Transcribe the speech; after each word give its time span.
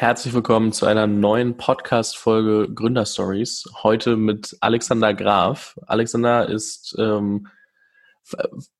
Herzlich 0.00 0.32
willkommen 0.32 0.72
zu 0.72 0.86
einer 0.86 1.06
neuen 1.06 1.58
Podcast-Folge 1.58 2.72
Gründerstories. 2.72 3.70
Heute 3.82 4.16
mit 4.16 4.56
Alexander 4.62 5.12
Graf. 5.12 5.78
Alexander 5.86 6.48
ist, 6.48 6.96
ähm, 6.98 7.48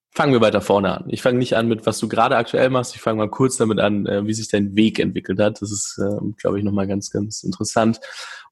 fangen 0.09 0.33
wir 0.33 0.41
weiter 0.41 0.61
vorne 0.61 0.97
an. 0.97 1.05
Ich 1.09 1.21
fange 1.21 1.37
nicht 1.37 1.55
an 1.55 1.67
mit, 1.67 1.85
was 1.85 1.99
du 1.99 2.07
gerade 2.07 2.37
aktuell 2.37 2.71
machst. 2.71 2.95
Ich 2.95 3.01
fange 3.01 3.19
mal 3.19 3.29
kurz 3.29 3.57
damit 3.57 3.79
an, 3.79 4.07
äh, 4.07 4.25
wie 4.25 4.33
sich 4.33 4.49
dein 4.49 4.75
Weg 4.75 4.97
entwickelt 4.97 5.39
hat. 5.39 5.61
Das 5.61 5.71
ist, 5.71 5.99
äh, 5.99 6.33
glaube 6.37 6.57
ich, 6.57 6.65
nochmal 6.65 6.87
ganz, 6.87 7.11
ganz 7.11 7.43
interessant. 7.43 7.99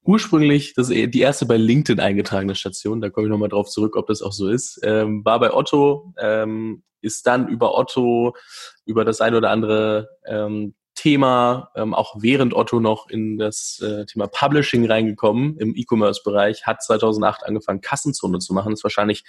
Ursprünglich, 0.04 0.74
das 0.74 0.90
ist 0.90 1.12
die 1.12 1.20
erste 1.20 1.46
bei 1.46 1.56
LinkedIn 1.56 1.98
eingetragene 1.98 2.54
Station, 2.54 3.00
da 3.00 3.10
komme 3.10 3.26
ich 3.26 3.32
nochmal 3.32 3.48
drauf 3.48 3.68
zurück, 3.68 3.96
ob 3.96 4.06
das 4.06 4.22
auch 4.22 4.32
so 4.32 4.46
ist, 4.46 4.78
ähm, 4.84 5.24
war 5.24 5.40
bei 5.40 5.52
Otto, 5.52 6.14
ähm, 6.20 6.84
ist 7.00 7.26
dann 7.26 7.48
über 7.48 7.76
Otto, 7.76 8.36
über 8.84 9.04
das 9.04 9.20
ein 9.20 9.34
oder 9.34 9.50
andere 9.50 10.08
ähm, 10.24 10.74
Thema, 11.00 11.70
ähm, 11.76 11.94
auch 11.94 12.16
während 12.18 12.52
Otto 12.52 12.78
noch 12.78 13.08
in 13.08 13.38
das 13.38 13.80
äh, 13.82 14.04
Thema 14.04 14.26
Publishing 14.26 14.86
reingekommen 14.86 15.56
im 15.56 15.74
E-Commerce-Bereich, 15.74 16.66
hat 16.66 16.82
2008 16.82 17.46
angefangen, 17.46 17.80
Kassenzone 17.80 18.38
zu 18.38 18.52
machen. 18.52 18.70
Das 18.70 18.80
ist 18.80 18.84
wahrscheinlich 18.84 19.24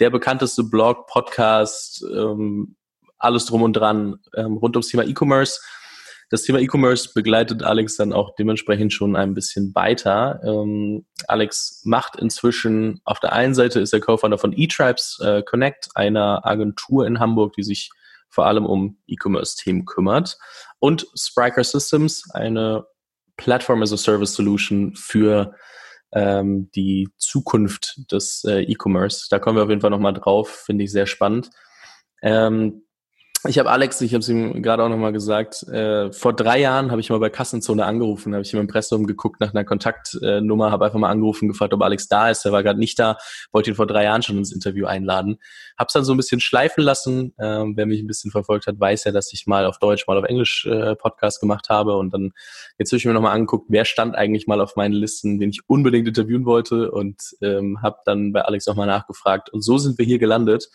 der 0.00 0.10
bekannteste 0.10 0.64
Blog, 0.64 1.06
Podcast, 1.06 2.04
ähm, 2.12 2.74
alles 3.18 3.46
drum 3.46 3.62
und 3.62 3.74
dran 3.74 4.18
ähm, 4.34 4.56
rund 4.56 4.74
ums 4.74 4.88
Thema 4.88 5.04
E-Commerce. 5.04 5.60
Das 6.28 6.42
Thema 6.42 6.58
E-Commerce 6.58 7.10
begleitet 7.14 7.62
Alex 7.62 7.96
dann 7.96 8.12
auch 8.12 8.34
dementsprechend 8.34 8.92
schon 8.92 9.14
ein 9.14 9.32
bisschen 9.32 9.72
weiter. 9.76 10.40
Ähm, 10.44 11.06
Alex 11.28 11.82
macht 11.84 12.16
inzwischen 12.16 13.00
auf 13.04 13.20
der 13.20 13.32
einen 13.32 13.54
Seite 13.54 13.78
ist 13.78 13.92
er 13.92 14.00
Co-Founder 14.00 14.38
von 14.38 14.52
eTribes 14.52 15.20
äh, 15.22 15.42
Connect, 15.44 15.90
einer 15.94 16.44
Agentur 16.44 17.06
in 17.06 17.20
Hamburg, 17.20 17.52
die 17.52 17.62
sich 17.62 17.90
vor 18.32 18.46
allem 18.46 18.64
um 18.64 18.98
E-Commerce-Themen 19.06 19.84
kümmert. 19.84 20.38
Und 20.78 21.06
Spriker 21.14 21.62
Systems, 21.62 22.24
eine 22.32 22.86
Platform 23.36 23.82
as 23.82 23.92
a 23.92 23.96
Service 23.98 24.34
Solution 24.34 24.96
für 24.96 25.54
ähm, 26.12 26.70
die 26.74 27.10
Zukunft 27.18 28.10
des 28.10 28.44
äh, 28.44 28.62
E-Commerce. 28.62 29.26
Da 29.30 29.38
kommen 29.38 29.56
wir 29.56 29.64
auf 29.64 29.68
jeden 29.68 29.82
Fall 29.82 29.90
nochmal 29.90 30.14
drauf, 30.14 30.48
finde 30.66 30.84
ich 30.84 30.92
sehr 30.92 31.06
spannend. 31.06 31.50
Ähm, 32.22 32.81
ich 33.48 33.58
habe 33.58 33.70
Alex, 33.70 34.00
ich 34.00 34.12
habe 34.14 34.20
es 34.20 34.28
ihm 34.28 34.62
gerade 34.62 34.84
auch 34.84 34.88
nochmal 34.88 35.12
gesagt, 35.12 35.64
äh, 35.64 36.12
vor 36.12 36.32
drei 36.32 36.60
Jahren 36.60 36.92
habe 36.92 37.00
ich 37.00 37.10
mal 37.10 37.18
bei 37.18 37.28
Kassenzone 37.28 37.84
angerufen, 37.84 38.34
habe 38.34 38.42
ich 38.42 38.52
im 38.54 38.60
Impressum 38.60 39.06
geguckt 39.06 39.40
nach 39.40 39.52
einer 39.52 39.64
Kontaktnummer, 39.64 40.70
habe 40.70 40.84
einfach 40.84 40.98
mal 40.98 41.10
angerufen, 41.10 41.48
gefragt, 41.48 41.74
ob 41.74 41.82
Alex 41.82 42.06
da 42.06 42.30
ist. 42.30 42.44
Er 42.44 42.52
war 42.52 42.62
gerade 42.62 42.78
nicht 42.78 42.98
da, 42.98 43.16
wollte 43.50 43.70
ihn 43.70 43.76
vor 43.76 43.86
drei 43.86 44.04
Jahren 44.04 44.22
schon 44.22 44.38
ins 44.38 44.52
Interview 44.52 44.86
einladen. 44.86 45.38
Habe 45.76 45.88
es 45.88 45.92
dann 45.92 46.04
so 46.04 46.14
ein 46.14 46.16
bisschen 46.16 46.40
schleifen 46.40 46.84
lassen. 46.84 47.34
Ähm, 47.40 47.76
wer 47.76 47.86
mich 47.86 48.00
ein 48.00 48.06
bisschen 48.06 48.30
verfolgt 48.30 48.68
hat, 48.68 48.78
weiß 48.78 49.04
ja, 49.04 49.12
dass 49.12 49.32
ich 49.32 49.46
mal 49.46 49.66
auf 49.66 49.78
Deutsch, 49.78 50.06
mal 50.06 50.18
auf 50.18 50.24
Englisch 50.24 50.64
äh, 50.66 50.94
Podcast 50.94 51.40
gemacht 51.40 51.68
habe. 51.68 51.96
Und 51.96 52.14
dann 52.14 52.30
jetzt 52.78 52.92
habe 52.92 52.98
ich 52.98 53.04
mir 53.04 53.12
nochmal 53.12 53.34
angeguckt, 53.34 53.66
wer 53.70 53.84
stand 53.84 54.14
eigentlich 54.14 54.46
mal 54.46 54.60
auf 54.60 54.76
meinen 54.76 54.94
Listen, 54.94 55.40
den 55.40 55.50
ich 55.50 55.62
unbedingt 55.66 56.06
interviewen 56.06 56.44
wollte 56.44 56.92
und 56.92 57.20
ähm, 57.40 57.82
habe 57.82 57.96
dann 58.04 58.32
bei 58.32 58.42
Alex 58.42 58.66
nochmal 58.66 58.86
nachgefragt. 58.86 59.50
Und 59.50 59.62
so 59.62 59.78
sind 59.78 59.98
wir 59.98 60.06
hier 60.06 60.18
gelandet. 60.20 60.68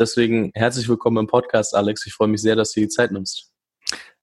Deswegen 0.00 0.50
herzlich 0.54 0.88
willkommen 0.88 1.18
im 1.18 1.26
Podcast, 1.26 1.76
Alex. 1.76 2.06
Ich 2.06 2.14
freue 2.14 2.28
mich 2.28 2.40
sehr, 2.40 2.56
dass 2.56 2.72
du 2.72 2.80
die 2.80 2.88
Zeit 2.88 3.12
nimmst. 3.12 3.52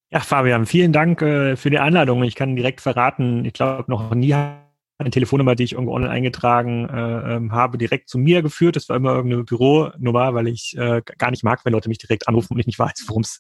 Ja, 0.09 0.21
Fabian, 0.21 0.65
vielen 0.65 0.91
Dank 0.91 1.21
äh, 1.21 1.55
für 1.55 1.69
die 1.69 1.77
Einladung. 1.77 2.23
Ich 2.23 2.33
kann 2.33 2.55
direkt 2.55 2.81
verraten, 2.81 3.45
ich 3.45 3.53
glaube, 3.53 3.85
noch 3.87 4.15
nie 4.15 4.33
eine 4.33 5.11
Telefonnummer, 5.11 5.53
die 5.53 5.65
ich 5.65 5.73
irgendwo 5.73 5.93
online 5.93 6.11
eingetragen 6.11 6.89
äh, 6.89 7.35
ähm, 7.35 7.51
habe, 7.51 7.77
direkt 7.77 8.09
zu 8.09 8.17
mir 8.17 8.41
geführt. 8.41 8.75
Das 8.75 8.89
war 8.89 8.95
immer 8.95 9.13
irgendeine 9.13 9.43
Büronummer, 9.43 10.33
weil 10.33 10.47
ich 10.47 10.75
äh, 10.75 11.03
gar 11.19 11.29
nicht 11.29 11.43
mag, 11.43 11.63
wenn 11.63 11.73
Leute 11.73 11.89
mich 11.89 11.99
direkt 11.99 12.27
anrufen 12.27 12.53
und 12.53 12.59
ich 12.59 12.65
nicht 12.65 12.79
weiß, 12.79 13.05
worum 13.07 13.21
es 13.21 13.37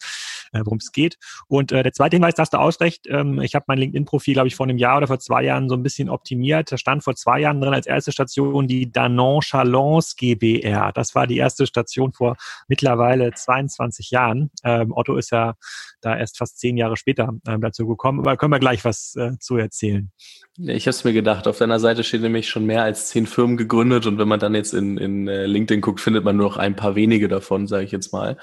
äh, 0.53 0.61
worum 0.63 0.77
es 0.77 0.91
geht. 0.91 1.17
Und 1.47 1.71
äh, 1.71 1.83
der 1.83 1.93
zweite 1.93 2.15
Hinweis, 2.15 2.35
da 2.35 2.41
hast 2.41 2.53
du 2.53 2.59
ausrecht. 2.59 3.05
Ähm, 3.07 3.41
ich 3.41 3.55
habe 3.55 3.65
mein 3.67 3.77
LinkedIn-Profil, 3.77 4.33
glaube 4.33 4.47
ich, 4.47 4.55
vor 4.55 4.65
einem 4.65 4.77
Jahr 4.77 4.97
oder 4.97 5.07
vor 5.07 5.19
zwei 5.19 5.43
Jahren 5.43 5.69
so 5.69 5.75
ein 5.75 5.83
bisschen 5.83 6.09
optimiert. 6.09 6.71
Da 6.71 6.77
stand 6.77 7.03
vor 7.03 7.15
zwei 7.15 7.39
Jahren 7.39 7.61
drin 7.61 7.73
als 7.73 7.87
erste 7.87 8.11
Station 8.11 8.67
die 8.67 8.91
Danon 8.91 9.41
Chalons 9.41 10.15
GBR. 10.15 10.91
Das 10.93 11.15
war 11.15 11.27
die 11.27 11.37
erste 11.37 11.67
Station 11.67 12.13
vor 12.13 12.35
mittlerweile 12.67 13.33
22 13.33 14.11
Jahren. 14.11 14.51
Ähm, 14.63 14.91
Otto 14.93 15.15
ist 15.15 15.31
ja 15.31 15.55
da 16.01 16.17
erst 16.17 16.37
fast 16.37 16.59
zehn 16.59 16.77
Jahre 16.77 16.97
später 16.97 17.33
ähm, 17.47 17.61
dazu 17.61 17.87
gekommen. 17.87 18.19
Aber 18.19 18.37
können 18.37 18.51
wir 18.51 18.59
gleich 18.59 18.85
was 18.85 19.15
äh, 19.15 19.31
zu 19.39 19.57
erzählen. 19.57 20.11
Ich 20.57 20.87
habe 20.87 20.91
es 20.91 21.03
mir 21.03 21.13
gedacht. 21.13 21.47
Auf 21.47 21.57
deiner 21.57 21.79
Seite 21.79 22.03
steht 22.03 22.21
nämlich 22.21 22.49
schon 22.49 22.65
mehr 22.65 22.83
als 22.83 23.09
zehn 23.09 23.27
Firmen 23.27 23.57
gegründet 23.57 24.05
und 24.05 24.17
wenn 24.17 24.27
man 24.27 24.39
dann 24.39 24.55
jetzt 24.55 24.73
in, 24.73 24.97
in 24.97 25.27
äh, 25.27 25.45
LinkedIn 25.45 25.81
guckt, 25.81 25.99
findet 25.99 26.23
man 26.23 26.35
nur 26.35 26.47
noch 26.47 26.57
ein 26.57 26.75
paar 26.75 26.95
wenige 26.95 27.27
davon, 27.27 27.67
sage 27.67 27.83
ich 27.83 27.91
jetzt 27.91 28.13
mal. 28.13 28.37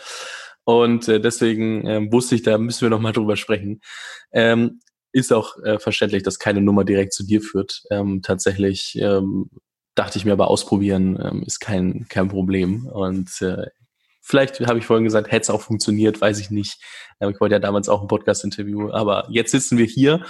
Und 0.65 1.09
äh, 1.09 1.21
deswegen 1.21 1.87
äh, 1.87 2.13
wusste 2.13 2.35
ich, 2.35 2.43
da 2.43 2.59
müssen 2.59 2.83
wir 2.83 2.91
noch 2.91 3.01
mal 3.01 3.13
drüber 3.13 3.37
sprechen. 3.37 3.81
Ähm, 4.33 4.81
ist 5.13 5.33
auch 5.33 5.63
äh, 5.63 5.79
verständlich, 5.79 6.23
dass 6.23 6.39
keine 6.39 6.61
Nummer 6.61 6.85
direkt 6.85 7.13
zu 7.13 7.25
dir 7.25 7.41
führt. 7.41 7.83
Ähm, 7.91 8.21
tatsächlich 8.23 8.99
ähm, 9.01 9.51
dachte 9.95 10.19
ich 10.19 10.25
mir 10.25 10.33
aber 10.33 10.49
ausprobieren 10.49 11.19
ähm, 11.23 11.43
ist 11.47 11.61
kein 11.61 12.07
kein 12.09 12.29
Problem. 12.29 12.87
Und 12.87 13.31
äh, 13.41 13.67
vielleicht 14.21 14.61
habe 14.67 14.79
ich 14.79 14.87
vorhin 14.87 15.05
gesagt, 15.05 15.31
hätte 15.31 15.43
es 15.43 15.51
auch 15.51 15.61
funktioniert, 15.61 16.21
weiß 16.21 16.41
ich 16.41 16.51
nicht. 16.51 16.83
Ähm, 17.21 17.31
ich 17.31 17.41
wollte 17.41 17.55
ja 17.55 17.61
damals 17.61 17.89
auch 17.89 18.03
ein 18.03 18.09
Podcast-Interview, 18.09 18.91
aber 18.91 19.29
jetzt 19.31 19.53
sitzen 19.53 19.79
wir 19.79 19.87
hier 19.87 20.25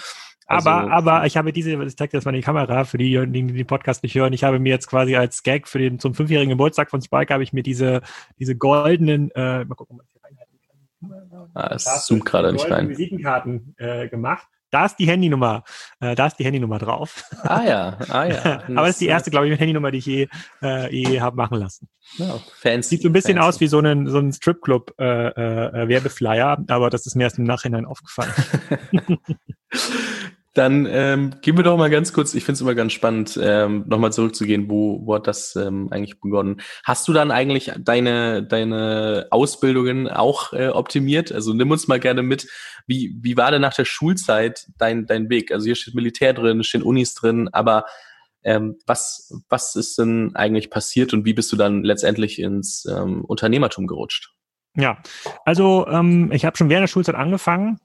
also, 0.47 0.69
aber, 0.69 0.93
aber 0.93 1.27
ich 1.27 1.37
habe 1.37 1.53
diese, 1.53 1.83
ich 1.83 1.97
zeige 1.97 2.17
jetzt 2.17 2.27
mal 2.27 2.33
die 2.33 2.43
Kamera 2.43 2.85
für 2.85 2.99
die, 2.99 3.19
die 3.29 3.47
den 3.47 3.67
Podcast 3.67 4.03
nicht 4.03 4.15
hören. 4.15 4.33
Ich 4.35 4.45
habe 4.45 4.59
mir 4.59 4.69
jetzt 4.69 4.89
quasi 4.89 5.17
als 5.17 5.43
Gag 5.43 5.67
für 5.67 5.79
den 5.79 5.99
zum 5.99 6.15
fünfjährigen 6.15 6.51
Geburtstag 6.51 6.91
von 6.91 7.01
Spike 7.01 7.33
habe 7.33 7.43
ich 7.43 7.53
mir 7.53 7.63
diese 7.63 8.03
diese 8.39 8.55
goldenen, 8.55 9.31
äh, 9.31 9.65
mal 9.65 9.75
gucken, 9.75 10.01
ob 10.01 10.07
man. 10.07 10.07
Ah, 11.55 11.75
es 11.75 12.07
zoomt 12.07 12.25
gerade 12.25 12.53
nicht 12.53 12.71
rein. 12.71 12.89
Visitenkarten 12.89 13.75
äh, 13.79 14.09
gemacht. 14.09 14.47
Da 14.71 14.87
ist 14.87 14.97
die 14.97 15.07
Handynummer, 15.07 15.63
äh, 16.01 16.17
da 16.17 16.27
ist 16.27 16.37
die 16.37 16.45
Handynummer 16.45 16.81
drauf. 16.81 17.23
Ah 17.43 17.63
ja, 17.63 17.97
ah 18.09 18.25
ja. 18.25 18.43
Aber 18.67 18.87
das 18.87 18.91
ist 18.91 19.03
die 19.03 19.07
erste, 19.07 19.31
glaube 19.31 19.49
ich, 19.49 19.57
Handynummer, 19.61 19.93
die 19.93 19.99
ich 19.99 20.07
je, 20.07 20.29
äh, 20.63 20.93
je 20.93 21.21
habe 21.21 21.37
machen 21.37 21.59
lassen. 21.59 21.89
Ja, 22.17 22.41
fancy, 22.61 22.89
Sieht 22.97 23.03
so 23.03 23.09
ein 23.09 23.13
bisschen 23.13 23.37
fancy. 23.37 23.49
aus 23.49 23.61
wie 23.61 23.69
so 23.69 23.79
ein, 23.79 24.09
so 24.09 24.19
ein 24.19 24.33
Stripclub 24.33 24.93
äh, 24.99 25.29
äh, 25.29 25.89
Werbeflyer, 25.89 26.65
aber 26.67 26.91
das 26.91 27.07
ist 27.07 27.15
mir 27.15 27.23
erst 27.23 27.39
im 27.39 27.45
Nachhinein 27.45 27.87
aufgefallen. 27.87 28.33
Dann 30.55 30.87
ähm, 30.89 31.35
gehen 31.43 31.57
wir 31.57 31.65
doch 31.65 31.77
mal 31.77 31.91
ganz 31.91 32.13
kurz, 32.13 32.33
ich 32.33 32.45
finde 32.45 32.55
es 32.55 32.61
immer 32.61 32.77
ganz 32.77 32.93
spannend, 32.93 33.39
ähm, 33.43 33.85
nochmal 33.89 34.13
zurückzugehen, 34.13 34.71
wo, 34.71 35.05
wo 35.05 35.17
hat 35.17 35.27
das 35.27 35.57
ähm, 35.57 35.89
eigentlich 35.91 36.21
begonnen? 36.21 36.61
Hast 36.85 37.09
du 37.09 37.13
dann 37.13 37.33
eigentlich 37.33 37.73
deine, 37.81 38.45
deine 38.45 39.27
Ausbildungen 39.31 40.09
auch 40.09 40.53
äh, 40.53 40.69
optimiert? 40.69 41.33
Also 41.33 41.53
nimm 41.53 41.73
uns 41.73 41.89
mal 41.89 41.99
gerne 41.99 42.23
mit, 42.23 42.47
wie, 42.87 43.17
wie 43.21 43.37
war 43.37 43.51
denn 43.51 43.63
nach 43.63 43.75
der 43.75 43.85
Schulzeit 43.85 44.67
dein, 44.79 45.07
dein 45.07 45.29
Weg? 45.29 45.51
Also 45.51 45.67
hier 45.67 45.75
steht 45.75 45.97
Militär 45.97 46.33
drin, 46.35 46.63
stehen 46.63 46.85
Unis 46.85 47.15
drin, 47.15 47.49
aber 47.53 47.85
ähm, 48.45 48.79
was, 48.87 49.33
was 49.49 49.75
ist 49.75 49.99
denn 49.99 50.37
eigentlich 50.37 50.71
passiert 50.71 51.13
und 51.13 51.25
wie 51.25 51.35
bist 51.35 51.51
du 51.51 51.57
dann 51.57 51.83
letztendlich 51.83 52.39
ins 52.39 52.85
ähm, 52.85 53.25
Unternehmertum 53.25 53.89
gerutscht? 53.89 54.33
Ja, 54.77 54.99
also 55.45 55.87
ähm, 55.89 56.31
ich 56.33 56.45
habe 56.45 56.57
schon 56.57 56.69
während 56.69 56.83
der 56.83 56.89
Schulzeit 56.89 57.15
angefangen, 57.17 57.81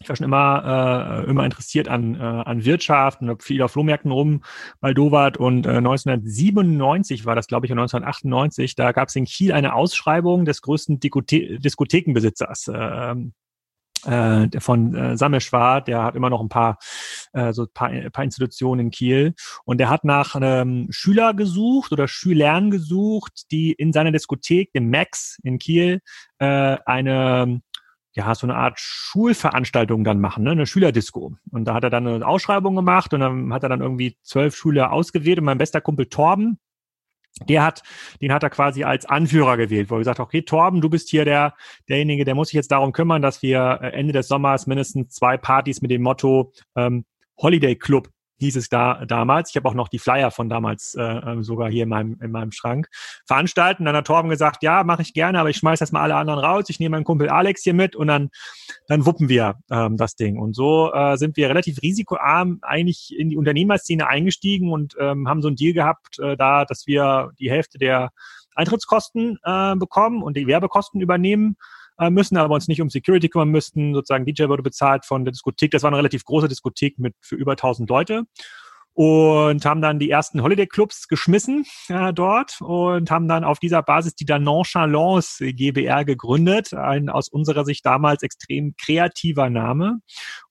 ich 0.00 0.08
war 0.08 0.16
schon 0.16 0.24
immer, 0.24 1.24
äh, 1.24 1.30
immer 1.30 1.44
interessiert 1.44 1.88
an, 1.88 2.14
äh, 2.16 2.18
an 2.18 2.64
Wirtschaft 2.64 3.20
und 3.20 3.28
habe 3.28 3.42
viel 3.42 3.62
auf 3.62 3.72
Flohmärkten 3.72 4.10
rum 4.10 4.42
bei 4.80 4.92
Dovat 4.92 5.36
und 5.36 5.66
äh, 5.66 5.76
1997 5.76 7.26
war 7.26 7.36
das, 7.36 7.46
glaube 7.46 7.66
ich, 7.66 7.72
und 7.72 7.78
1998, 7.78 8.74
da 8.74 8.92
gab 8.92 9.08
es 9.08 9.16
in 9.16 9.24
Kiel 9.24 9.52
eine 9.52 9.74
Ausschreibung 9.74 10.44
des 10.44 10.62
größten 10.62 11.00
Dikothe 11.00 11.58
Diskothekenbesitzers. 11.58 12.68
Äh, 12.68 13.14
äh, 14.06 14.60
von 14.60 14.94
äh, 14.94 15.16
Sammelschwar, 15.16 15.80
der 15.80 16.02
hat 16.02 16.14
immer 16.14 16.28
noch 16.28 16.42
ein 16.42 16.50
paar 16.50 16.76
äh, 17.32 17.54
so 17.54 17.66
paar, 17.72 17.90
paar 18.10 18.24
Institutionen 18.24 18.86
in 18.86 18.90
Kiel 18.90 19.34
und 19.64 19.78
der 19.78 19.88
hat 19.88 20.04
nach 20.04 20.34
einem 20.34 20.88
Schüler 20.90 21.32
gesucht 21.32 21.90
oder 21.90 22.06
Schülern 22.06 22.70
gesucht, 22.70 23.50
die 23.50 23.72
in 23.72 23.92
seiner 23.94 24.12
Diskothek, 24.12 24.72
dem 24.72 24.90
Max 24.90 25.38
in 25.42 25.58
Kiel, 25.58 26.00
äh, 26.38 26.76
eine 26.84 27.62
ja, 28.14 28.32
so 28.34 28.46
eine 28.46 28.54
Art 28.56 28.78
Schulveranstaltung 28.78 30.04
dann 30.04 30.20
machen, 30.20 30.44
ne? 30.44 30.52
eine 30.52 30.66
Schülerdisco. 30.66 31.36
Und 31.50 31.64
da 31.64 31.74
hat 31.74 31.84
er 31.84 31.90
dann 31.90 32.06
eine 32.06 32.26
Ausschreibung 32.26 32.76
gemacht 32.76 33.12
und 33.12 33.20
dann 33.20 33.52
hat 33.52 33.64
er 33.64 33.68
dann 33.68 33.80
irgendwie 33.80 34.16
zwölf 34.22 34.54
Schüler 34.54 34.92
ausgewählt 34.92 35.38
und 35.38 35.44
mein 35.44 35.58
bester 35.58 35.80
Kumpel 35.80 36.06
Torben, 36.06 36.58
der 37.48 37.64
hat, 37.64 37.82
den 38.20 38.32
hat 38.32 38.44
er 38.44 38.50
quasi 38.50 38.84
als 38.84 39.06
Anführer 39.06 39.56
gewählt, 39.56 39.90
wo 39.90 39.96
er 39.96 39.98
gesagt 39.98 40.20
hat, 40.20 40.26
okay, 40.26 40.42
Torben, 40.42 40.80
du 40.80 40.88
bist 40.88 41.10
hier 41.10 41.24
der, 41.24 41.54
derjenige, 41.88 42.24
der 42.24 42.36
muss 42.36 42.48
sich 42.48 42.54
jetzt 42.54 42.70
darum 42.70 42.92
kümmern, 42.92 43.22
dass 43.22 43.42
wir 43.42 43.80
äh, 43.82 43.88
Ende 43.88 44.12
des 44.12 44.28
Sommers 44.28 44.68
mindestens 44.68 45.14
zwei 45.14 45.36
Partys 45.36 45.82
mit 45.82 45.90
dem 45.90 46.02
Motto 46.02 46.52
ähm, 46.76 47.04
Holiday 47.36 47.74
Club 47.74 48.10
hieß 48.38 48.56
es 48.56 48.68
da 48.68 49.04
damals. 49.06 49.50
Ich 49.50 49.56
habe 49.56 49.68
auch 49.68 49.74
noch 49.74 49.88
die 49.88 49.98
Flyer 49.98 50.30
von 50.30 50.48
damals 50.48 50.94
äh, 50.94 51.02
ähm, 51.02 51.44
sogar 51.44 51.70
hier 51.70 51.84
in 51.84 51.88
meinem, 51.88 52.18
in 52.20 52.30
meinem 52.30 52.52
Schrank 52.52 52.88
veranstalten. 53.26 53.84
Dann 53.84 53.96
hat 53.96 54.06
Torben 54.06 54.30
gesagt, 54.30 54.62
ja, 54.62 54.84
mache 54.84 55.02
ich 55.02 55.14
gerne, 55.14 55.38
aber 55.38 55.50
ich 55.50 55.56
schmeiß 55.56 55.80
erstmal 55.80 56.02
alle 56.02 56.16
anderen 56.16 56.40
raus. 56.40 56.64
Ich 56.68 56.80
nehme 56.80 56.96
meinen 56.96 57.04
Kumpel 57.04 57.28
Alex 57.28 57.62
hier 57.62 57.74
mit 57.74 57.96
und 57.96 58.08
dann, 58.08 58.30
dann 58.88 59.06
wuppen 59.06 59.28
wir 59.28 59.56
ähm, 59.70 59.96
das 59.96 60.16
Ding. 60.16 60.38
Und 60.38 60.54
so 60.54 60.92
äh, 60.92 61.16
sind 61.16 61.36
wir 61.36 61.48
relativ 61.48 61.82
risikoarm 61.82 62.58
eigentlich 62.62 63.14
in 63.16 63.30
die 63.30 63.36
Unternehmerszene 63.36 64.06
eingestiegen 64.06 64.72
und 64.72 64.94
ähm, 64.98 65.28
haben 65.28 65.42
so 65.42 65.48
ein 65.48 65.56
Deal 65.56 65.72
gehabt, 65.72 66.18
äh, 66.18 66.36
da, 66.36 66.64
dass 66.64 66.86
wir 66.86 67.30
die 67.38 67.50
Hälfte 67.50 67.78
der 67.78 68.10
Eintrittskosten 68.54 69.38
äh, 69.42 69.76
bekommen 69.76 70.22
und 70.22 70.36
die 70.36 70.46
Werbekosten 70.46 71.00
übernehmen 71.00 71.56
äh, 71.98 72.10
müssen, 72.10 72.36
aber 72.36 72.54
uns 72.54 72.68
nicht 72.68 72.80
um 72.80 72.90
Security 72.90 73.28
kümmern 73.28 73.50
müssten. 73.50 73.94
Sozusagen 73.94 74.24
DJ 74.24 74.48
wurde 74.48 74.62
bezahlt 74.62 75.04
von 75.04 75.24
der 75.24 75.32
Diskothek. 75.32 75.70
Das 75.70 75.82
war 75.82 75.88
eine 75.88 75.98
relativ 75.98 76.24
große 76.24 76.48
Diskothek 76.48 76.98
mit 76.98 77.14
für 77.20 77.36
über 77.36 77.52
1000 77.52 77.88
Leute 77.88 78.24
und 78.94 79.66
haben 79.66 79.82
dann 79.82 79.98
die 79.98 80.08
ersten 80.08 80.40
Holiday-Clubs 80.42 81.08
geschmissen 81.08 81.66
äh, 81.88 82.12
dort 82.12 82.60
und 82.60 83.10
haben 83.10 83.26
dann 83.26 83.42
auf 83.42 83.58
dieser 83.58 83.82
Basis 83.82 84.14
die 84.14 84.24
Nonchalance 84.24 85.52
GBR 85.52 86.04
gegründet, 86.04 86.72
ein 86.74 87.08
aus 87.08 87.28
unserer 87.28 87.64
Sicht 87.64 87.84
damals 87.84 88.22
extrem 88.22 88.74
kreativer 88.80 89.50
Name 89.50 89.98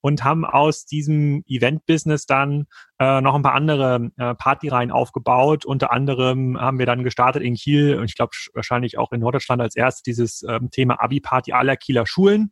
und 0.04 0.24
haben 0.24 0.46
aus 0.46 0.86
diesem 0.86 1.44
Event-Business 1.48 2.26
dann 2.26 2.66
äh, 3.00 3.22
noch 3.22 3.36
ein 3.36 3.42
paar 3.42 3.56
andere 3.56 4.12
äh, 4.18 4.36
Partyreihen 4.36 4.92
aufgebaut. 4.92 5.66
Unter 5.66 5.92
anderem 5.92 6.60
haben 6.60 6.78
wir 6.78 6.86
dann 6.86 7.04
gestartet 7.04 7.42
in 7.42 7.56
Kiel 7.56 7.98
und 7.98 8.06
ich 8.06 8.16
glaube 8.16 8.32
wahrscheinlich 8.54 8.98
auch 8.98 9.12
in 9.12 9.22
Norddeutschland 9.22 9.62
als 9.62 9.76
erstes 9.76 10.04
dieses 10.04 10.44
ähm, 10.44 10.70
Thema 10.70 11.02
Abi-Party 11.02 11.54
aller 11.54 11.78
Kieler 11.78 12.06
Schulen. 12.06 12.52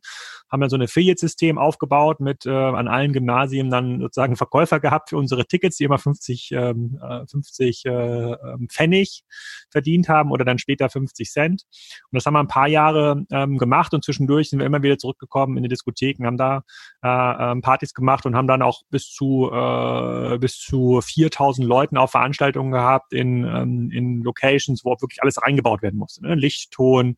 Haben 0.50 0.60
dann 0.60 0.70
so 0.70 0.76
ein 0.76 0.82
Affiliate-System 0.82 1.58
aufgebaut 1.58 2.20
mit 2.20 2.46
äh, 2.46 2.50
an 2.50 2.88
allen 2.88 3.12
Gymnasien 3.12 3.70
dann 3.70 4.00
sozusagen 4.00 4.36
Verkäufer 4.36 4.80
gehabt 4.80 5.10
für 5.10 5.16
unsere 5.16 5.46
Tickets, 5.46 5.76
die 5.76 5.84
immer 5.84 5.98
50, 5.98 6.50
ähm, 6.52 6.98
50 7.30 7.84
äh, 7.84 7.90
äh, 7.92 8.36
ähm, 8.44 8.68
Pfennig 8.68 9.24
verdient 9.70 10.08
haben 10.08 10.30
oder 10.30 10.44
dann 10.44 10.58
später 10.58 10.88
50 10.88 11.30
Cent. 11.30 11.62
Und 12.10 12.16
das 12.16 12.26
haben 12.26 12.34
wir 12.34 12.40
ein 12.40 12.48
paar 12.48 12.68
Jahre 12.68 13.24
ähm, 13.30 13.58
gemacht 13.58 13.94
und 13.94 14.04
zwischendurch 14.04 14.50
sind 14.50 14.58
wir 14.58 14.66
immer 14.66 14.82
wieder 14.82 14.98
zurückgekommen 14.98 15.56
in 15.56 15.62
die 15.62 15.68
Diskotheken, 15.68 16.26
haben 16.26 16.36
da 16.36 16.64
äh, 17.02 17.08
ähm, 17.42 17.62
Partys 17.62 17.94
gemacht 17.94 18.26
und 18.26 18.36
haben 18.36 18.46
dann 18.46 18.62
auch 18.62 18.82
bis 18.90 19.10
zu 19.10 19.50
äh, 19.52 20.38
bis 20.38 20.58
zu 20.58 21.00
4000 21.00 21.66
Leuten 21.66 21.96
auf 21.96 22.12
Veranstaltungen 22.12 22.72
gehabt 22.72 23.12
in, 23.12 23.44
ähm, 23.44 23.90
in 23.90 24.22
Locations, 24.22 24.84
wo 24.84 24.90
wirklich 25.00 25.22
alles 25.22 25.42
reingebaut 25.42 25.82
werden 25.82 25.98
musste. 25.98 26.22
Ne? 26.22 26.34
Licht, 26.34 26.70
Ton, 26.70 27.16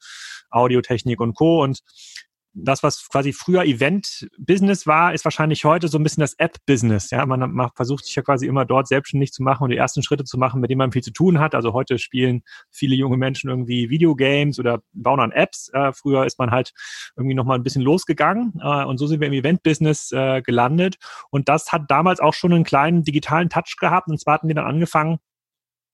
Audiotechnik 0.50 1.20
und 1.20 1.34
Co. 1.34 1.62
Und 1.62 1.80
das, 2.54 2.82
was 2.82 3.08
quasi 3.08 3.32
früher 3.32 3.64
Event-Business 3.64 4.86
war, 4.86 5.12
ist 5.12 5.24
wahrscheinlich 5.24 5.64
heute 5.64 5.88
so 5.88 5.98
ein 5.98 6.02
bisschen 6.04 6.20
das 6.20 6.34
App-Business. 6.34 7.10
Ja, 7.10 7.26
man, 7.26 7.52
man, 7.52 7.70
versucht 7.74 8.04
sich 8.04 8.14
ja 8.14 8.22
quasi 8.22 8.46
immer 8.46 8.64
dort 8.64 8.86
selbstständig 8.86 9.32
zu 9.32 9.42
machen 9.42 9.64
und 9.64 9.70
die 9.70 9.76
ersten 9.76 10.02
Schritte 10.02 10.24
zu 10.24 10.38
machen, 10.38 10.60
mit 10.60 10.70
denen 10.70 10.78
man 10.78 10.92
viel 10.92 11.02
zu 11.02 11.12
tun 11.12 11.40
hat. 11.40 11.54
Also 11.54 11.72
heute 11.72 11.98
spielen 11.98 12.42
viele 12.70 12.94
junge 12.94 13.16
Menschen 13.16 13.50
irgendwie 13.50 13.90
Videogames 13.90 14.58
oder 14.58 14.80
bauen 14.92 15.20
an 15.20 15.32
Apps. 15.32 15.68
Äh, 15.72 15.92
früher 15.92 16.24
ist 16.24 16.38
man 16.38 16.52
halt 16.52 16.72
irgendwie 17.16 17.34
nochmal 17.34 17.58
ein 17.58 17.64
bisschen 17.64 17.82
losgegangen 17.82 18.54
äh, 18.62 18.84
und 18.84 18.98
so 18.98 19.06
sind 19.06 19.20
wir 19.20 19.28
im 19.28 19.34
Event-Business 19.34 20.12
äh, 20.12 20.40
gelandet. 20.42 20.96
Und 21.30 21.48
das 21.48 21.72
hat 21.72 21.82
damals 21.88 22.20
auch 22.20 22.34
schon 22.34 22.52
einen 22.52 22.64
kleinen 22.64 23.02
digitalen 23.02 23.48
Touch 23.48 23.76
gehabt. 23.80 24.08
Und 24.08 24.20
zwar 24.20 24.34
hatten 24.34 24.48
wir 24.48 24.54
dann 24.54 24.66
angefangen, 24.66 25.18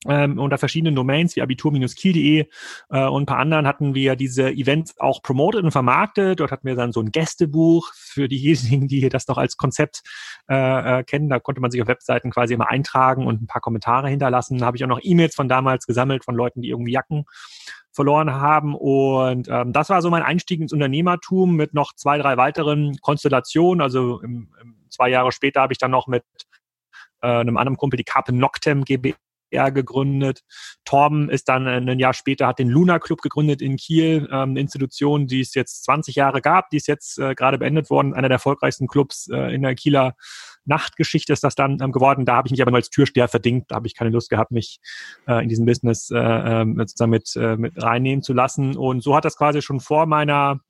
ähm, 0.06 0.38
unter 0.38 0.56
verschiedenen 0.56 0.94
Domains 0.94 1.36
wie 1.36 1.42
abitur-kiel.de 1.42 2.46
äh, 2.90 3.06
und 3.06 3.22
ein 3.22 3.26
paar 3.26 3.38
anderen 3.38 3.66
hatten 3.66 3.94
wir 3.94 4.16
diese 4.16 4.50
Events 4.50 4.98
auch 4.98 5.22
promoted 5.22 5.62
und 5.62 5.72
vermarktet. 5.72 6.40
Dort 6.40 6.50
hatten 6.50 6.66
wir 6.66 6.74
dann 6.74 6.92
so 6.92 7.00
ein 7.00 7.12
Gästebuch 7.12 7.92
für 7.94 8.26
diejenigen, 8.28 8.88
die 8.88 9.08
das 9.10 9.28
noch 9.28 9.36
als 9.36 9.58
Konzept 9.58 10.02
äh, 10.48 11.00
äh, 11.00 11.04
kennen. 11.04 11.28
Da 11.28 11.38
konnte 11.38 11.60
man 11.60 11.70
sich 11.70 11.82
auf 11.82 11.88
Webseiten 11.88 12.30
quasi 12.30 12.54
immer 12.54 12.70
eintragen 12.70 13.26
und 13.26 13.42
ein 13.42 13.46
paar 13.46 13.60
Kommentare 13.60 14.08
hinterlassen. 14.08 14.58
Da 14.58 14.66
habe 14.66 14.76
ich 14.76 14.84
auch 14.84 14.88
noch 14.88 15.00
E-Mails 15.02 15.34
von 15.34 15.48
damals 15.48 15.86
gesammelt 15.86 16.24
von 16.24 16.34
Leuten, 16.34 16.62
die 16.62 16.70
irgendwie 16.70 16.92
Jacken 16.92 17.24
verloren 17.92 18.32
haben. 18.32 18.74
Und 18.74 19.48
ähm, 19.48 19.74
das 19.74 19.90
war 19.90 20.00
so 20.00 20.08
mein 20.08 20.22
Einstieg 20.22 20.60
ins 20.60 20.72
Unternehmertum 20.72 21.56
mit 21.56 21.74
noch 21.74 21.92
zwei, 21.94 22.16
drei 22.16 22.38
weiteren 22.38 22.96
Konstellationen. 23.02 23.82
Also 23.82 24.20
im, 24.22 24.48
im, 24.62 24.76
zwei 24.88 25.10
Jahre 25.10 25.32
später 25.32 25.60
habe 25.60 25.74
ich 25.74 25.78
dann 25.78 25.90
noch 25.90 26.06
mit 26.06 26.24
äh, 27.20 27.26
einem 27.26 27.58
anderen 27.58 27.76
Kumpel 27.76 27.98
die 27.98 28.04
Carpe 28.04 28.32
Noctem 28.32 28.84
GmbH 28.84 29.16
er 29.16 29.29
gegründet. 29.50 30.42
Torben 30.84 31.28
ist 31.28 31.48
dann 31.48 31.66
ein 31.66 31.98
Jahr 31.98 32.14
später, 32.14 32.46
hat 32.46 32.58
den 32.58 32.68
Luna 32.68 32.98
Club 32.98 33.20
gegründet 33.20 33.62
in 33.62 33.76
Kiel, 33.76 34.28
ähm, 34.30 34.50
eine 34.50 34.60
Institution, 34.60 35.26
die 35.26 35.40
es 35.40 35.54
jetzt 35.54 35.84
20 35.84 36.14
Jahre 36.14 36.40
gab, 36.40 36.70
die 36.70 36.76
ist 36.76 36.88
jetzt 36.88 37.18
äh, 37.18 37.34
gerade 37.34 37.58
beendet 37.58 37.90
worden, 37.90 38.14
einer 38.14 38.28
der 38.28 38.36
erfolgreichsten 38.36 38.86
Clubs 38.86 39.28
äh, 39.32 39.54
in 39.54 39.62
der 39.62 39.74
Kieler 39.74 40.14
Nachtgeschichte 40.64 41.32
ist 41.32 41.42
das 41.42 41.54
dann 41.54 41.78
ähm, 41.80 41.92
geworden. 41.92 42.24
Da 42.24 42.36
habe 42.36 42.46
ich 42.46 42.52
mich 42.52 42.62
aber 42.62 42.70
nur 42.70 42.78
als 42.78 42.90
Türsteher 42.90 43.28
verdingt, 43.28 43.70
da 43.70 43.76
habe 43.76 43.86
ich 43.86 43.94
keine 43.94 44.10
Lust 44.10 44.30
gehabt, 44.30 44.50
mich 44.50 44.78
äh, 45.26 45.42
in 45.42 45.48
diesem 45.48 45.66
Business 45.66 46.10
äh, 46.10 46.18
ähm, 46.18 46.76
sozusagen 46.78 47.10
mit, 47.10 47.34
äh, 47.36 47.56
mit 47.56 47.82
reinnehmen 47.82 48.22
zu 48.22 48.32
lassen. 48.32 48.76
Und 48.76 49.02
so 49.02 49.16
hat 49.16 49.24
das 49.24 49.36
quasi 49.36 49.62
schon 49.62 49.80
vor 49.80 50.06
meiner 50.06 50.60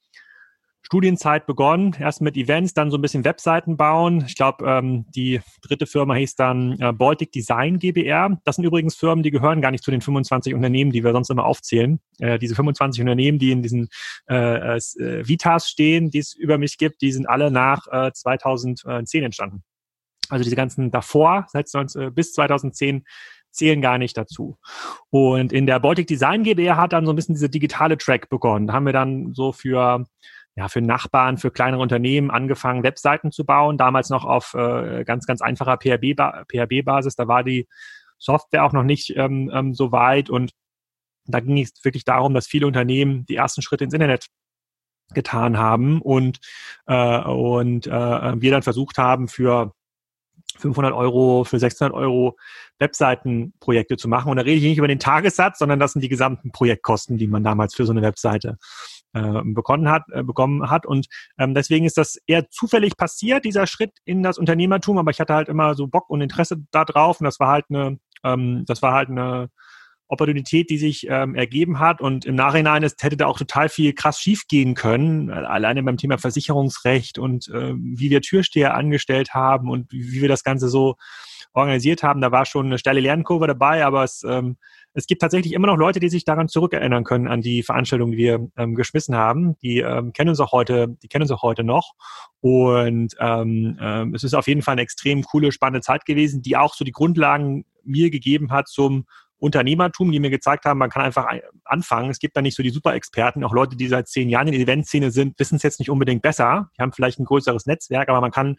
Studienzeit 0.91 1.47
begonnen, 1.47 1.95
erst 2.01 2.21
mit 2.21 2.37
Events, 2.37 2.75
dann 2.75 2.91
so 2.91 2.99
ein 2.99 3.01
bisschen 3.01 3.25
Webseiten 3.25 3.77
bauen. 3.77 4.25
Ich 4.27 4.35
glaube, 4.35 4.69
ähm, 4.69 5.07
die 5.15 5.41
dritte 5.63 5.87
Firma 5.87 6.15
hieß 6.15 6.35
dann 6.35 6.81
äh, 6.81 6.93
Baltic 6.93 7.31
Design 7.31 7.79
GBR. 7.79 8.41
Das 8.43 8.57
sind 8.57 8.65
übrigens 8.65 8.97
Firmen, 8.97 9.23
die 9.23 9.31
gehören 9.31 9.61
gar 9.61 9.71
nicht 9.71 9.85
zu 9.85 9.93
den 9.93 10.01
25 10.01 10.53
Unternehmen, 10.53 10.91
die 10.91 11.05
wir 11.05 11.13
sonst 11.13 11.31
immer 11.31 11.45
aufzählen. 11.45 12.01
Äh, 12.19 12.41
diese 12.41 12.57
25 12.57 13.03
Unternehmen, 13.03 13.39
die 13.39 13.53
in 13.53 13.63
diesen 13.63 13.89
äh, 14.29 14.79
äh, 14.79 15.29
Vitas 15.29 15.69
stehen, 15.69 16.11
die 16.11 16.19
es 16.19 16.35
über 16.35 16.59
mich 16.59 16.77
gibt, 16.77 17.03
die 17.03 17.13
sind 17.13 17.29
alle 17.29 17.53
nach 17.53 17.87
äh, 17.93 18.11
2010 18.13 19.23
entstanden. 19.23 19.63
Also 20.29 20.43
diese 20.43 20.57
ganzen 20.57 20.91
davor, 20.91 21.47
seit 21.51 21.73
19, 21.73 22.03
äh, 22.03 22.11
bis 22.11 22.33
2010 22.33 23.05
zählen 23.53 23.81
gar 23.81 23.99
nicht 23.99 24.17
dazu. 24.17 24.59
Und 25.11 25.53
in 25.53 25.67
der 25.67 25.79
Baltic 25.79 26.09
Design 26.09 26.43
GBR 26.43 26.77
hat 26.77 26.93
dann 26.93 27.07
so 27.07 27.13
ein 27.13 27.17
bisschen 27.17 27.37
diese 27.37 27.49
digitale 27.49 27.97
Track 27.97 28.29
begonnen. 28.29 28.67
Da 28.67 28.73
haben 28.73 28.87
wir 28.87 28.93
dann 28.93 29.35
so 29.35 29.53
für 29.53 30.05
ja, 30.57 30.69
für 30.69 30.81
Nachbarn, 30.81 31.39
für 31.39 31.51
kleinere 31.51 31.81
Unternehmen 31.81 32.31
angefangen, 32.31 32.83
Webseiten 32.83 33.31
zu 33.31 33.45
bauen, 33.45 33.79
damals 33.79 34.11
noch 34.11 34.25
auf 34.25 34.55
äh, 34.55 35.05
ganz, 35.05 35.27
ganz 35.27 35.41
einfacher 35.41 35.79
PHP-Basis. 35.79 37.15
Da 37.17 37.29
war 37.29 37.45
die 37.45 37.69
Software 38.19 38.65
auch 38.65 38.73
noch 38.73 38.83
nicht 38.83 39.17
ähm, 39.17 39.51
ähm, 39.53 39.75
so 39.75 39.93
weit 39.93 40.29
und 40.29 40.53
da 41.27 41.41
ging 41.41 41.59
es 41.59 41.85
wirklich 41.85 42.05
darum, 42.05 42.35
dass 42.35 42.47
viele 42.47 42.67
Unternehmen 42.67 43.25
die 43.27 43.37
ersten 43.37 43.63
Schritte 43.63 43.85
ins 43.85 43.95
Internet 43.95 44.27
getan 45.15 45.59
haben 45.59 46.01
und, 46.01 46.39
äh, 46.87 47.21
und 47.23 47.87
äh, 47.87 47.91
wir 47.91 48.51
dann 48.51 48.63
versucht 48.63 48.99
haben, 48.99 49.29
für 49.29 49.73
500 50.59 50.93
Euro, 50.93 51.45
für 51.45 51.59
600 51.59 51.95
Euro 51.95 52.37
Webseitenprojekte 52.79 53.97
zu 53.97 54.09
machen. 54.09 54.31
Und 54.31 54.37
da 54.37 54.43
rede 54.43 54.57
ich 54.57 54.63
nicht 54.63 54.79
über 54.79 54.89
den 54.89 54.99
Tagessatz, 54.99 55.59
sondern 55.59 55.79
das 55.79 55.93
sind 55.93 56.03
die 56.03 56.09
gesamten 56.09 56.51
Projektkosten, 56.51 57.19
die 57.19 57.27
man 57.27 57.45
damals 57.45 57.75
für 57.75 57.85
so 57.85 57.93
eine 57.93 58.03
Webseite 58.03 58.59
äh, 59.13 59.43
bekommen 59.45 59.89
hat, 59.89 60.05
äh, 60.13 60.23
bekommen 60.23 60.71
hat. 60.71 60.87
Und 60.87 61.09
ähm, 61.39 61.55
deswegen 61.55 61.85
ist 61.85 61.99
das 61.99 62.19
eher 62.27 62.49
zufällig 62.51 62.97
passiert, 62.97 63.45
dieser 63.45 63.67
Schritt 63.67 63.93
in 64.05 64.23
das 64.23 64.39
Unternehmertum. 64.39 64.99
Aber 64.99 65.11
ich 65.11 65.21
hatte 65.21 65.35
halt 65.35 65.49
immer 65.49 65.75
so 65.75 65.87
Bock 65.87 66.09
und 66.11 66.21
Interesse 66.21 66.57
da 66.71 66.85
drauf. 66.85 67.21
Und 67.21 67.25
das 67.25 67.41
war 67.41 67.49
halt 67.49 67.67
eine, 67.69 67.99
ähm, 68.25 68.65
das 68.67 68.83
war 68.83 68.93
halt 68.93 69.11
eine 69.11 69.51
Opportunität, 70.11 70.71
die 70.71 70.79
sich 70.79 71.07
ähm, 71.09 71.37
ergeben 71.37 71.79
hat. 71.79 72.01
Und 72.01 72.25
im 72.25 72.35
Nachhinein 72.35 72.83
ist, 72.83 73.03
hätte 73.03 73.17
da 73.17 73.27
auch 73.27 73.39
total 73.39 73.69
viel 73.69 73.93
krass 73.93 74.19
schiefgehen 74.21 74.75
können. 74.75 75.31
Alleine 75.31 75.83
beim 75.85 75.97
Thema 75.97 76.19
Versicherungsrecht 76.19 77.19
und 77.19 77.49
äh, 77.49 77.75
wie 77.77 78.11
wir 78.11 78.21
Türsteher 78.21 78.75
angestellt 78.75 79.35
haben 79.35 79.71
und 79.71 79.93
wie, 79.93 80.13
wie 80.13 80.21
wir 80.23 80.29
das 80.29 80.43
Ganze 80.43 80.69
so 80.69 80.97
organisiert 81.53 82.03
haben. 82.03 82.21
Da 82.21 82.33
war 82.33 82.45
schon 82.45 82.67
eine 82.67 82.79
steile 82.79 83.01
Lernkurve 83.01 83.47
dabei, 83.47 83.85
aber 83.85 84.05
es, 84.05 84.25
ähm, 84.25 84.57
es 84.95 85.07
gibt 85.07 85.23
tatsächlich 85.23 85.53
immer 85.53 85.69
noch 85.69 85.77
Leute, 85.77 86.01
die 86.01 86.09
sich 86.09 86.25
daran 86.25 86.49
zurückerinnern 86.49 87.05
können, 87.05 87.29
an 87.29 87.41
die 87.41 87.63
Veranstaltung, 87.63 88.11
die 88.11 88.19
wir 88.19 88.49
ähm, 88.57 88.75
geschmissen 88.75 89.15
haben. 89.15 89.57
Die 89.63 89.79
ähm, 89.79 90.13
kennen 90.13 90.31
uns 90.31 90.41
auch 90.41 90.53
heute, 90.53 90.97
die 91.03 91.09
kennen 91.09 91.23
uns 91.23 91.31
auch 91.31 91.43
heute 91.43 91.63
noch. 91.63 91.93
Und 92.41 93.15
ähm, 93.21 93.79
ähm, 93.81 94.15
es 94.15 94.25
ist 94.25 94.35
auf 94.35 94.49
jeden 94.49 94.63
Fall 94.63 94.73
eine 94.73 94.83
extrem 94.83 95.23
coole, 95.23 95.53
spannende 95.53 95.83
Zeit 95.83 96.05
gewesen, 96.05 96.43
die 96.43 96.57
auch 96.57 96.75
so 96.75 96.85
die 96.85 96.93
Grundlagen 96.93 97.65
mir 97.85 98.11
gegeben 98.11 98.51
hat 98.51 98.69
zum 98.69 99.07
Unternehmertum, 99.41 100.13
die 100.13 100.21
mir 100.21 100.31
gezeigt 100.31 100.65
haben, 100.65 100.79
man 100.79 100.91
kann 100.91 101.03
einfach 101.03 101.27
anfangen. 101.65 102.11
Es 102.11 102.19
gibt 102.19 102.37
da 102.37 102.43
nicht 102.43 102.57
so 102.57 102.63
die 102.63 102.71
Super-Experten, 102.71 103.43
auch 103.43 103.53
Leute, 103.53 103.77
die 103.77 103.89
seit 103.89 104.09
zehn 104.09 104.29
Jahren 104.29 104.49
in 104.49 104.53
der 104.53 104.63
Eventszene 104.63 105.11
sind, 105.11 105.39
wissen 105.39 105.57
es 105.57 105.63
jetzt 105.63 105.81
nicht 105.81 105.91
unbedingt 105.91 106.23
besser. 106.23 106.71
Die 106.77 106.83
haben 106.83 106.93
vielleicht 106.93 107.19
ein 107.19 107.25
größeres 107.25 107.67
Netzwerk, 107.67 108.09
aber 108.09 108.21
man 108.21 108.31
kann 108.31 108.57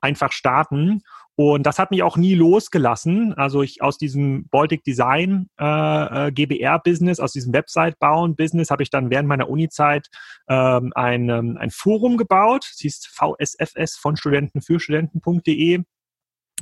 einfach 0.00 0.32
starten. 0.32 1.02
Und 1.36 1.64
das 1.64 1.78
hat 1.78 1.90
mich 1.90 2.02
auch 2.02 2.16
nie 2.16 2.34
losgelassen. 2.34 3.32
Also 3.34 3.62
ich 3.62 3.80
aus 3.80 3.96
diesem 3.96 4.48
Baltic 4.48 4.84
Design 4.84 5.48
äh, 5.58 6.26
äh 6.26 6.32
GBR-Business, 6.32 7.18
aus 7.18 7.32
diesem 7.32 7.54
Website-Bauen-Business 7.54 8.70
habe 8.70 8.82
ich 8.82 8.90
dann 8.90 9.08
während 9.10 9.28
meiner 9.28 9.48
Uni-Zeit 9.48 10.08
ähm, 10.48 10.92
ein, 10.94 11.30
ähm, 11.30 11.56
ein 11.58 11.70
Forum 11.70 12.18
gebaut. 12.18 12.66
Es 12.70 12.80
hieß 12.80 13.06
VSFS 13.06 13.96
von 13.96 14.16
Studenten 14.16 14.60
für 14.60 14.80
Studenten.de 14.80 15.82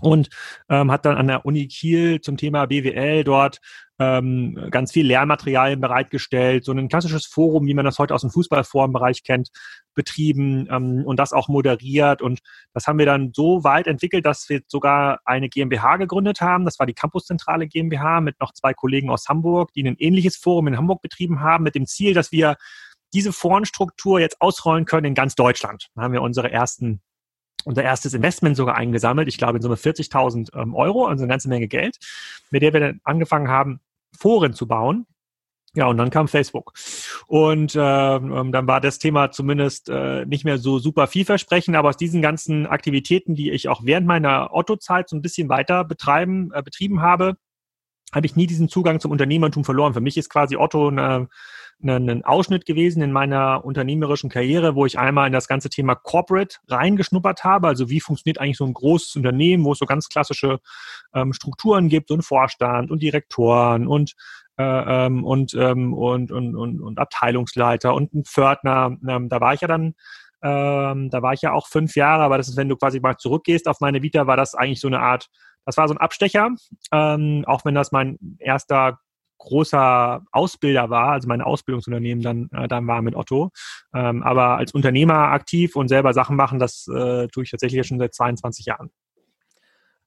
und 0.01 0.29
ähm, 0.69 0.91
hat 0.91 1.05
dann 1.05 1.17
an 1.17 1.27
der 1.27 1.45
Uni 1.45 1.67
Kiel 1.69 2.21
zum 2.21 2.37
Thema 2.37 2.67
BWL 2.67 3.25
dort 3.25 3.61
ähm, 4.01 4.69
ganz 4.71 4.93
viel 4.93 5.07
Lehrmaterialien 5.07 5.81
bereitgestellt, 5.81 6.65
so 6.65 6.73
ein 6.73 6.89
klassisches 6.89 7.27
Forum, 7.27 7.67
wie 7.67 7.75
man 7.75 7.85
das 7.85 7.99
heute 7.99 8.15
aus 8.15 8.21
dem 8.21 8.31
Fußballforenbereich 8.31 9.25
kennt, 9.25 9.49
betrieben 9.95 10.69
ähm, 10.71 11.03
und 11.05 11.19
das 11.19 11.33
auch 11.33 11.49
moderiert. 11.49 12.23
Und 12.23 12.41
das 12.73 12.87
haben 12.87 12.99
wir 12.99 13.07
dann 13.07 13.33
so 13.35 13.65
weit 13.65 13.89
entwickelt, 13.89 14.25
dass 14.25 14.49
wir 14.49 14.61
sogar 14.69 15.19
eine 15.25 15.49
GmbH 15.49 15.97
gegründet 15.97 16.41
haben. 16.41 16.65
Das 16.65 16.79
war 16.79 16.87
die 16.87 16.95
Campuszentrale 16.95 17.67
GmbH 17.67 18.21
mit 18.21 18.39
noch 18.41 18.53
zwei 18.53 18.73
Kollegen 18.73 19.11
aus 19.11 19.29
Hamburg, 19.29 19.73
die 19.73 19.83
ein 19.83 19.97
ähnliches 19.99 20.37
Forum 20.37 20.69
in 20.69 20.77
Hamburg 20.77 21.03
betrieben 21.03 21.41
haben, 21.41 21.65
mit 21.65 21.75
dem 21.75 21.87
Ziel, 21.87 22.15
dass 22.15 22.31
wir 22.31 22.57
diese 23.13 23.33
Forenstruktur 23.33 24.21
jetzt 24.21 24.41
ausrollen 24.41 24.85
können 24.85 25.07
in 25.07 25.15
ganz 25.15 25.35
Deutschland. 25.35 25.89
Da 25.95 26.03
haben 26.03 26.13
wir 26.13 26.23
unsere 26.23 26.53
ersten 26.53 27.01
unser 27.65 27.83
erstes 27.83 28.15
Investment 28.15 28.57
sogar 28.57 28.77
eingesammelt. 28.77 29.29
Ich 29.29 29.39
glaube 29.39 29.57
in 29.57 29.63
Summe 29.63 29.77
40.000 29.77 30.57
ähm, 30.57 30.75
Euro, 30.75 31.07
also 31.07 31.23
eine 31.23 31.31
ganze 31.31 31.49
Menge 31.49 31.69
Geld, 31.69 31.99
mit 32.51 32.63
der 32.63 32.73
wir 32.73 32.81
dann 32.81 33.01
angefangen 33.05 33.49
haben, 33.49 33.81
Foren 34.17 34.55
zu 34.55 34.67
bauen. 34.67 35.07
Ja, 35.75 35.87
und 35.87 35.99
dann 35.99 36.11
kam 36.11 36.29
Facebook. 36.29 36.73
Und 37.27 37.75
äh, 37.75 37.79
dann 37.79 38.67
war 38.67 38.81
das 38.81 38.99
Thema 38.99 39.31
zumindest 39.31 39.91
äh, 39.91 40.25
nicht 40.25 40.45
mehr 40.45 40.59
so 40.59 40.79
super 40.79 41.07
vielversprechend, 41.07 41.77
aber 41.77 41.91
aus 41.91 41.97
diesen 41.97 42.23
ganzen 42.23 42.67
Aktivitäten, 42.67 43.35
die 43.35 43.51
ich 43.51 43.69
auch 43.69 43.83
während 43.85 44.07
meiner 44.07 44.55
Otto-Zeit 44.55 45.11
so 45.11 45.17
ein 45.17 45.23
bisschen 45.23 45.49
weiter 45.49 45.85
betreiben, 45.85 46.51
äh, 46.55 46.63
betrieben 46.63 47.03
habe, 47.03 47.37
habe 48.13 48.27
ich 48.27 48.35
nie 48.35 48.47
diesen 48.47 48.69
Zugang 48.69 49.01
zum 49.01 49.11
Unternehmertum 49.11 49.65
verloren. 49.65 49.93
Für 49.93 50.01
mich 50.01 50.17
ist 50.17 50.31
quasi 50.31 50.57
Otto 50.57 50.89
eine, 50.89 51.29
ein 51.83 52.25
Ausschnitt 52.25 52.67
gewesen 52.67 53.03
in 53.03 53.13
meiner 53.13 53.65
unternehmerischen 53.65 54.31
Karriere, 54.31 54.75
wo 54.75 54.85
ich 54.85 54.99
einmal 54.99 55.29
in 55.29 55.33
das 55.33 55.47
ganze 55.47 55.71
Thema 55.71 55.95
Corporate 55.95 56.57
reingeschnuppert 56.67 57.45
habe. 57.45 57.69
Also 57.69 57.89
wie 57.89 58.01
funktioniert 58.01 58.39
eigentlich 58.39 58.57
so 58.57 58.65
ein 58.65 58.75
großes 58.75 59.15
Unternehmen, 59.17 59.65
wo 59.65 59.73
es 59.73 59.79
so 59.79 59.87
ganz 59.87 60.09
klassische 60.09 60.59
ähm, 61.15 61.33
Strukturen 61.33 61.89
gibt, 61.89 62.11
ein 62.11 62.23
Vorstand 62.23 62.91
und 62.91 63.03
Direktoren 63.03 63.87
und 63.87 64.15
äh, 64.59 65.07
ähm, 65.07 65.25
und, 65.25 65.55
ähm, 65.55 65.95
und, 65.95 66.33
und, 66.33 66.57
und, 66.57 66.81
und 66.81 66.99
Abteilungsleiter 66.99 67.95
und 67.95 68.13
ein 68.13 68.25
Pförtner. 68.25 68.97
Ähm, 69.09 69.29
da 69.29 69.41
war 69.41 69.55
ich 69.55 69.61
ja 69.61 69.69
dann 69.69 69.95
ähm, 70.43 71.11
da 71.11 71.23
war 71.23 71.33
ich 71.33 71.43
ja 71.43 71.53
auch 71.53 71.67
fünf 71.67 71.97
Jahre, 71.97 72.23
aber 72.23 72.39
das 72.39 72.49
ist, 72.49 72.57
wenn 72.57 72.69
du 72.69 72.77
quasi 72.77 73.01
mal 73.01 73.17
zurückgehst 73.17 73.67
auf 73.67 73.81
meine 73.81 74.03
Vita, 74.03 74.27
war 74.27 74.37
das 74.37 74.55
eigentlich 74.55 74.81
so 74.81 74.87
eine 74.87 75.01
Art, 75.01 75.29
das 75.65 75.77
war 75.77 75.89
so 75.89 75.95
ein 75.95 75.99
Abstecher, 75.99 76.51
ähm, 76.93 77.45
auch 77.47 77.65
wenn 77.65 77.75
das 77.75 77.91
mein 77.93 78.19
erster 78.39 79.01
großer 79.39 80.23
Ausbilder 80.33 80.91
war, 80.91 81.13
also 81.13 81.29
mein 81.29 81.41
Ausbildungsunternehmen 81.41 82.23
dann, 82.23 82.51
äh, 82.53 82.69
dann 82.69 82.87
war 82.87 83.03
mit 83.03 83.15
Otto. 83.15 83.51
Ähm, 83.95 84.23
aber 84.23 84.59
als 84.59 84.73
Unternehmer 84.73 85.31
aktiv 85.31 85.77
und 85.77 85.89
selber 85.89 86.13
Sachen 86.13 86.37
machen, 86.37 86.59
das 86.59 86.87
äh, 86.89 87.29
tue 87.29 87.45
ich 87.45 87.51
tatsächlich 87.51 87.87
schon 87.87 87.99
seit 87.99 88.15
22 88.15 88.67
Jahren. 88.67 88.91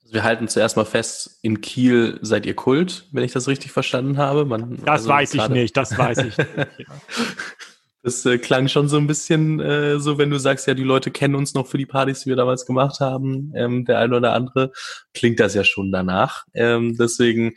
Also 0.01 0.13
wir 0.13 0.23
halten 0.23 0.47
zuerst 0.47 0.77
mal 0.77 0.85
fest, 0.85 1.39
in 1.41 1.61
Kiel 1.61 2.19
seid 2.21 2.45
ihr 2.45 2.55
Kult, 2.55 3.07
wenn 3.11 3.23
ich 3.23 3.31
das 3.31 3.47
richtig 3.47 3.71
verstanden 3.71 4.17
habe. 4.17 4.45
Man, 4.45 4.77
das 4.77 4.88
also 4.88 5.09
weiß 5.09 5.33
ich 5.35 5.50
nicht, 5.50 5.77
das 5.77 5.97
weiß 5.97 6.17
ich 6.19 6.38
nicht. 6.38 6.50
Ja. 6.57 6.65
Das 8.03 8.25
äh, 8.25 8.39
klang 8.39 8.67
schon 8.67 8.88
so 8.88 8.97
ein 8.97 9.05
bisschen 9.05 9.59
äh, 9.59 10.00
so, 10.00 10.17
wenn 10.17 10.31
du 10.31 10.39
sagst, 10.39 10.67
ja, 10.67 10.73
die 10.73 10.83
Leute 10.83 11.11
kennen 11.11 11.35
uns 11.35 11.53
noch 11.53 11.67
für 11.67 11.77
die 11.77 11.85
Partys, 11.85 12.21
die 12.21 12.29
wir 12.29 12.35
damals 12.35 12.65
gemacht 12.65 13.00
haben, 13.00 13.53
ähm, 13.55 13.85
der 13.85 14.00
eine 14.00 14.17
oder 14.17 14.33
andere, 14.33 14.71
klingt 15.13 15.39
das 15.39 15.53
ja 15.53 15.63
schon 15.63 15.91
danach. 15.91 16.45
Ähm, 16.55 16.97
deswegen 16.97 17.53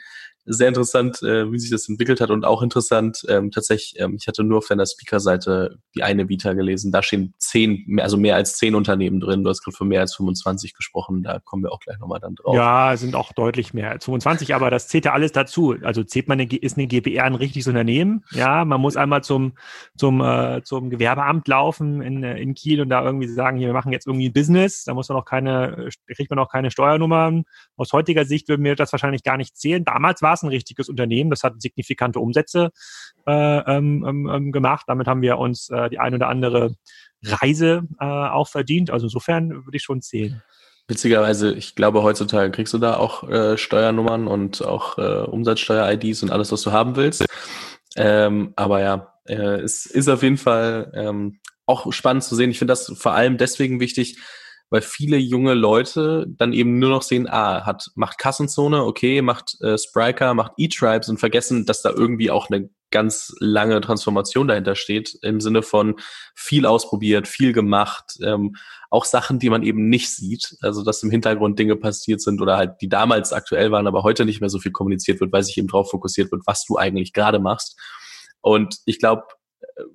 sehr 0.47 0.69
interessant, 0.69 1.23
äh, 1.23 1.51
wie 1.51 1.59
sich 1.59 1.71
das 1.71 1.89
entwickelt 1.89 2.21
hat 2.21 2.31
und 2.31 2.45
auch 2.45 2.63
interessant, 2.63 3.25
ähm, 3.29 3.51
tatsächlich, 3.51 4.01
ähm, 4.01 4.17
ich 4.19 4.27
hatte 4.27 4.45
nur 4.45 4.59
auf 4.59 4.67
deiner 4.67 4.85
Speaker-Seite 4.85 5.79
die 5.95 6.03
eine 6.03 6.29
Vita 6.29 6.53
gelesen, 6.53 6.93
da 6.93 7.03
stehen 7.03 7.35
zehn, 7.39 7.99
also 8.01 8.17
mehr 8.19 8.37
als 8.37 8.57
zehn 8.57 8.75
Unternehmen 8.75 9.21
drin, 9.21 9.43
du 9.43 9.51
hast 9.51 9.63
gerade 9.63 9.77
von 9.77 9.89
mehr 9.89 10.01
als 10.01 10.15
25 10.15 10.75
gesprochen, 10.75 11.23
da 11.23 11.39
kommen 11.39 11.63
wir 11.63 11.73
auch 11.73 11.81
gleich 11.81 11.99
nochmal 11.99 12.21
dann 12.21 12.35
drauf. 12.35 12.55
Ja, 12.55 12.97
sind 12.97 13.15
auch 13.15 13.33
deutlich 13.33 13.73
mehr 13.73 13.91
als 13.91 14.05
25, 14.05 14.55
aber 14.55 14.71
das 14.71 14.89
zählt 14.89 15.07
ja 15.07 15.13
alles 15.13 15.33
dazu, 15.33 15.77
also 15.83 16.05
zählt 16.05 16.29
man, 16.29 16.41
eine, 16.41 16.55
ist 16.55 16.77
eine 16.77 16.87
GBR 16.87 17.25
ein 17.25 17.35
richtiges 17.35 17.67
Unternehmen, 17.67 18.25
ja, 18.33 18.65
man 18.65 18.81
muss 18.81 18.97
einmal 18.97 19.25
zum, 19.25 19.55
zum, 19.97 20.21
äh, 20.21 20.63
zum 20.63 20.91
Gewerbeamt 20.91 21.49
laufen 21.49 22.03
in, 22.03 22.23
in 22.23 22.55
Kiel 22.55 22.83
und 22.83 22.91
da 22.91 23.03
irgendwie 23.03 23.29
sagen, 23.29 23.57
hier, 23.57 23.69
wir 23.69 23.75
machen 23.75 23.93
jetzt 23.93 24.07
irgendwie 24.07 24.29
Business, 24.29 24.85
da 24.85 24.93
muss 24.93 25.09
man 25.09 25.17
auch 25.17 25.25
keine, 25.25 25.89
kriegt 26.15 26.29
man 26.29 26.39
auch 26.39 26.51
keine 26.51 26.71
Steuernummern, 26.71 27.45
aus 27.77 27.93
heutiger 27.95 28.27
Sicht 28.27 28.49
würden 28.49 28.65
wir 28.65 28.77
das 28.77 28.93
wahrscheinlich 28.93 29.23
gar 29.23 29.39
nicht 29.39 29.57
zählen, 29.57 29.85
damals 29.85 30.21
war 30.21 30.34
ein 30.43 30.49
richtiges 30.49 30.89
Unternehmen. 30.89 31.31
Das 31.31 31.43
hat 31.43 31.61
signifikante 31.61 32.21
Umsätze 32.21 32.71
äh, 33.27 33.33
ähm, 33.33 34.05
ähm, 34.07 34.31
ähm, 34.33 34.53
gemacht. 34.53 34.85
Damit 34.89 35.07
haben 35.07 35.23
wir 35.23 35.39
uns 35.39 35.71
äh, 35.71 35.89
die 35.91 35.99
ein 35.99 36.15
oder 36.15 36.29
andere 36.29 36.75
Reise 37.23 37.83
äh, 38.01 38.05
auch 38.05 38.49
verdient. 38.49 38.91
Also 38.91 39.07
insofern 39.07 39.65
würde 39.65 39.77
ich 39.77 39.83
schon 39.83 40.03
zählen. 40.03 40.43
Witzigerweise, 40.87 41.55
ich 41.55 41.75
glaube, 41.75 42.03
heutzutage 42.03 42.51
kriegst 42.51 42.75
du 42.75 42.79
da 42.79 42.97
auch 42.99 43.29
äh, 43.29 43.57
Steuernummern 43.57 44.27
und 44.27 44.63
auch 44.63 44.99
äh, 44.99 45.23
Umsatzsteuer-IDs 45.23 46.23
und 46.23 46.31
alles, 46.31 46.53
was 46.53 46.61
du 46.61 46.73
haben 46.73 46.97
willst. 46.97 47.25
Ähm, 47.97 48.53
aber 48.57 48.81
ja, 48.81 49.15
äh, 49.27 49.61
es 49.61 49.87
ist 49.87 50.09
auf 50.09 50.23
jeden 50.23 50.37
Fall 50.37 50.93
ähm, 50.95 51.41
auch 51.65 51.91
spannend 51.93 52.25
zu 52.25 52.35
sehen. 52.35 52.51
Ich 52.51 52.59
finde 52.59 52.73
das 52.73 52.93
vor 52.97 53.13
allem 53.13 53.39
deswegen 53.39 53.81
wichtig, 53.81 54.19
weil 54.71 54.83
viele 54.83 55.17
junge 55.17 55.55
Leute 55.55 56.27
dann 56.29 56.53
eben 56.53 56.79
nur 56.79 56.91
noch 56.91 57.03
sehen, 57.03 57.29
ah, 57.29 57.65
hat, 57.65 57.91
macht 57.95 58.19
Kassenzone, 58.19 58.85
okay, 58.85 59.23
macht 59.23 59.61
äh, 59.61 59.79
Spriker, 59.79 60.35
macht 60.35 60.53
E-Tribes 60.57 61.09
und 61.09 61.19
vergessen, 61.19 61.67
dass 61.67 61.83
da 61.83 61.91
irgendwie 61.91 62.31
auch 62.31 62.51
eine 62.51 62.71
ganz 62.91 63.35
lange 63.41 63.81
Transformation 63.81 64.47
dahinter 64.47 64.77
steht, 64.77 65.19
im 65.23 65.41
Sinne 65.41 65.63
von 65.63 65.97
viel 66.35 66.65
ausprobiert, 66.65 67.27
viel 67.27 67.53
gemacht, 67.53 68.17
ähm, 68.23 68.55
auch 68.89 69.05
Sachen, 69.05 69.41
die 69.41 69.51
man 69.51 69.65
eben 69.65 69.89
nicht 69.89 70.11
sieht, 70.15 70.57
also 70.61 70.85
dass 70.85 71.03
im 71.03 71.11
Hintergrund 71.11 71.59
Dinge 71.59 71.75
passiert 71.75 72.21
sind 72.21 72.41
oder 72.41 72.57
halt 72.57 72.81
die 72.81 72.89
damals 72.89 73.33
aktuell 73.33 73.73
waren, 73.73 73.89
aber 73.89 74.05
heute 74.05 74.25
nicht 74.25 74.41
mehr 74.41 74.49
so 74.49 74.61
viel 74.61 74.71
kommuniziert 74.71 75.21
wird, 75.21 75.33
weil 75.33 75.43
sich 75.43 75.59
eben 75.59 75.67
drauf 75.67 75.91
fokussiert 75.91 76.31
wird, 76.31 76.43
was 76.47 76.65
du 76.65 76.77
eigentlich 76.77 77.13
gerade 77.13 77.41
machst. 77.41 77.77
Und 78.41 78.77
ich 78.85 79.01
glaube, 79.01 79.25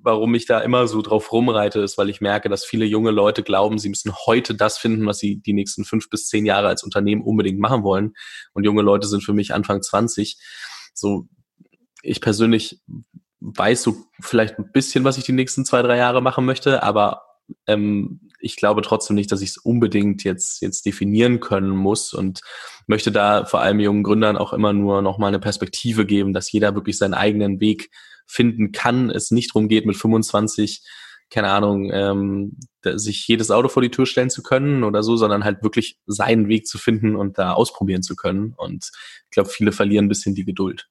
warum 0.00 0.34
ich 0.34 0.46
da 0.46 0.60
immer 0.60 0.86
so 0.86 1.02
drauf 1.02 1.32
rumreite, 1.32 1.80
ist, 1.80 1.98
weil 1.98 2.10
ich 2.10 2.20
merke, 2.20 2.48
dass 2.48 2.64
viele 2.64 2.84
junge 2.84 3.10
Leute 3.10 3.42
glauben, 3.42 3.78
sie 3.78 3.88
müssen 3.88 4.12
heute 4.26 4.54
das 4.54 4.78
finden, 4.78 5.06
was 5.06 5.18
sie 5.18 5.40
die 5.40 5.52
nächsten 5.52 5.84
fünf 5.84 6.08
bis 6.10 6.28
zehn 6.28 6.46
Jahre 6.46 6.68
als 6.68 6.82
Unternehmen 6.82 7.22
unbedingt 7.22 7.58
machen 7.58 7.82
wollen. 7.82 8.14
Und 8.52 8.64
junge 8.64 8.82
Leute 8.82 9.06
sind 9.06 9.22
für 9.22 9.32
mich 9.32 9.54
Anfang 9.54 9.82
20. 9.82 10.38
So, 10.94 11.28
ich 12.02 12.20
persönlich 12.20 12.80
weiß 13.40 13.82
so 13.82 13.96
vielleicht 14.20 14.58
ein 14.58 14.70
bisschen, 14.72 15.04
was 15.04 15.18
ich 15.18 15.24
die 15.24 15.32
nächsten 15.32 15.64
zwei, 15.64 15.82
drei 15.82 15.96
Jahre 15.96 16.22
machen 16.22 16.44
möchte, 16.44 16.82
aber 16.82 17.22
ähm, 17.66 18.29
ich 18.40 18.56
glaube 18.56 18.82
trotzdem 18.82 19.16
nicht, 19.16 19.30
dass 19.32 19.42
ich 19.42 19.50
es 19.50 19.56
unbedingt 19.56 20.24
jetzt, 20.24 20.60
jetzt 20.62 20.86
definieren 20.86 21.40
können 21.40 21.70
muss 21.70 22.12
und 22.12 22.40
möchte 22.86 23.12
da 23.12 23.44
vor 23.44 23.60
allem 23.60 23.80
jungen 23.80 24.02
Gründern 24.02 24.36
auch 24.36 24.52
immer 24.52 24.72
nur 24.72 25.02
nochmal 25.02 25.28
eine 25.28 25.40
Perspektive 25.40 26.06
geben, 26.06 26.32
dass 26.32 26.50
jeder 26.50 26.74
wirklich 26.74 26.98
seinen 26.98 27.14
eigenen 27.14 27.60
Weg 27.60 27.90
finden 28.26 28.72
kann, 28.72 29.10
es 29.10 29.30
nicht 29.30 29.50
darum 29.54 29.68
geht, 29.68 29.86
mit 29.86 29.96
25, 29.96 30.82
keine 31.30 31.50
Ahnung, 31.50 31.90
ähm, 31.92 32.56
sich 32.84 33.26
jedes 33.26 33.50
Auto 33.50 33.68
vor 33.68 33.82
die 33.82 33.90
Tür 33.90 34.06
stellen 34.06 34.30
zu 34.30 34.42
können 34.42 34.84
oder 34.84 35.02
so, 35.02 35.16
sondern 35.16 35.44
halt 35.44 35.62
wirklich 35.62 35.98
seinen 36.06 36.48
Weg 36.48 36.66
zu 36.66 36.78
finden 36.78 37.16
und 37.16 37.38
da 37.38 37.52
ausprobieren 37.52 38.02
zu 38.02 38.16
können. 38.16 38.54
Und 38.56 38.90
ich 39.24 39.30
glaube, 39.30 39.48
viele 39.48 39.72
verlieren 39.72 40.06
ein 40.06 40.08
bisschen 40.08 40.34
die 40.34 40.44
Geduld. 40.44 40.88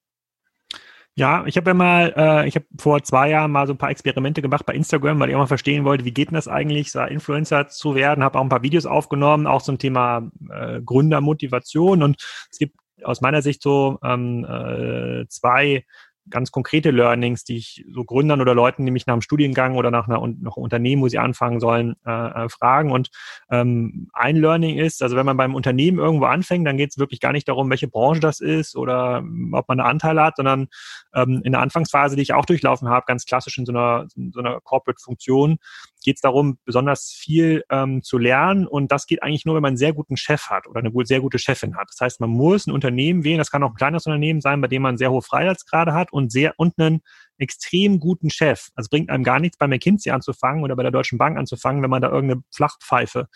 Ja, 1.20 1.44
ich 1.46 1.58
habe 1.58 1.72
ja 1.72 1.74
mal, 1.74 2.14
äh, 2.16 2.48
ich 2.48 2.56
habe 2.56 2.66
vor 2.78 3.04
zwei 3.04 3.30
Jahren 3.30 3.52
mal 3.52 3.68
so 3.68 3.74
ein 3.74 3.78
paar 3.78 3.90
Experimente 3.90 4.42
gemacht 4.42 4.66
bei 4.66 4.74
Instagram, 4.74 5.20
weil 5.20 5.28
ich 5.28 5.36
auch 5.36 5.40
mal 5.40 5.48
verstehen 5.48 5.84
wollte, 5.84 6.06
wie 6.06 6.14
geht 6.14 6.30
denn 6.30 6.36
das 6.36 6.48
eigentlich, 6.48 6.94
so 6.94 7.02
Influencer 7.02 7.68
zu 7.68 7.94
werden, 7.94 8.24
habe 8.24 8.40
auch 8.40 8.42
ein 8.42 8.48
paar 8.48 8.64
Videos 8.64 8.86
aufgenommen, 8.86 9.46
auch 9.46 9.62
zum 9.62 9.78
Thema 9.78 10.32
äh, 10.50 10.80
Gründermotivation. 10.82 12.04
Und 12.04 12.26
es 12.50 12.58
gibt 12.58 12.78
aus 13.04 13.20
meiner 13.20 13.42
Sicht 13.42 13.62
so 13.62 14.00
ähm, 14.02 14.46
äh, 14.46 15.28
zwei 15.28 15.84
ganz 16.30 16.52
konkrete 16.52 16.92
Learnings, 16.92 17.44
die 17.44 17.58
ich 17.58 17.86
so 17.92 18.04
Gründern 18.04 18.42
oder 18.42 18.54
Leuten, 18.54 18.86
die 18.86 18.92
mich 18.92 19.06
nach 19.06 19.14
einem 19.14 19.22
Studiengang 19.22 19.76
oder 19.76 19.92
nach 19.92 20.08
einer 20.08 20.22
einem 20.22 20.48
Unternehmen, 20.48 21.02
wo 21.02 21.08
sie 21.08 21.20
anfangen 21.20 21.60
sollen, 21.60 21.96
äh, 22.06 22.46
äh, 22.46 22.50
fragen. 22.50 22.92
Und 22.92 23.10
ähm, 23.50 24.10
ein 24.14 24.36
Learning 24.36 24.78
ist, 24.78 25.02
also 25.02 25.16
wenn 25.16 25.26
man 25.26 25.38
beim 25.38 25.56
Unternehmen 25.56 26.00
irgendwo 26.00 26.26
anfängt, 26.26 26.68
dann 26.68 26.78
geht 26.78 26.92
es 26.92 26.98
wirklich 26.98 27.20
gar 27.20 27.32
nicht 27.32 27.48
darum, 27.48 27.70
welche 27.70 27.88
Branche 27.88 28.20
das 28.20 28.40
ist 28.40 28.76
oder 28.76 29.24
ob 29.52 29.68
man 29.68 29.80
einen 29.80 29.90
Anteil 29.90 30.20
hat, 30.22 30.38
sondern 30.38 30.68
ähm, 31.14 31.42
in 31.44 31.52
der 31.52 31.62
Anfangsphase, 31.62 32.16
die 32.16 32.22
ich 32.22 32.34
auch 32.34 32.46
durchlaufen 32.46 32.90
habe, 32.90 33.06
ganz 33.08 33.26
klassisch 33.26 33.58
in 33.58 33.66
so 33.66 33.72
einer, 33.72 34.08
in 34.16 34.32
so 34.32 34.40
einer 34.40 34.60
Corporate-Funktion, 34.62 35.58
geht 36.04 36.18
es 36.18 36.22
darum, 36.22 36.58
besonders 36.66 37.12
viel 37.12 37.64
ähm, 37.70 38.02
zu 38.04 38.18
lernen. 38.18 38.68
Und 38.68 38.92
das 38.92 39.06
geht 39.06 39.24
eigentlich 39.24 39.46
nur, 39.46 39.56
wenn 39.56 39.62
man 39.62 39.70
einen 39.70 39.78
sehr 39.78 39.94
guten 39.94 40.18
Chef 40.18 40.50
hat 40.50 40.68
oder 40.68 40.80
eine 40.80 40.92
sehr 41.06 41.22
gute 41.22 41.40
Chefin 41.40 41.76
hat. 41.76 41.90
Das 41.90 42.00
heißt, 42.02 42.20
man 42.20 42.30
muss 42.30 42.68
ein 42.68 42.72
Unternehmen 42.72 43.24
wählen, 43.24 43.38
das 43.38 43.52
kann 43.52 43.64
auch 43.64 43.72
ein 43.72 43.76
kleines 43.76 44.06
Unternehmen 44.06 44.42
sein, 44.42 44.62
bei 44.62 44.68
dem 44.68 44.82
man 44.82 44.98
sehr 44.98 45.12
hohe 45.12 45.22
Freiheitsgrade 45.22 45.94
hat 45.94 46.12
und 46.14 46.32
sehr 46.32 46.54
und 46.58 46.74
einen 46.78 47.02
extrem 47.40 48.00
guten 48.00 48.30
Chef. 48.30 48.70
Also 48.76 48.90
bringt 48.90 49.10
einem 49.10 49.24
gar 49.24 49.40
nichts 49.40 49.58
bei 49.58 49.68
McKinsey 49.68 50.12
anzufangen 50.12 50.64
oder 50.64 50.76
bei 50.76 50.84
der 50.84 50.92
Deutschen 50.92 51.18
Bank 51.18 51.38
anzufangen, 51.38 51.82
wenn 51.82 51.90
man 51.90 52.02
da 52.02 52.10
irgendeine 52.10 52.44
Flachpfeife 52.54 53.28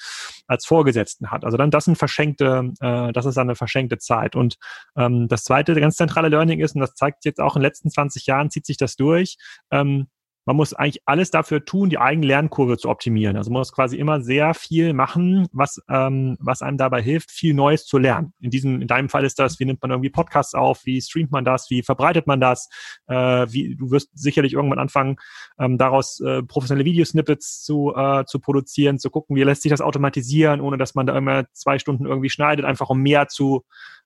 als 0.47 0.65
Vorgesetzten 0.65 1.31
hat. 1.31 1.45
Also 1.45 1.57
dann 1.57 1.71
das 1.71 1.85
sind 1.85 1.97
verschenkte, 1.97 2.73
äh, 2.81 3.11
das 3.13 3.25
ist 3.25 3.37
eine 3.37 3.55
verschenkte 3.55 3.97
Zeit. 3.97 4.35
Und 4.35 4.57
ähm, 4.97 5.27
das 5.27 5.43
zweite 5.43 5.73
ganz 5.79 5.95
zentrale 5.95 6.29
Learning 6.29 6.59
ist, 6.59 6.75
und 6.75 6.81
das 6.81 6.95
zeigt 6.95 7.25
jetzt 7.25 7.39
auch 7.39 7.55
in 7.55 7.61
den 7.61 7.67
letzten 7.67 7.89
20 7.89 8.25
Jahren, 8.25 8.49
zieht 8.49 8.65
sich 8.65 8.77
das 8.77 8.95
durch, 8.95 9.37
ähm, 9.71 10.07
man 10.45 10.55
muss 10.55 10.73
eigentlich 10.73 11.01
alles 11.05 11.31
dafür 11.31 11.63
tun, 11.63 11.89
die 11.89 11.97
eigene 11.97 12.27
Lernkurve 12.27 12.77
zu 12.77 12.89
optimieren. 12.89 13.37
Also 13.37 13.51
man 13.51 13.59
muss 13.59 13.71
quasi 13.71 13.97
immer 13.97 14.21
sehr 14.21 14.53
viel 14.53 14.93
machen, 14.93 15.47
was, 15.51 15.81
ähm, 15.89 16.37
was 16.39 16.61
einem 16.61 16.77
dabei 16.77 17.01
hilft, 17.01 17.31
viel 17.31 17.53
Neues 17.53 17.85
zu 17.85 17.97
lernen. 17.97 18.33
In 18.39 18.49
diesem, 18.49 18.81
in 18.81 18.87
deinem 18.87 19.09
Fall 19.09 19.25
ist 19.25 19.39
das, 19.39 19.59
wie 19.59 19.65
nimmt 19.65 19.81
man 19.81 19.91
irgendwie 19.91 20.09
Podcasts 20.09 20.53
auf, 20.53 20.85
wie 20.85 21.01
streamt 21.01 21.31
man 21.31 21.45
das, 21.45 21.69
wie 21.69 21.81
verbreitet 21.81 22.27
man 22.27 22.39
das, 22.39 22.69
äh, 23.07 23.15
wie, 23.15 23.75
du 23.75 23.91
wirst 23.91 24.09
sicherlich 24.13 24.53
irgendwann 24.53 24.79
anfangen, 24.79 25.15
ähm, 25.59 25.77
daraus 25.77 26.19
äh, 26.19 26.43
professionelle 26.43 26.85
Videosnippets 26.85 27.63
zu, 27.63 27.93
äh, 27.95 28.25
zu 28.25 28.39
produzieren, 28.39 28.99
zu 28.99 29.09
gucken, 29.09 29.35
wie 29.35 29.43
lässt 29.43 29.61
sich 29.61 29.71
das 29.71 29.81
automatisieren, 29.81 30.61
ohne 30.61 30.77
dass 30.77 30.95
man 30.95 31.05
da 31.05 31.17
immer 31.17 31.45
zwei 31.53 31.79
Stunden 31.79 32.05
irgendwie 32.05 32.29
schneidet, 32.29 32.65
einfach 32.65 32.89
um 32.89 32.99
mehr 32.99 33.27
zu, 33.27 33.63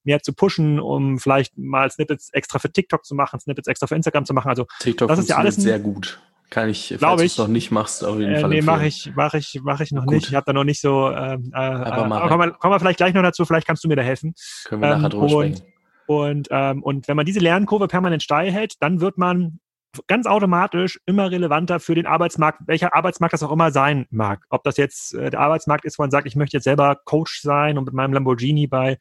mehr 0.08 0.24
zu 0.24 0.34
pushen, 0.34 0.80
um 0.80 1.20
vielleicht 1.20 1.56
mal 1.58 1.92
Snippets 1.92 2.30
extra 2.34 2.58
für 2.58 2.72
TikTok 2.72 3.06
zu 3.06 3.14
machen, 3.14 3.40
Snippets 3.40 3.68
extra 3.68 3.86
für 3.86 3.96
Instagram 3.96 4.26
zu 4.26 4.34
machen. 4.34 4.50
Also 4.50 4.66
TikTok 4.80 5.08
das 5.08 5.20
ist 5.20 5.30
ja 5.30 5.38
alles 5.38 5.56
sehr 5.58 5.78
gut. 5.80 6.20
Kann 6.50 6.70
ich, 6.70 6.96
falls 6.98 7.20
du 7.20 7.26
es 7.26 7.38
noch 7.38 7.50
nicht 7.50 7.72
machst, 7.72 8.06
auf 8.06 8.18
jeden 8.20 8.34
äh, 8.36 8.40
Fall. 8.40 8.50
Nee, 8.50 8.62
mache 8.62 8.88
ich, 8.88 9.14
mache 9.16 9.38
ich, 9.38 9.60
mache 9.64 9.84
ich 9.84 9.92
noch 9.92 10.06
Gut. 10.06 10.14
nicht. 10.14 10.30
Ich 10.30 10.34
habe 10.36 10.46
da 10.46 10.54
noch 10.54 10.64
nicht 10.64 10.80
so. 10.80 11.12
Ähm, 11.12 11.52
äh, 11.54 11.58
Aber 11.58 12.08
mach 12.08 12.22
aber 12.22 12.30
kommen, 12.30 12.50
wir, 12.50 12.52
kommen 12.54 12.74
wir 12.74 12.80
vielleicht 12.80 12.98
gleich 12.98 13.14
noch 13.14 13.22
dazu. 13.22 13.44
Vielleicht 13.44 13.68
kannst 13.68 13.84
du 13.84 13.90
mir 13.90 13.98
da 13.98 14.02
helfen. 14.02 14.34
Können 14.64 14.82
wir 14.82 14.88
nachher 14.90 15.04
Ähm, 15.04 15.10
drüber 15.10 15.38
und- 15.38 15.58
sprechen. 15.58 15.74
Und, 16.06 16.48
ähm, 16.52 16.84
und 16.84 17.10
wenn 17.10 17.18
man 17.18 17.26
diese 17.26 17.42
Lernkurve 17.42 17.90
permanent 17.90 18.24
steil 18.24 18.50
hält, 18.50 18.76
dann 18.80 19.02
wird 19.02 19.18
man 19.18 19.60
ganz 20.08 20.28
automatisch 20.28 21.00
immer 21.06 21.32
relevanter 21.32 21.80
für 21.80 21.96
den 21.96 22.06
Arbeitsmarkt, 22.06 22.62
welcher 22.68 22.96
Arbeitsmarkt 22.96 23.34
das 23.34 23.44
auch 23.44 23.52
immer 23.52 23.72
sein 23.72 24.06
mag. 24.10 24.44
Ob 24.50 24.64
das 24.64 24.78
jetzt 24.78 25.14
äh, 25.14 25.30
der 25.30 25.40
Arbeitsmarkt 25.40 25.86
ist, 25.86 25.98
wo 25.98 26.04
man 26.04 26.12
sagt, 26.12 26.28
ich 26.28 26.36
möchte 26.36 26.58
jetzt 26.58 26.66
selber 26.66 26.98
Coach 27.06 27.42
sein 27.42 27.78
und 27.78 27.86
mit 27.86 27.94
meinem 27.94 28.14
Lamborghini 28.14 28.68
bei 28.68 28.98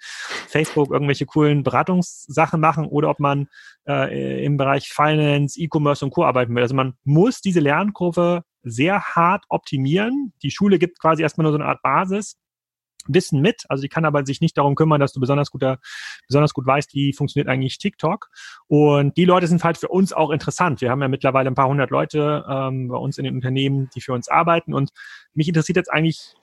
Facebook 0.49 0.91
irgendwelche 0.91 1.27
coolen 1.27 1.63
Beratungssachen 1.63 2.61
machen 2.61 2.87
oder 2.87 3.11
ob 3.11 3.21
man 3.21 3.49
äh, 3.87 4.45
im 4.45 4.57
Bereich 4.57 4.89
Finance, 4.89 5.61
E-Commerce 5.61 6.05
und 6.05 6.11
Co. 6.13 6.25
arbeiten 6.25 6.55
will. 6.55 6.63
Also 6.63 6.75
man 6.75 6.95
muss 7.05 7.41
diese 7.41 7.61
Lernkurve 7.61 8.43
sehr 8.63 9.01
hart 9.01 9.45
optimieren. 9.49 10.33
Die 10.43 10.51
Schule 10.51 10.79
gibt 10.79 10.99
quasi 11.01 11.23
erstmal 11.23 11.45
nur 11.45 11.53
so 11.53 11.59
eine 11.59 11.67
Art 11.67 11.83
Basis 11.83 12.37
Wissen 13.09 13.41
mit. 13.41 13.65
Also 13.69 13.83
die 13.83 13.89
kann 13.89 14.05
aber 14.05 14.25
sich 14.25 14.41
nicht 14.41 14.57
darum 14.57 14.75
kümmern, 14.75 15.01
dass 15.01 15.13
du 15.13 15.21
besonders 15.21 15.51
guter, 15.51 15.79
besonders 16.27 16.55
gut 16.55 16.67
weißt, 16.67 16.95
wie 16.95 17.13
funktioniert 17.13 17.49
eigentlich 17.49 17.79
TikTok. 17.79 18.31
Und 18.69 19.17
die 19.17 19.25
Leute 19.25 19.47
sind 19.47 19.65
halt 19.65 19.79
für 19.79 19.89
uns 19.89 20.13
auch 20.13 20.31
interessant. 20.31 20.81
Wir 20.81 20.91
haben 20.91 21.03
ja 21.03 21.09
mittlerweile 21.09 21.51
ein 21.51 21.55
paar 21.55 21.69
hundert 21.69 21.91
Leute 21.91 22.45
ähm, 22.49 22.89
bei 22.89 22.97
uns 22.97 23.19
in 23.19 23.25
den 23.25 23.35
Unternehmen, 23.35 23.91
die 23.95 24.01
für 24.01 24.13
uns 24.13 24.29
arbeiten. 24.29 24.75
Und 24.75 24.91
mich 25.35 25.49
interessiert 25.49 25.77
jetzt 25.77 25.93
eigentlich 25.93 26.35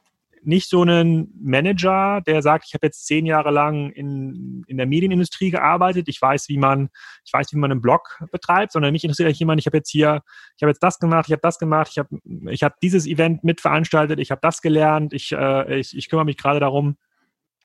nicht 0.45 0.69
so 0.69 0.81
einen 0.81 1.33
Manager, 1.41 2.21
der 2.25 2.41
sagt, 2.41 2.65
ich 2.67 2.73
habe 2.73 2.87
jetzt 2.87 3.05
zehn 3.05 3.25
Jahre 3.25 3.51
lang 3.51 3.91
in, 3.91 4.63
in 4.67 4.77
der 4.77 4.85
Medienindustrie 4.85 5.51
gearbeitet, 5.51 6.07
ich 6.07 6.21
weiß, 6.21 6.49
wie 6.49 6.57
man, 6.57 6.89
ich 7.25 7.33
weiß, 7.33 7.53
wie 7.53 7.57
man 7.57 7.71
einen 7.71 7.81
Blog 7.81 8.23
betreibt, 8.31 8.71
sondern 8.71 8.91
mich 8.91 9.03
interessiert 9.03 9.35
jemand, 9.35 9.59
ich 9.59 9.65
habe 9.65 9.77
jetzt 9.77 9.89
hier, 9.89 10.21
ich 10.55 10.63
habe 10.63 10.71
jetzt 10.71 10.83
das 10.83 10.99
gemacht, 10.99 11.25
ich 11.27 11.31
habe 11.31 11.41
das 11.41 11.59
gemacht, 11.59 11.89
ich 11.91 11.97
habe 11.97 12.19
ich 12.49 12.63
hab 12.63 12.79
dieses 12.79 13.07
Event 13.07 13.43
mitveranstaltet, 13.43 14.19
ich 14.19 14.31
habe 14.31 14.41
das 14.41 14.61
gelernt, 14.61 15.13
ich, 15.13 15.31
äh, 15.31 15.79
ich, 15.79 15.97
ich 15.97 16.09
kümmere 16.09 16.25
mich 16.25 16.37
gerade 16.37 16.59
darum, 16.59 16.97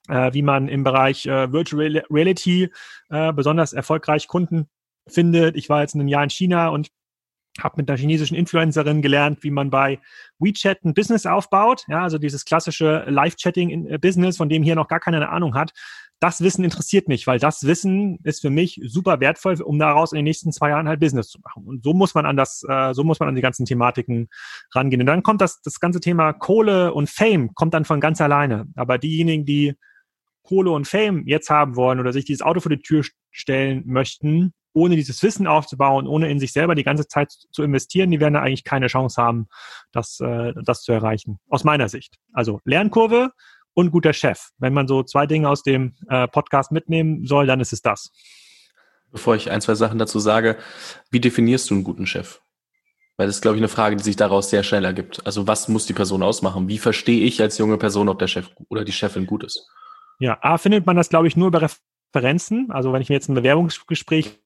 äh, 0.07 0.33
wie 0.33 0.41
man 0.41 0.67
im 0.67 0.83
Bereich 0.83 1.25
äh, 1.25 1.51
Virtual 1.51 2.03
Reality 2.09 2.69
äh, 3.09 3.33
besonders 3.33 3.73
erfolgreich 3.73 4.27
Kunden 4.27 4.69
findet. 5.07 5.55
Ich 5.55 5.69
war 5.69 5.81
jetzt 5.81 5.95
in 5.95 6.01
einem 6.01 6.07
Jahr 6.07 6.23
in 6.23 6.29
China 6.29 6.69
und 6.69 6.89
habe 7.61 7.75
mit 7.77 7.89
einer 7.89 7.97
chinesischen 7.97 8.35
Influencerin 8.35 9.01
gelernt, 9.01 9.43
wie 9.43 9.51
man 9.51 9.69
bei 9.69 9.99
WeChat 10.39 10.83
ein 10.83 10.93
Business 10.93 11.25
aufbaut. 11.25 11.83
Ja, 11.87 12.03
also 12.03 12.17
dieses 12.17 12.45
klassische 12.45 13.05
Live-Chatting-Business, 13.07 14.37
von 14.37 14.49
dem 14.49 14.63
hier 14.63 14.75
noch 14.75 14.87
gar 14.87 14.99
keine 14.99 15.29
Ahnung 15.29 15.55
hat. 15.55 15.71
Das 16.21 16.41
Wissen 16.41 16.65
interessiert 16.65 17.07
mich, 17.07 17.27
weil 17.27 17.39
das 17.39 17.65
Wissen 17.65 18.19
ist 18.23 18.41
für 18.41 18.49
mich 18.49 18.81
super 18.83 19.21
wertvoll, 19.21 19.61
um 19.61 19.79
daraus 19.79 20.11
in 20.11 20.17
den 20.17 20.25
nächsten 20.25 20.51
zwei 20.51 20.69
Jahren 20.69 20.87
halt 20.87 20.99
Business 20.99 21.29
zu 21.29 21.39
machen. 21.39 21.65
Und 21.65 21.83
so 21.83 21.93
muss 21.93 22.13
man 22.13 22.25
an 22.25 22.35
das, 22.35 22.63
äh, 22.67 22.93
so 22.93 23.05
muss 23.05 23.19
man 23.19 23.29
an 23.29 23.35
die 23.35 23.41
ganzen 23.41 23.65
Thematiken 23.65 24.27
rangehen. 24.73 25.01
Und 25.01 25.07
dann 25.07 25.23
kommt 25.23 25.39
das, 25.39 25.61
das 25.61 25.79
ganze 25.79 26.01
Thema 26.01 26.33
Kohle 26.33 26.93
und 26.93 27.09
Fame 27.09 27.53
kommt 27.55 27.73
dann 27.73 27.85
von 27.85 28.01
ganz 28.01 28.19
alleine. 28.19 28.67
Aber 28.75 28.97
diejenigen, 28.97 29.45
die 29.45 29.75
Kohle 30.43 30.71
und 30.71 30.87
Fame 30.87 31.23
jetzt 31.25 31.49
haben 31.49 31.77
wollen 31.77 31.99
oder 32.01 32.11
sich 32.11 32.25
dieses 32.25 32.41
Auto 32.41 32.59
vor 32.59 32.71
die 32.71 32.81
Tür 32.81 33.03
stellen 33.31 33.83
möchten, 33.85 34.53
ohne 34.73 34.95
dieses 34.95 35.21
Wissen 35.23 35.47
aufzubauen, 35.47 36.07
ohne 36.07 36.29
in 36.29 36.39
sich 36.39 36.53
selber 36.53 36.75
die 36.75 36.83
ganze 36.83 37.07
Zeit 37.07 37.31
zu 37.51 37.63
investieren, 37.63 38.11
die 38.11 38.19
werden 38.19 38.35
da 38.35 38.41
eigentlich 38.41 38.63
keine 38.63 38.87
Chance 38.87 39.21
haben, 39.21 39.47
das, 39.91 40.19
äh, 40.19 40.53
das 40.63 40.83
zu 40.83 40.91
erreichen. 40.91 41.39
Aus 41.49 41.63
meiner 41.63 41.89
Sicht. 41.89 42.15
Also 42.33 42.61
Lernkurve 42.65 43.31
und 43.73 43.91
guter 43.91 44.13
Chef. 44.13 44.49
Wenn 44.57 44.73
man 44.73 44.87
so 44.87 45.03
zwei 45.03 45.25
Dinge 45.25 45.49
aus 45.49 45.63
dem 45.63 45.95
äh, 46.07 46.27
Podcast 46.27 46.71
mitnehmen 46.71 47.25
soll, 47.25 47.47
dann 47.47 47.59
ist 47.59 47.73
es 47.73 47.81
das. 47.81 48.11
Bevor 49.11 49.35
ich 49.35 49.49
ein, 49.49 49.61
zwei 49.61 49.75
Sachen 49.75 49.97
dazu 49.97 50.19
sage, 50.19 50.57
wie 51.09 51.19
definierst 51.19 51.69
du 51.69 51.75
einen 51.75 51.83
guten 51.83 52.05
Chef? 52.05 52.41
Weil 53.17 53.27
das 53.27 53.37
ist, 53.37 53.41
glaube 53.41 53.57
ich, 53.57 53.61
eine 53.61 53.67
Frage, 53.67 53.95
die 53.95 54.03
sich 54.03 54.15
daraus 54.15 54.49
sehr 54.49 54.63
schnell 54.63 54.85
ergibt. 54.85 55.25
Also 55.25 55.47
was 55.47 55.67
muss 55.67 55.85
die 55.85 55.93
Person 55.93 56.23
ausmachen? 56.23 56.67
Wie 56.67 56.77
verstehe 56.77 57.25
ich 57.25 57.41
als 57.41 57.57
junge 57.57 57.77
Person, 57.77 58.07
ob 58.07 58.19
der 58.19 58.27
Chef 58.27 58.49
oder 58.69 58.85
die 58.85 58.93
Chefin 58.93 59.25
gut 59.25 59.43
ist? 59.43 59.67
Ja, 60.19 60.37
A, 60.41 60.57
findet 60.57 60.85
man 60.85 60.95
das, 60.95 61.09
glaube 61.09 61.27
ich, 61.27 61.35
nur 61.35 61.47
über 61.47 61.61
Referenzen. 61.61 62.71
Also 62.71 62.93
wenn 62.93 63.01
ich 63.01 63.09
mir 63.09 63.15
jetzt 63.15 63.29
ein 63.29 63.35
Bewerbungsgespräch 63.35 64.39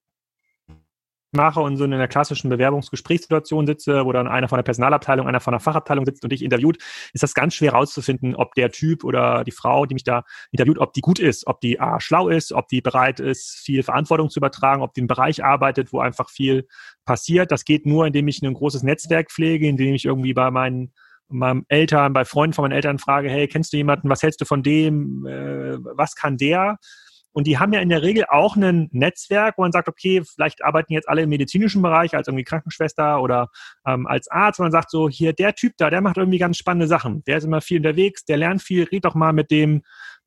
mache 1.33 1.59
und 1.59 1.77
so 1.77 1.83
in 1.83 1.93
einer 1.93 2.07
klassischen 2.07 2.49
Bewerbungsgesprächssituation 2.49 3.67
sitze, 3.67 4.05
wo 4.05 4.11
dann 4.11 4.27
einer 4.27 4.47
von 4.47 4.57
der 4.57 4.63
Personalabteilung, 4.63 5.27
einer 5.27 5.39
von 5.39 5.51
der 5.53 5.59
Fachabteilung 5.59 6.05
sitzt 6.05 6.23
und 6.23 6.31
dich 6.31 6.43
interviewt, 6.43 6.77
ist 7.13 7.23
das 7.23 7.33
ganz 7.33 7.55
schwer 7.55 7.73
rauszufinden, 7.73 8.35
ob 8.35 8.53
der 8.55 8.71
Typ 8.71 9.03
oder 9.03 9.43
die 9.43 9.51
Frau, 9.51 9.85
die 9.85 9.93
mich 9.93 10.03
da 10.03 10.23
interviewt, 10.51 10.79
ob 10.79 10.93
die 10.93 11.01
gut 11.01 11.19
ist, 11.19 11.47
ob 11.47 11.61
die 11.61 11.79
A, 11.79 11.99
schlau 11.99 12.29
ist, 12.29 12.53
ob 12.53 12.67
die 12.67 12.81
bereit 12.81 13.19
ist, 13.19 13.57
viel 13.63 13.83
Verantwortung 13.83 14.29
zu 14.29 14.39
übertragen, 14.39 14.81
ob 14.81 14.93
die 14.93 15.01
im 15.01 15.07
Bereich 15.07 15.43
arbeitet, 15.43 15.93
wo 15.93 16.00
einfach 16.00 16.29
viel 16.29 16.67
passiert. 17.05 17.51
Das 17.51 17.65
geht 17.65 17.85
nur, 17.85 18.05
indem 18.05 18.27
ich 18.27 18.41
ein 18.41 18.53
großes 18.53 18.83
Netzwerk 18.83 19.31
pflege, 19.31 19.67
indem 19.67 19.93
ich 19.93 20.05
irgendwie 20.05 20.33
bei 20.33 20.51
meinen 20.51 20.93
meinem 21.29 21.65
Eltern, 21.67 22.13
bei 22.13 22.25
Freunden 22.25 22.53
von 22.53 22.63
meinen 22.63 22.74
Eltern 22.74 23.00
frage, 23.00 23.29
hey, 23.29 23.48
kennst 23.48 23.74
du 23.74 23.77
jemanden, 23.77 24.09
was 24.09 24.22
hältst 24.24 24.41
du 24.41 24.46
von 24.46 24.63
dem, 24.63 25.25
äh, 25.25 25.77
was 25.79 26.15
kann 26.15 26.37
der? 26.37 26.77
Und 27.33 27.48
die 27.48 27.57
haben 27.57 27.74
ja 27.74 27.81
in 27.81 27.89
der 27.89 28.03
Regel 28.03 28.25
auch 28.29 28.55
ein 28.55 28.89
Netzwerk, 28.91 29.57
wo 29.57 29.63
man 29.63 29.72
sagt, 29.72 29.87
okay, 29.87 30.22
vielleicht 30.24 30.63
arbeiten 30.63 30.93
jetzt 30.93 31.09
alle 31.09 31.24
im 31.24 31.29
medizinischen 31.29 31.81
Bereich 31.81 32.15
als 32.15 32.27
irgendwie 32.27 32.43
Krankenschwester 32.43 33.22
oder 33.22 33.50
ähm, 33.85 34.07
als 34.07 34.27
Arzt. 34.29 34.59
Und 34.59 34.65
man 34.65 34.72
sagt 34.72 34.91
so, 34.91 35.09
hier, 35.09 35.33
der 35.33 35.55
Typ 35.55 35.74
da, 35.77 35.89
der 35.89 36.01
macht 36.01 36.17
irgendwie 36.17 36.37
ganz 36.37 36.57
spannende 36.57 36.87
Sachen. 36.87 37.24
Der 37.25 37.37
ist 37.37 37.43
immer 37.43 37.61
viel 37.61 37.77
unterwegs, 37.77 38.24
der 38.24 38.37
lernt 38.37 38.61
viel, 38.61 38.83
red 38.83 39.03
doch 39.03 39.15
mal 39.15 39.33
mit 39.33 39.50
dem 39.50 39.81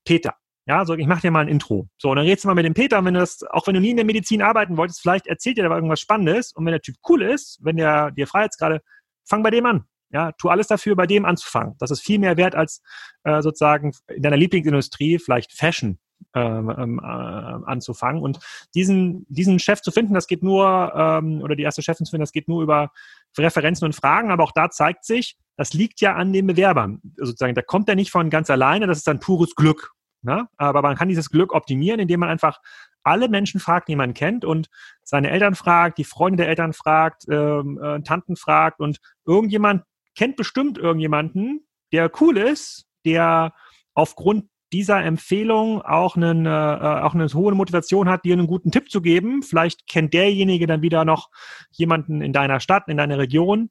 Peter. 0.05 0.35
Ja, 0.69 0.85
so, 0.85 0.95
ich 0.95 1.07
mache 1.07 1.21
dir 1.21 1.31
mal 1.31 1.41
ein 1.41 1.49
Intro. 1.49 1.89
So, 1.97 2.11
und 2.11 2.17
dann 2.17 2.27
redest 2.27 2.43
du 2.43 2.49
mal 2.49 2.55
mit 2.55 2.65
dem 2.65 2.75
Peter, 2.75 2.99
und 2.99 3.05
wenn 3.05 3.15
du 3.15 3.21
das, 3.21 3.45
auch 3.51 3.69
wenn 3.69 3.75
du 3.75 3.81
nie 3.81 3.91
in 3.91 3.97
der 3.97 4.05
Medizin 4.05 4.43
arbeiten 4.43 4.77
wolltest, 4.77 5.01
vielleicht 5.01 5.29
erzählt 5.29 5.59
dir 5.59 5.69
da 5.69 5.73
irgendwas 5.73 6.01
Spannendes. 6.01 6.53
Und 6.53 6.67
wenn 6.67 6.73
der 6.73 6.83
Typ 6.83 6.97
cool 7.09 7.23
ist, 7.23 7.61
wenn 7.63 7.77
der 7.77 8.11
dir 8.11 8.27
frei 8.27 8.43
jetzt 8.43 8.59
gerade, 8.59 8.83
fang 9.25 9.45
bei 9.45 9.51
dem 9.51 9.65
an. 9.65 9.85
Ja, 10.11 10.33
tu 10.33 10.49
alles 10.49 10.67
dafür, 10.67 10.97
bei 10.97 11.07
dem 11.07 11.25
anzufangen. 11.25 11.75
Das 11.79 11.93
ist 11.93 12.01
viel 12.01 12.19
mehr 12.19 12.37
wert 12.37 12.57
als 12.57 12.83
äh, 13.23 13.43
sozusagen 13.43 13.93
in 14.09 14.23
deiner 14.23 14.37
Lieblingsindustrie, 14.37 15.19
vielleicht 15.19 15.53
Fashion 15.53 15.99
ähm, 16.35 16.73
ähm, 16.77 17.01
äh, 17.03 17.07
anzufangen. 17.07 18.23
Und 18.23 18.39
diesen, 18.75 19.27
diesen 19.29 19.59
Chef 19.59 19.81
zu 19.81 19.91
finden, 19.91 20.15
das 20.15 20.27
geht 20.27 20.43
nur, 20.43 20.93
ähm, 20.95 21.41
oder 21.43 21.57
die 21.57 21.63
erste 21.63 21.83
Chefin 21.83 22.05
zu 22.07 22.11
finden, 22.11 22.23
das 22.23 22.33
geht 22.33 22.49
nur 22.49 22.63
über 22.63 22.91
Referenzen 23.39 23.87
und 23.87 23.95
Fragen, 23.95 24.31
aber 24.31 24.45
auch 24.45 24.53
da 24.53 24.71
zeigt 24.71 25.05
sich, 25.05 25.37
das 25.57 25.73
liegt 25.73 26.01
ja 26.01 26.15
an 26.15 26.33
den 26.33 26.47
Bewerbern. 26.47 27.01
Sozusagen, 27.17 27.55
da 27.55 27.63
kommt 27.63 27.89
er 27.89 27.95
nicht 27.95 28.11
von 28.11 28.31
ganz 28.31 28.51
alleine, 28.51 28.87
das 28.87 28.99
ist 28.99 29.07
dann 29.07 29.21
pures 29.21 29.55
Glück. 29.55 29.93
Ne? 30.23 30.49
Aber 30.57 30.83
man 30.83 30.97
kann 30.97 31.09
dieses 31.09 31.31
Glück 31.31 31.55
optimieren, 31.55 32.01
indem 32.01 32.21
man 32.21 32.29
einfach 32.29 32.61
alle 33.03 33.29
Menschen 33.29 33.61
fragt, 33.61 33.89
die 33.89 33.97
man 33.97 34.15
kennt 34.15 34.45
und 34.45 34.69
seine 35.05 35.31
Eltern 35.31 35.55
fragt, 35.55 35.99
die 35.99 36.05
Freunde 36.05 36.39
der 36.39 36.49
Eltern 36.49 36.73
fragt, 36.73 37.25
ähm, 37.31 37.79
äh, 37.81 38.01
Tanten 38.03 38.37
fragt 38.37 38.81
und 38.81 38.99
irgendjemand 39.25 39.85
kennt 40.17 40.37
bestimmt 40.37 40.77
irgendjemanden, 40.77 41.67
der 41.93 42.11
cool 42.21 42.37
ist, 42.37 42.87
der 43.05 43.55
aufgrund 43.95 44.49
dieser 44.73 45.03
Empfehlung 45.03 45.83
auch, 45.83 46.17
einen, 46.17 46.47
äh, 46.47 46.49
auch 46.49 47.15
eine 47.15 47.27
hohe 47.29 47.55
Motivation 47.55 48.09
hat, 48.09 48.25
dir 48.25 48.35
einen 48.35 48.47
guten 48.47 48.71
Tipp 48.71 48.91
zu 48.91 49.01
geben. 49.01 49.43
Vielleicht 49.43 49.87
kennt 49.87 50.13
derjenige 50.15 50.67
dann 50.67 50.83
wieder 50.83 51.05
noch 51.05 51.31
jemanden 51.71 52.21
in 52.21 52.33
deiner 52.33 52.61
Stadt, 52.61 52.89
in 52.89 52.97
deiner 52.97 53.19
Region. 53.19 53.71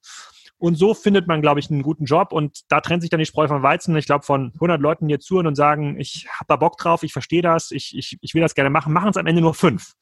Und 0.58 0.76
so 0.76 0.94
findet 0.94 1.28
man, 1.28 1.42
glaube 1.42 1.60
ich, 1.60 1.70
einen 1.70 1.84
guten 1.84 2.06
Job. 2.06 2.32
Und 2.32 2.62
da 2.70 2.80
trennt 2.80 3.02
sich 3.02 3.10
dann 3.10 3.20
die 3.20 3.26
Spreu 3.26 3.48
vom 3.48 3.62
Weizen. 3.62 3.96
Ich 3.98 4.06
glaube, 4.06 4.26
von 4.26 4.52
100 4.54 4.80
Leuten, 4.80 5.08
die 5.08 5.14
jetzt 5.14 5.26
zuhören 5.26 5.48
und 5.48 5.56
sagen, 5.56 6.00
ich 6.00 6.28
habe 6.30 6.46
da 6.48 6.56
Bock 6.56 6.78
drauf, 6.78 7.04
ich 7.04 7.14
verstehe 7.14 7.42
das, 7.42 7.72
ich, 7.72 7.96
ich, 7.96 8.18
ich 8.22 8.34
will 8.34 8.42
das 8.42 8.56
gerne 8.56 8.70
machen, 8.70 8.94
machen 8.94 9.10
es 9.10 9.18
am 9.18 9.28
Ende 9.28 9.42
nur 9.42 9.54
fünf. 9.54 9.94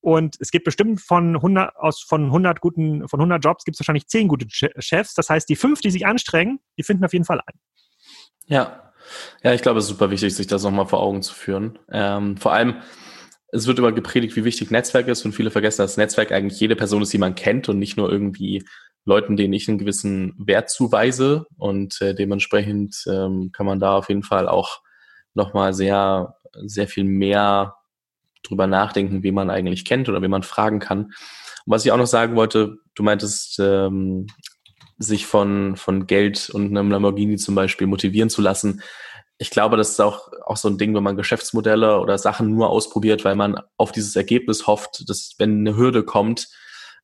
Und 0.00 0.36
es 0.40 0.50
gibt 0.50 0.64
bestimmt 0.64 1.00
von 1.00 1.36
100, 1.36 1.74
aus, 1.76 2.02
von 2.02 2.26
100 2.26 2.60
guten, 2.60 3.08
von 3.08 3.18
100 3.18 3.42
Jobs 3.42 3.64
gibt 3.64 3.74
es 3.74 3.80
wahrscheinlich 3.80 4.06
10 4.06 4.28
gute 4.28 4.46
Chefs. 4.48 5.14
Das 5.14 5.28
heißt, 5.30 5.48
die 5.48 5.56
fünf, 5.56 5.80
die 5.80 5.90
sich 5.90 6.06
anstrengen, 6.06 6.60
die 6.76 6.82
finden 6.82 7.04
auf 7.04 7.12
jeden 7.12 7.24
Fall 7.24 7.40
ein. 7.40 7.58
Ja, 8.46 8.87
ja, 9.42 9.52
ich 9.52 9.62
glaube, 9.62 9.78
es 9.78 9.84
ist 9.84 9.90
super 9.90 10.10
wichtig, 10.10 10.34
sich 10.34 10.46
das 10.46 10.62
nochmal 10.62 10.86
vor 10.86 11.00
Augen 11.00 11.22
zu 11.22 11.34
führen. 11.34 11.78
Ähm, 11.90 12.36
vor 12.36 12.52
allem, 12.52 12.76
es 13.50 13.66
wird 13.66 13.78
immer 13.78 13.92
gepredigt, 13.92 14.36
wie 14.36 14.44
wichtig 14.44 14.70
Netzwerk 14.70 15.08
ist 15.08 15.24
und 15.24 15.32
viele 15.32 15.50
vergessen, 15.50 15.82
dass 15.82 15.96
Netzwerk 15.96 16.32
eigentlich 16.32 16.60
jede 16.60 16.76
Person 16.76 17.02
ist, 17.02 17.12
die 17.12 17.18
man 17.18 17.34
kennt 17.34 17.68
und 17.68 17.78
nicht 17.78 17.96
nur 17.96 18.10
irgendwie 18.10 18.64
Leuten, 19.04 19.36
denen 19.36 19.54
ich 19.54 19.68
einen 19.68 19.78
gewissen 19.78 20.34
Wert 20.38 20.68
zuweise 20.68 21.46
und 21.56 22.00
äh, 22.02 22.14
dementsprechend 22.14 23.04
ähm, 23.08 23.50
kann 23.52 23.66
man 23.66 23.80
da 23.80 23.96
auf 23.96 24.08
jeden 24.08 24.22
Fall 24.22 24.48
auch 24.48 24.80
nochmal 25.34 25.72
sehr, 25.72 26.36
sehr 26.66 26.88
viel 26.88 27.04
mehr 27.04 27.74
drüber 28.42 28.66
nachdenken, 28.66 29.22
wie 29.22 29.32
man 29.32 29.50
eigentlich 29.50 29.84
kennt 29.84 30.08
oder 30.08 30.22
wie 30.22 30.28
man 30.28 30.42
fragen 30.42 30.78
kann. 30.78 31.04
Und 31.06 31.12
was 31.66 31.84
ich 31.84 31.92
auch 31.92 31.96
noch 31.96 32.06
sagen 32.06 32.36
wollte, 32.36 32.76
du 32.94 33.02
meintest, 33.02 33.58
ähm, 33.60 34.26
sich 34.98 35.26
von, 35.26 35.76
von 35.76 36.06
Geld 36.06 36.50
und 36.50 36.76
einem 36.76 36.90
Lamborghini 36.90 37.36
zum 37.36 37.54
Beispiel 37.54 37.86
motivieren 37.86 38.30
zu 38.30 38.42
lassen. 38.42 38.82
Ich 39.38 39.50
glaube, 39.50 39.76
das 39.76 39.90
ist 39.90 40.00
auch, 40.00 40.32
auch 40.44 40.56
so 40.56 40.68
ein 40.68 40.78
Ding, 40.78 40.94
wenn 40.94 41.02
man 41.04 41.16
Geschäftsmodelle 41.16 42.00
oder 42.00 42.18
Sachen 42.18 42.50
nur 42.50 42.70
ausprobiert, 42.70 43.24
weil 43.24 43.36
man 43.36 43.60
auf 43.76 43.92
dieses 43.92 44.16
Ergebnis 44.16 44.66
hofft, 44.66 45.08
dass 45.08 45.34
wenn 45.38 45.60
eine 45.60 45.76
Hürde 45.76 46.02
kommt 46.02 46.48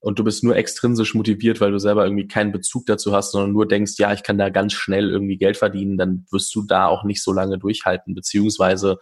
und 0.01 0.19
du 0.19 0.25
bist 0.25 0.43
nur 0.43 0.57
extrinsisch 0.57 1.15
motiviert, 1.15 1.61
weil 1.61 1.71
du 1.71 1.79
selber 1.79 2.05
irgendwie 2.05 2.27
keinen 2.27 2.51
Bezug 2.51 2.87
dazu 2.87 3.15
hast, 3.15 3.31
sondern 3.31 3.53
nur 3.53 3.69
denkst, 3.69 3.95
ja, 3.99 4.13
ich 4.13 4.25
kann 4.25 4.37
da 4.37 4.51
ganz 4.51 4.73
schnell 4.73 5.09
irgendwie 5.09 5.39
Geld 5.39 5.57
verdienen, 5.57 5.97
dann 5.97 6.27
wirst 6.31 6.55
du 6.55 6.63
da 6.63 6.89
auch 6.89 7.05
nicht 7.05 7.23
so 7.23 7.33
lange 7.33 7.59
durchhalten, 7.59 8.15
beziehungsweise 8.15 8.99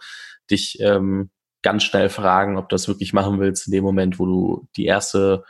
dich 0.51 0.77
ähm, 0.79 1.31
ganz 1.63 1.83
schnell 1.83 2.09
fragen, 2.09 2.57
ob 2.57 2.69
du 2.69 2.75
das 2.75 2.87
wirklich 2.87 3.13
machen 3.13 3.39
willst 3.39 3.67
in 3.67 3.73
dem 3.73 3.83
Moment, 3.83 4.19
wo 4.19 4.25
du 4.25 4.67
die 4.77 4.85
erste 4.85 5.43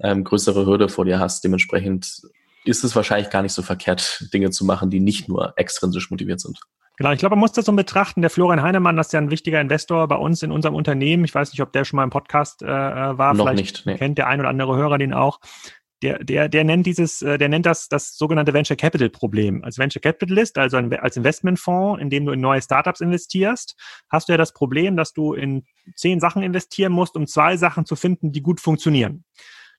ähm, 0.00 0.24
größere 0.24 0.64
Hürde 0.64 0.88
vor 0.88 1.04
dir 1.04 1.18
hast. 1.18 1.44
Dementsprechend 1.44 2.22
ist 2.64 2.84
es 2.84 2.94
wahrscheinlich 2.96 3.30
gar 3.30 3.42
nicht 3.42 3.52
so 3.52 3.62
verkehrt, 3.62 4.28
Dinge 4.32 4.50
zu 4.50 4.64
machen, 4.64 4.90
die 4.90 5.00
nicht 5.00 5.28
nur 5.28 5.54
extrinsisch 5.56 6.10
motiviert 6.10 6.40
sind. 6.40 6.58
Genau, 6.98 7.12
ich 7.12 7.20
glaube, 7.20 7.36
man 7.36 7.40
muss 7.40 7.52
das 7.52 7.64
so 7.64 7.72
betrachten. 7.72 8.22
Der 8.22 8.30
Florian 8.30 8.60
Heinemann, 8.60 8.96
das 8.96 9.08
ist 9.08 9.12
ja 9.12 9.20
ein 9.20 9.30
wichtiger 9.30 9.60
Investor 9.60 10.08
bei 10.08 10.16
uns 10.16 10.42
in 10.42 10.50
unserem 10.50 10.74
Unternehmen. 10.74 11.24
Ich 11.24 11.34
weiß 11.34 11.52
nicht, 11.52 11.62
ob 11.62 11.72
der 11.72 11.84
schon 11.84 11.96
mal 11.96 12.04
im 12.04 12.10
Podcast 12.10 12.60
äh, 12.62 12.66
äh 12.66 13.16
war. 13.16 13.34
Noch 13.34 13.44
Vielleicht 13.44 13.58
nicht. 13.58 13.86
Nee. 13.86 13.96
Kennt 13.96 14.18
der 14.18 14.26
ein 14.26 14.40
oder 14.40 14.48
andere 14.48 14.76
Hörer 14.76 14.98
den 14.98 15.14
auch. 15.14 15.38
Der, 16.02 16.22
der, 16.22 16.48
der 16.48 16.64
nennt 16.64 16.86
dieses, 16.86 17.22
äh, 17.22 17.38
der 17.38 17.48
nennt 17.48 17.66
das 17.66 17.88
das 17.88 18.16
sogenannte 18.16 18.52
Venture 18.52 18.76
Capital 18.76 19.10
Problem. 19.10 19.62
Als 19.62 19.78
Venture 19.78 20.00
Capitalist, 20.00 20.58
also 20.58 20.76
ein, 20.76 20.92
als 20.92 21.16
Investmentfonds, 21.16 22.00
in 22.00 22.10
dem 22.10 22.26
du 22.26 22.32
in 22.32 22.40
neue 22.40 22.62
Startups 22.62 23.00
investierst, 23.00 23.76
hast 24.08 24.28
du 24.28 24.32
ja 24.32 24.36
das 24.36 24.52
Problem, 24.52 24.96
dass 24.96 25.12
du 25.12 25.34
in 25.34 25.66
zehn 25.94 26.18
Sachen 26.18 26.42
investieren 26.42 26.92
musst, 26.92 27.16
um 27.16 27.28
zwei 27.28 27.56
Sachen 27.56 27.86
zu 27.86 27.94
finden, 27.94 28.32
die 28.32 28.42
gut 28.42 28.60
funktionieren. 28.60 29.24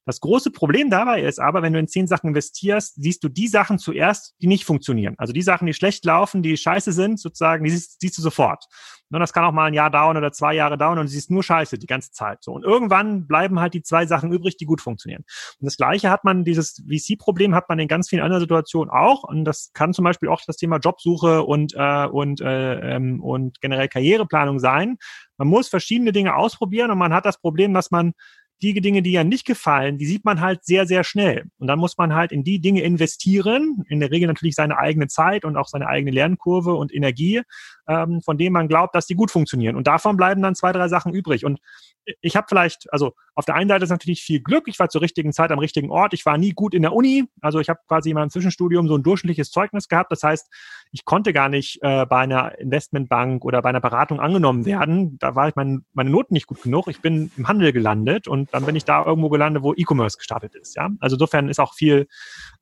Das 0.05 0.19
große 0.21 0.51
Problem 0.51 0.89
dabei 0.89 1.21
ist 1.21 1.39
aber, 1.39 1.61
wenn 1.61 1.73
du 1.73 1.79
in 1.79 1.87
zehn 1.87 2.07
Sachen 2.07 2.29
investierst, 2.29 2.95
siehst 2.95 3.23
du 3.23 3.29
die 3.29 3.47
Sachen 3.47 3.77
zuerst, 3.77 4.33
die 4.41 4.47
nicht 4.47 4.65
funktionieren. 4.65 5.15
Also 5.17 5.33
die 5.33 5.41
Sachen, 5.41 5.67
die 5.67 5.73
schlecht 5.73 6.05
laufen, 6.05 6.41
die 6.41 6.57
scheiße 6.57 6.91
sind, 6.91 7.19
sozusagen, 7.19 7.63
die 7.63 7.69
siehst, 7.69 8.01
siehst 8.01 8.17
du 8.17 8.21
sofort. 8.21 8.65
Und 9.11 9.19
das 9.19 9.33
kann 9.33 9.43
auch 9.43 9.51
mal 9.51 9.65
ein 9.65 9.73
Jahr 9.73 9.89
dauern 9.89 10.17
oder 10.17 10.31
zwei 10.31 10.53
Jahre 10.53 10.77
dauern 10.77 10.99
und 10.99 11.05
du 11.05 11.11
siehst 11.11 11.31
nur 11.31 11.41
Scheiße 11.41 11.79
die 11.79 11.87
ganze 11.87 12.11
Zeit. 12.11 12.43
So. 12.43 12.51
Und 12.51 12.63
irgendwann 12.63 13.25
bleiben 13.25 13.59
halt 13.59 13.73
die 13.73 13.81
zwei 13.81 14.05
Sachen 14.05 14.31
übrig, 14.31 14.57
die 14.57 14.65
gut 14.65 14.81
funktionieren. 14.81 15.23
Und 15.59 15.65
das 15.65 15.77
Gleiche 15.77 16.11
hat 16.11 16.23
man, 16.23 16.43
dieses 16.43 16.83
VC-Problem 16.87 17.55
hat 17.55 17.69
man 17.69 17.79
in 17.79 17.87
ganz 17.87 18.09
vielen 18.09 18.21
anderen 18.21 18.41
Situationen 18.41 18.91
auch. 18.91 19.23
Und 19.23 19.45
das 19.45 19.71
kann 19.73 19.93
zum 19.93 20.05
Beispiel 20.05 20.29
auch 20.29 20.41
das 20.45 20.57
Thema 20.57 20.77
Jobsuche 20.77 21.43
und, 21.43 21.73
äh, 21.75 22.05
und, 22.05 22.41
äh, 22.41 22.95
ähm, 22.95 23.21
und 23.21 23.61
generell 23.61 23.87
Karriereplanung 23.87 24.59
sein. 24.59 24.97
Man 25.37 25.47
muss 25.47 25.69
verschiedene 25.69 26.11
Dinge 26.11 26.35
ausprobieren 26.35 26.91
und 26.91 26.99
man 26.99 27.13
hat 27.13 27.25
das 27.25 27.39
Problem, 27.39 27.73
dass 27.73 27.89
man 27.89 28.13
die 28.61 28.79
Dinge, 28.81 29.01
die 29.01 29.11
ja 29.11 29.23
nicht 29.23 29.45
gefallen, 29.45 29.97
die 29.97 30.05
sieht 30.05 30.25
man 30.25 30.41
halt 30.41 30.65
sehr, 30.65 30.85
sehr 30.85 31.03
schnell. 31.03 31.45
Und 31.59 31.67
dann 31.67 31.79
muss 31.79 31.97
man 31.97 32.13
halt 32.13 32.31
in 32.31 32.43
die 32.43 32.59
Dinge 32.59 32.81
investieren, 32.81 33.85
in 33.87 33.99
der 33.99 34.11
Regel 34.11 34.27
natürlich 34.27 34.55
seine 34.55 34.77
eigene 34.77 35.07
Zeit 35.07 35.45
und 35.45 35.57
auch 35.57 35.67
seine 35.67 35.87
eigene 35.87 36.11
Lernkurve 36.11 36.73
und 36.73 36.93
Energie, 36.93 37.41
ähm, 37.89 38.21
von 38.21 38.37
denen 38.37 38.53
man 38.53 38.67
glaubt, 38.67 38.95
dass 38.95 39.07
die 39.07 39.15
gut 39.15 39.31
funktionieren. 39.31 39.75
Und 39.75 39.87
davon 39.87 40.15
bleiben 40.15 40.41
dann 40.41 40.55
zwei, 40.55 40.71
drei 40.71 40.87
Sachen 40.87 41.13
übrig. 41.13 41.43
Und 41.43 41.59
ich 42.21 42.35
habe 42.35 42.45
vielleicht, 42.47 42.91
also 42.93 43.13
auf 43.35 43.45
der 43.45 43.55
einen 43.55 43.69
Seite 43.69 43.83
ist 43.83 43.89
natürlich 43.89 44.21
viel 44.21 44.41
Glück, 44.41 44.67
ich 44.67 44.79
war 44.79 44.89
zur 44.89 45.01
richtigen 45.01 45.33
Zeit 45.33 45.51
am 45.51 45.59
richtigen 45.59 45.91
Ort, 45.91 46.13
ich 46.13 46.25
war 46.25 46.37
nie 46.37 46.51
gut 46.51 46.73
in 46.73 46.81
der 46.81 46.93
Uni, 46.93 47.25
also 47.41 47.59
ich 47.59 47.69
habe 47.69 47.79
quasi 47.87 48.09
in 48.09 48.15
meinem 48.15 48.29
Zwischenstudium 48.29 48.87
so 48.87 48.95
ein 48.95 49.03
durchschnittliches 49.03 49.51
Zeugnis 49.51 49.87
gehabt, 49.87 50.11
das 50.11 50.23
heißt, 50.23 50.49
ich 50.91 51.05
konnte 51.05 51.33
gar 51.33 51.49
nicht 51.49 51.79
äh, 51.81 52.05
bei 52.05 52.19
einer 52.19 52.57
Investmentbank 52.59 53.45
oder 53.45 53.61
bei 53.61 53.69
einer 53.69 53.81
Beratung 53.81 54.19
angenommen 54.19 54.65
werden, 54.65 55.17
da 55.19 55.35
war 55.35 55.47
ich 55.47 55.55
mein, 55.55 55.85
meine 55.93 56.09
Noten 56.09 56.33
nicht 56.33 56.47
gut 56.47 56.61
genug, 56.61 56.87
ich 56.87 57.01
bin 57.01 57.31
im 57.37 57.47
Handel 57.47 57.71
gelandet 57.71 58.27
und 58.27 58.53
dann 58.53 58.65
bin 58.65 58.75
ich 58.75 58.85
da 58.85 59.05
irgendwo 59.05 59.29
gelandet, 59.29 59.63
wo 59.63 59.73
E-Commerce 59.73 60.17
gestartet 60.17 60.55
ist, 60.55 60.75
ja, 60.75 60.89
also 60.99 61.15
insofern 61.15 61.49
ist 61.49 61.59
auch 61.59 61.73
viel, 61.73 62.07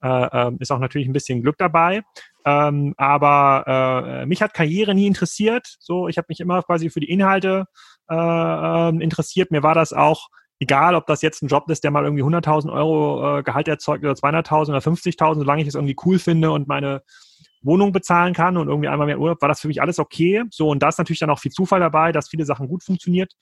äh, 0.02 0.28
ähm, 0.32 0.58
ist 0.60 0.72
auch 0.72 0.80
natürlich 0.80 1.08
ein 1.08 1.14
bisschen 1.14 1.42
Glück 1.42 1.58
dabei, 1.58 2.04
ähm, 2.48 2.94
aber 2.96 4.22
äh, 4.22 4.26
mich 4.26 4.42
hat 4.42 4.54
Karriere 4.54 4.96
nie 4.96 5.06
interessiert. 5.06 5.76
So, 5.80 6.08
ich 6.08 6.18
habe 6.18 6.28
mich 6.30 6.40
immer 6.40 6.64
quasi 6.64 6.90
für 6.90 7.02
die 7.02 7.10
Inhalte 7.10 7.66
äh, 8.10 8.16
ähm, 8.16 9.02
interessiert. 9.02 9.52
Mir 9.52 9.64
war 9.64 9.76
das 9.76 9.92
auch 9.92 10.30
egal, 10.60 10.96
ob 10.96 11.06
das 11.08 11.22
jetzt 11.22 11.44
ein 11.44 11.50
Job 11.50 11.70
ist, 11.70 11.84
der 11.84 11.92
mal 11.92 12.06
irgendwie 12.06 12.24
100.000 12.24 12.72
Euro 12.72 13.40
äh, 13.40 13.44
Gehalt 13.44 13.68
erzeugt 13.68 14.06
oder 14.06 14.14
200.000 14.14 14.70
oder 14.70 14.78
50.000, 14.78 15.36
solange 15.40 15.62
ich 15.62 15.68
es 15.68 15.76
irgendwie 15.76 15.98
cool 16.06 16.20
finde 16.20 16.52
und 16.52 16.70
meine 16.70 17.04
Wohnung 17.64 17.92
bezahlen 17.92 18.34
kann 18.34 18.56
und 18.56 18.70
irgendwie 18.70 18.88
einmal 18.88 19.08
mehr 19.08 19.20
Urlaub, 19.20 19.42
war 19.42 19.50
das 19.50 19.60
für 19.60 19.68
mich 19.68 19.82
alles 19.82 20.00
okay. 20.00 20.46
So, 20.50 20.70
und 20.70 20.82
da 20.82 20.88
ist 20.88 21.00
natürlich 21.00 21.20
dann 21.20 21.30
auch 21.30 21.40
viel 21.40 21.52
Zufall 21.52 21.82
dabei, 21.82 22.14
dass 22.14 22.30
viele 22.30 22.46
Sachen 22.46 22.70
gut 22.70 22.82
funktioniert 22.82 23.34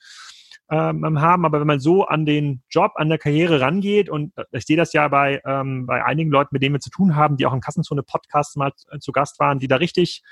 ähm, 0.70 1.20
haben. 1.20 1.44
Aber 1.44 1.60
wenn 1.60 1.66
man 1.66 1.80
so 1.80 2.06
an 2.06 2.26
den 2.26 2.62
Job, 2.70 2.92
an 2.96 3.08
der 3.08 3.18
Karriere 3.18 3.60
rangeht, 3.60 4.08
und 4.08 4.32
ich 4.52 4.64
sehe 4.64 4.76
das 4.76 4.92
ja 4.92 5.08
bei, 5.08 5.40
ähm, 5.44 5.86
bei 5.86 6.04
einigen 6.04 6.30
Leuten, 6.30 6.50
mit 6.52 6.62
denen 6.62 6.74
wir 6.74 6.80
zu 6.80 6.90
tun 6.90 7.16
haben, 7.16 7.36
die 7.36 7.46
auch 7.46 7.52
im 7.52 7.60
Kassenzone-Podcast 7.60 8.56
mal 8.56 8.72
zu 9.00 9.12
Gast 9.12 9.38
waren, 9.38 9.58
die 9.58 9.68
da 9.68 9.76
richtig 9.76 10.22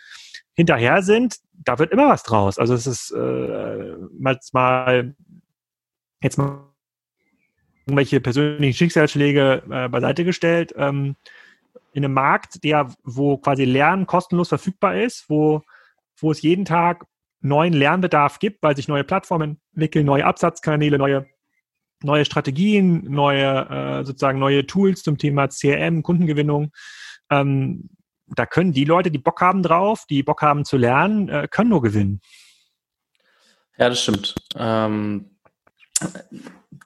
hinterher 0.55 1.03
sind, 1.03 1.37
da 1.53 1.79
wird 1.79 1.93
immer 1.93 2.09
was 2.09 2.23
draus. 2.23 2.59
Also 2.59 2.75
es 2.75 2.87
ist 2.87 3.11
äh, 3.11 3.97
mal, 4.19 4.39
mal 4.53 5.15
jetzt 6.23 6.39
mal 6.39 6.75
irgendwelche 7.87 8.21
persönlichen 8.21 8.77
Schicksalsschläge 8.77 9.63
äh, 9.71 9.89
beiseite 9.89 10.25
gestellt. 10.25 10.73
Ähm, 10.77 11.17
in 11.93 12.05
einem 12.05 12.15
Markt, 12.15 12.65
der, 12.65 12.93
wo 13.05 13.37
quasi 13.37 13.65
Lernen 13.65 14.07
kostenlos 14.07 14.49
verfügbar 14.49 15.01
ist, 15.01 15.29
wo, 15.29 15.63
wo 16.19 16.33
es 16.33 16.43
jeden 16.43 16.65
Tag 16.65 17.07
neuen 17.45 17.75
Lernbedarf 17.75 18.39
gibt, 18.39 18.63
weil 18.63 18.75
sich 18.75 18.89
neue 18.89 19.05
Plattformen 19.05 19.61
entwickeln, 19.75 20.07
neue 20.07 20.25
Absatzkanäle, 20.25 20.99
neue, 20.99 21.27
neue 22.03 22.25
Strategien, 22.25 23.05
neue, 23.05 23.69
äh, 23.69 24.05
sozusagen 24.05 24.39
neue 24.39 24.67
Tools 24.67 25.03
zum 25.03 25.19
Thema 25.19 25.49
CRM, 25.49 26.03
Kundengewinnung. 26.03 26.73
Ähm, 27.31 27.91
da 28.29 28.47
können 28.47 28.73
die 28.73 28.87
Leute, 28.87 29.11
die 29.11 29.19
Bock 29.19 29.43
haben 29.43 29.63
drauf, 29.63 30.05
die 30.09 30.23
Bock 30.23 30.41
haben 30.41 30.65
zu 30.65 30.79
lernen, 30.79 31.29
äh, 31.29 31.47
können 31.51 31.69
nur 31.71 31.83
gewinnen. 31.83 32.21
Ja, 33.77 33.91
das 33.91 34.03
stimmt. 34.03 34.35
Ähm, 34.57 35.31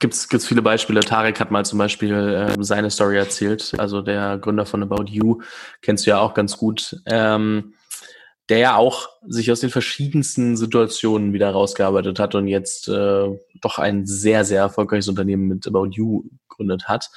Gibt 0.01 0.15
es 0.15 0.47
viele 0.47 0.63
Beispiele. 0.63 1.01
Tarek 1.01 1.39
hat 1.41 1.51
mal 1.51 1.65
zum 1.65 1.79
Beispiel 1.79 2.15
äh, 2.15 2.57
seine 2.65 2.91
Story 2.91 3.17
erzählt. 3.17 3.75
Also 3.79 4.01
der 4.01 4.39
Gründer 4.39 4.67
von 4.67 4.83
About 4.83 5.05
You 5.07 5.41
kennst 5.83 6.07
du 6.07 6.11
ja 6.11 6.19
auch 6.19 6.35
ganz 6.35 6.57
gut. 6.57 7.01
Ähm, 7.07 7.75
der 8.49 8.59
ja 8.59 8.77
auch 8.77 9.09
sich 9.27 9.53
aus 9.53 9.61
den 9.61 9.71
verschiedensten 9.71 10.57
Situationen 10.57 11.33
wieder 11.33 11.51
rausgearbeitet 11.51 12.19
hat 12.19 12.35
und 12.35 12.49
jetzt 12.49 12.89
äh, 12.89 13.29
doch 13.61 13.79
ein 13.79 14.07
sehr, 14.07 14.45
sehr 14.45 14.61
erfolgreiches 14.63 15.09
Unternehmen 15.09 15.49
mit 15.49 15.67
About 15.67 15.91
You 15.91 16.25
gegründet 16.49 16.89
hat. 16.89 17.11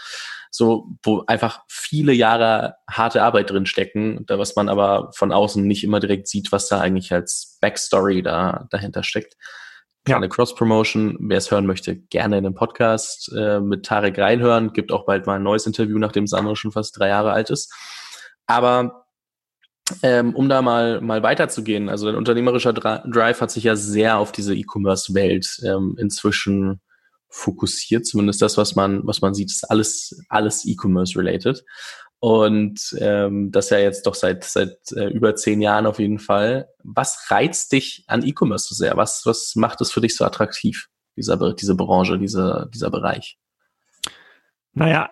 So, 0.50 0.90
wo 1.04 1.24
einfach 1.28 1.62
viele 1.70 2.12
Jahre 2.12 2.76
harte 2.90 3.24
Arbeit 3.24 3.50
drin 3.50 3.66
stecken, 3.66 4.26
da 4.28 4.38
was 4.38 4.56
man 4.58 4.68
aber 4.68 5.12
von 5.16 5.32
außen 5.32 5.66
nicht 5.66 5.86
immer 5.86 6.02
direkt 6.02 6.28
sieht, 6.28 6.52
was 6.52 6.68
da 6.68 6.82
eigentlich 6.82 7.14
als 7.14 7.58
Backstory 7.62 8.22
da 8.22 8.68
dahinter 8.70 9.04
steckt. 9.04 9.38
Ja. 10.08 10.20
Cross-Promotion, 10.20 11.18
wer 11.22 11.38
es 11.38 11.52
hören 11.52 11.68
möchte, 11.68 11.96
gerne 11.96 12.38
in 12.40 12.44
den 12.44 12.56
Podcast 12.56 13.32
äh, 13.38 13.60
mit 13.60 13.86
Tarek 13.86 14.18
reinhören. 14.18 14.74
Gibt 14.74 14.92
auch 14.92 15.06
bald 15.06 15.28
mal 15.28 15.36
ein 15.36 15.44
neues 15.44 15.68
Interview, 15.68 16.00
nachdem 16.00 16.28
Sandro 16.28 16.56
schon 16.56 16.72
fast 16.72 16.98
drei 17.00 17.10
Jahre 17.10 17.32
alt 17.32 17.52
ist. 17.52 17.72
Aber 18.48 19.01
ähm, 20.04 20.36
um 20.36 20.50
da 20.50 20.62
mal, 20.62 21.02
mal 21.02 21.24
weiterzugehen, 21.24 21.90
also 21.90 22.08
ein 22.08 22.16
unternehmerischer 22.16 22.74
Drive 22.74 23.42
hat 23.42 23.52
sich 23.52 23.64
ja 23.64 23.76
sehr 23.76 24.18
auf 24.18 24.32
diese 24.32 24.56
E-Commerce-Welt 24.56 25.62
ähm, 25.64 25.96
inzwischen 25.98 26.82
fokussiert. 27.30 28.06
Zumindest 28.06 28.42
das, 28.42 28.58
was 28.58 28.76
man, 28.76 29.06
was 29.08 29.22
man 29.22 29.34
sieht, 29.34 29.50
ist 29.50 29.70
alles, 29.70 30.22
alles 30.30 30.66
E-Commerce-related. 30.66 31.64
Und 32.20 32.96
ähm, 33.00 33.52
das 33.52 33.72
ja 33.72 33.80
jetzt 33.80 34.06
doch 34.06 34.14
seit, 34.14 34.44
seit 34.44 34.78
äh, 34.92 35.08
über 35.08 35.36
zehn 35.36 35.60
Jahren 35.60 35.88
auf 35.88 35.98
jeden 35.98 36.20
Fall. 36.20 36.70
Was 36.84 37.32
reizt 37.32 37.72
dich 37.72 38.04
an 38.08 38.24
E-Commerce 38.24 38.68
so 38.70 38.76
sehr? 38.76 38.96
Was, 38.96 39.26
was 39.26 39.56
macht 39.56 39.82
es 39.82 39.92
für 39.92 40.02
dich 40.02 40.16
so 40.16 40.24
attraktiv, 40.24 40.88
dieser, 41.16 41.54
diese 41.54 41.74
Branche, 41.74 42.20
dieser, 42.20 42.68
dieser 42.72 42.92
Bereich? 42.92 43.40
Naja, 44.74 45.10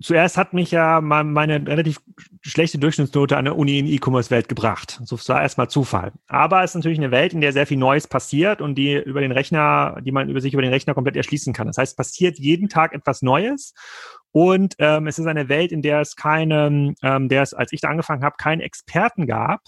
zuerst 0.00 0.36
hat 0.36 0.52
mich 0.52 0.70
ja 0.70 1.00
meine 1.00 1.66
relativ 1.66 2.00
schlechte 2.42 2.78
Durchschnittsnote 2.78 3.36
an 3.36 3.46
der 3.46 3.56
Uni 3.56 3.78
in 3.78 3.86
E-Commerce-Welt 3.86 4.48
gebracht. 4.48 5.00
So 5.04 5.16
war 5.28 5.42
erstmal 5.42 5.68
Zufall. 5.68 6.12
Aber 6.26 6.62
es 6.62 6.72
ist 6.72 6.76
natürlich 6.76 6.98
eine 6.98 7.10
Welt, 7.10 7.32
in 7.32 7.40
der 7.40 7.52
sehr 7.52 7.66
viel 7.66 7.78
Neues 7.78 8.06
passiert 8.06 8.60
und 8.60 8.76
die 8.76 8.94
über 8.94 9.20
den 9.20 9.32
Rechner, 9.32 9.98
die 10.02 10.12
man 10.12 10.28
über 10.28 10.40
sich 10.40 10.52
über 10.52 10.62
den 10.62 10.72
Rechner 10.72 10.94
komplett 10.94 11.16
erschließen 11.16 11.52
kann. 11.52 11.66
Das 11.66 11.78
heißt, 11.78 11.92
es 11.92 11.96
passiert 11.96 12.38
jeden 12.38 12.68
Tag 12.68 12.92
etwas 12.92 13.22
Neues. 13.22 13.72
Und 14.32 14.74
ähm, 14.78 15.06
es 15.06 15.18
ist 15.18 15.26
eine 15.26 15.48
Welt, 15.48 15.72
in 15.72 15.80
der 15.80 16.02
es 16.02 16.14
keine, 16.14 16.94
ähm, 17.02 17.28
der 17.28 17.42
es, 17.42 17.54
als 17.54 17.72
ich 17.72 17.80
da 17.80 17.88
angefangen 17.88 18.22
habe, 18.22 18.36
keinen 18.38 18.60
Experten 18.60 19.26
gab, 19.26 19.62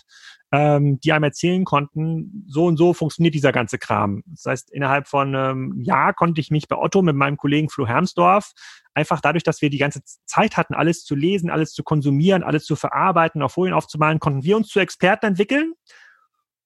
ähm, 0.51 0.99
die 1.01 1.13
einem 1.13 1.25
erzählen 1.25 1.65
konnten, 1.65 2.45
so 2.49 2.67
und 2.67 2.77
so 2.77 2.95
funktioniert 2.95 3.35
dieser 3.35 3.53
ganze 3.53 3.79
Kram. 3.79 4.23
Das 4.27 4.45
heißt, 4.47 4.71
innerhalb 4.71 5.07
von 5.07 5.35
einem 5.35 5.73
ähm, 5.73 5.83
Jahr 5.83 6.15
konnte 6.15 6.41
ich 6.41 6.51
mich 6.51 6.69
bei 6.69 6.77
Otto 6.77 7.03
mit 7.03 7.17
meinem 7.17 7.37
Kollegen 7.37 7.69
Flo 7.69 7.87
Hermsdorf 7.87 8.53
einfach 8.95 9.21
dadurch, 9.21 9.45
dass 9.45 9.63
wir 9.63 9.71
die 9.71 9.79
ganze 9.79 10.01
Zeit 10.25 10.57
hatten, 10.57 10.75
alles 10.75 11.05
zu 11.05 11.15
lesen, 11.15 11.51
alles 11.51 11.73
zu 11.73 11.83
konsumieren, 11.83 12.43
alles 12.43 12.65
zu 12.65 12.77
verarbeiten, 12.77 13.43
auf 13.43 13.53
Folien 13.53 13.75
aufzumalen, 13.75 14.19
konnten 14.21 14.43
wir 14.43 14.57
uns 14.57 14.69
zu 14.69 14.81
Experten 14.81 15.27
entwickeln 15.27 15.75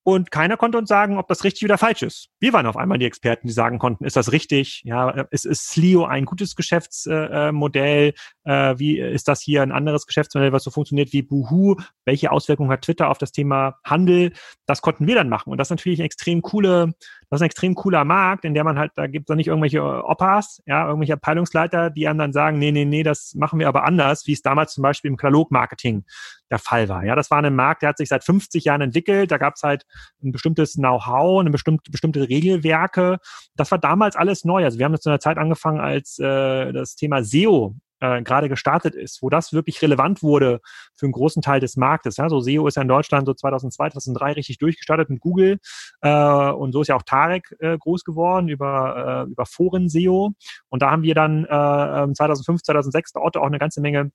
und 0.05 0.33
keiner 0.33 0.57
konnte 0.57 0.79
uns 0.79 0.89
sagen, 0.89 1.17
ob 1.17 1.29
das 1.29 1.45
richtig 1.45 1.65
oder 1.65 1.79
falsch 1.79 2.03
ist. 2.03 2.29
Wir 2.41 2.53
waren 2.53 2.67
auf 2.67 2.77
einmal 2.77 2.99
die 2.99 3.05
Experten, 3.05 3.47
die 3.47 3.53
sagen 3.53 3.79
konnten, 3.79 4.05
ist 4.05 4.17
das 4.17 4.33
richtig? 4.33 4.83
Ja, 4.85 5.11
ist, 5.31 5.47
ist 5.47 5.69
Slio 5.69 6.05
ein 6.05 6.25
gutes 6.25 6.57
Geschäftsmodell? 6.57 8.15
Äh, 8.45 8.79
wie 8.79 8.99
ist 8.99 9.29
das 9.29 9.41
hier 9.41 9.63
ein 9.63 9.73
anderes 9.73 10.07
Geschäftsmodell, 10.07 10.53
was 10.53 10.65
so 10.65 10.71
funktioniert 10.71 11.13
wie 11.13 11.23
Boohoo? 11.23 11.77
Welche 12.05 12.33
Auswirkungen 12.33 12.71
hat 12.71 12.83
Twitter 12.83 13.09
auf 13.09 13.19
das 13.19 13.33
Thema 13.33 13.77
Handel? 13.85 14.33
Das 14.67 14.83
konnten 14.83 15.07
wir 15.07 15.15
dann 15.15 15.29
machen. 15.29 15.51
Und 15.51 15.59
das 15.59 15.69
ist 15.69 15.71
natürlich 15.71 16.01
eine 16.01 16.07
extrem 16.07 16.43
coole, 16.43 16.95
das 17.31 17.39
ist 17.39 17.43
ein 17.43 17.47
extrem 17.47 17.75
cooler 17.75 18.05
Markt, 18.05 18.45
in 18.45 18.55
der 18.55 18.65
man 18.65 18.79
halt, 18.79 18.93
da 18.97 19.07
gibt 19.07 19.25
es 19.25 19.27
dann 19.29 19.37
nicht 19.37 19.47
irgendwelche 19.47 19.83
Opas, 19.83 20.63
ja, 20.67 20.87
irgendwelche 20.87 21.15
Abteilungsleiter, 21.15 21.91
die 21.91 22.09
einem 22.09 22.19
dann 22.19 22.33
sagen, 22.33 22.59
nee, 22.59 22.73
nee, 22.73 22.85
nee, 22.85 23.03
das 23.03 23.35
machen 23.35 23.59
wir 23.59 23.69
aber 23.69 23.85
anders, 23.85 24.27
wie 24.27 24.33
es 24.33 24.43
damals 24.43 24.75
zum 24.75 24.83
Beispiel 24.83 25.11
im 25.11 25.17
Katalogmarketing 25.17 26.05
der 26.51 26.59
Fall 26.59 26.89
war. 26.89 27.05
Ja, 27.05 27.15
das 27.15 27.31
war 27.31 27.43
ein 27.43 27.55
Markt, 27.55 27.83
der 27.83 27.91
hat 27.91 27.99
sich 27.99 28.09
seit 28.09 28.25
50 28.25 28.65
Jahren 28.65 28.83
entwickelt. 28.83 29.31
Da 29.31 29.39
gab 29.39 29.55
es 29.55 29.63
halt 29.63 29.87
ein 30.23 30.33
bestimmtes 30.33 30.75
Know-how, 30.75 31.41
eine 31.41 31.51
bestimmte, 31.51 31.91
bestimmte 31.91 32.29
Regelwerke. 32.29 33.19
Das 33.57 33.71
war 33.71 33.79
damals 33.79 34.17
alles 34.17 34.45
neu. 34.45 34.65
Also 34.65 34.79
wir 34.79 34.85
haben 34.85 34.93
das 34.93 35.01
zu 35.01 35.09
einer 35.09 35.21
Zeit 35.21 35.39
angefangen, 35.39 35.81
als 35.81 36.19
äh, 36.19 36.73
das 36.73 36.97
Thema 36.97 37.25
SEO 37.25 37.77
äh, 38.03 38.23
gerade 38.23 38.49
gestartet 38.49 38.95
ist, 38.95 39.23
wo 39.23 39.31
das 39.31 39.53
wirklich 39.53 39.81
relevant 39.81 40.23
wurde 40.23 40.61
für 40.95 41.07
einen 41.07 41.13
großen 41.13 41.41
Teil 41.41 41.61
des 41.61 41.77
Marktes. 41.77 42.17
Ja, 42.17 42.29
so 42.29 42.41
SEO 42.41 42.67
ist 42.67 42.75
ja 42.75 42.83
in 42.83 42.89
Deutschland 42.89 43.27
so 43.27 43.33
2002, 43.33 43.91
2003 43.91 44.33
richtig 44.33 44.59
durchgestartet 44.59 45.09
mit 45.09 45.21
Google 45.21 45.59
äh, 46.01 46.51
und 46.51 46.73
so 46.73 46.83
ist 46.83 46.89
ja 46.89 46.97
auch 46.97 47.03
Tarek 47.03 47.55
äh, 47.61 47.79
groß 47.79 48.03
geworden 48.03 48.49
über, 48.49 49.25
äh, 49.27 49.31
über 49.31 49.47
Foren-SEO 49.47 50.33
und 50.69 50.83
da 50.83 50.91
haben 50.91 51.03
wir 51.03 51.15
dann 51.15 51.45
äh, 51.45 52.13
2005, 52.15 52.63
2006 52.63 53.13
dort 53.13 53.37
auch 53.37 53.47
eine 53.47 53.59
ganze 53.59 53.81
Menge 53.81 54.11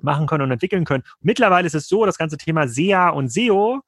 machen 0.00 0.26
können 0.26 0.44
und 0.44 0.50
entwickeln 0.50 0.84
können. 0.84 1.04
Mittlerweile 1.20 1.66
ist 1.66 1.74
es 1.74 1.86
so, 1.86 2.06
das 2.06 2.18
ganze 2.18 2.38
Thema 2.38 2.66
SEA 2.66 3.10
und 3.10 3.30
SEO 3.30 3.82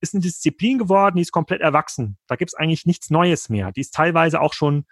ist 0.00 0.14
eine 0.14 0.22
Disziplin 0.22 0.78
geworden, 0.78 1.16
die 1.16 1.22
ist 1.22 1.32
komplett 1.32 1.60
erwachsen. 1.60 2.16
Da 2.28 2.36
gibt 2.36 2.50
es 2.50 2.54
eigentlich 2.54 2.86
nichts 2.86 3.10
Neues 3.10 3.48
mehr. 3.48 3.72
Die 3.72 3.80
ist 3.80 3.94
teilweise 3.94 4.40
auch 4.40 4.52
schon 4.52 4.86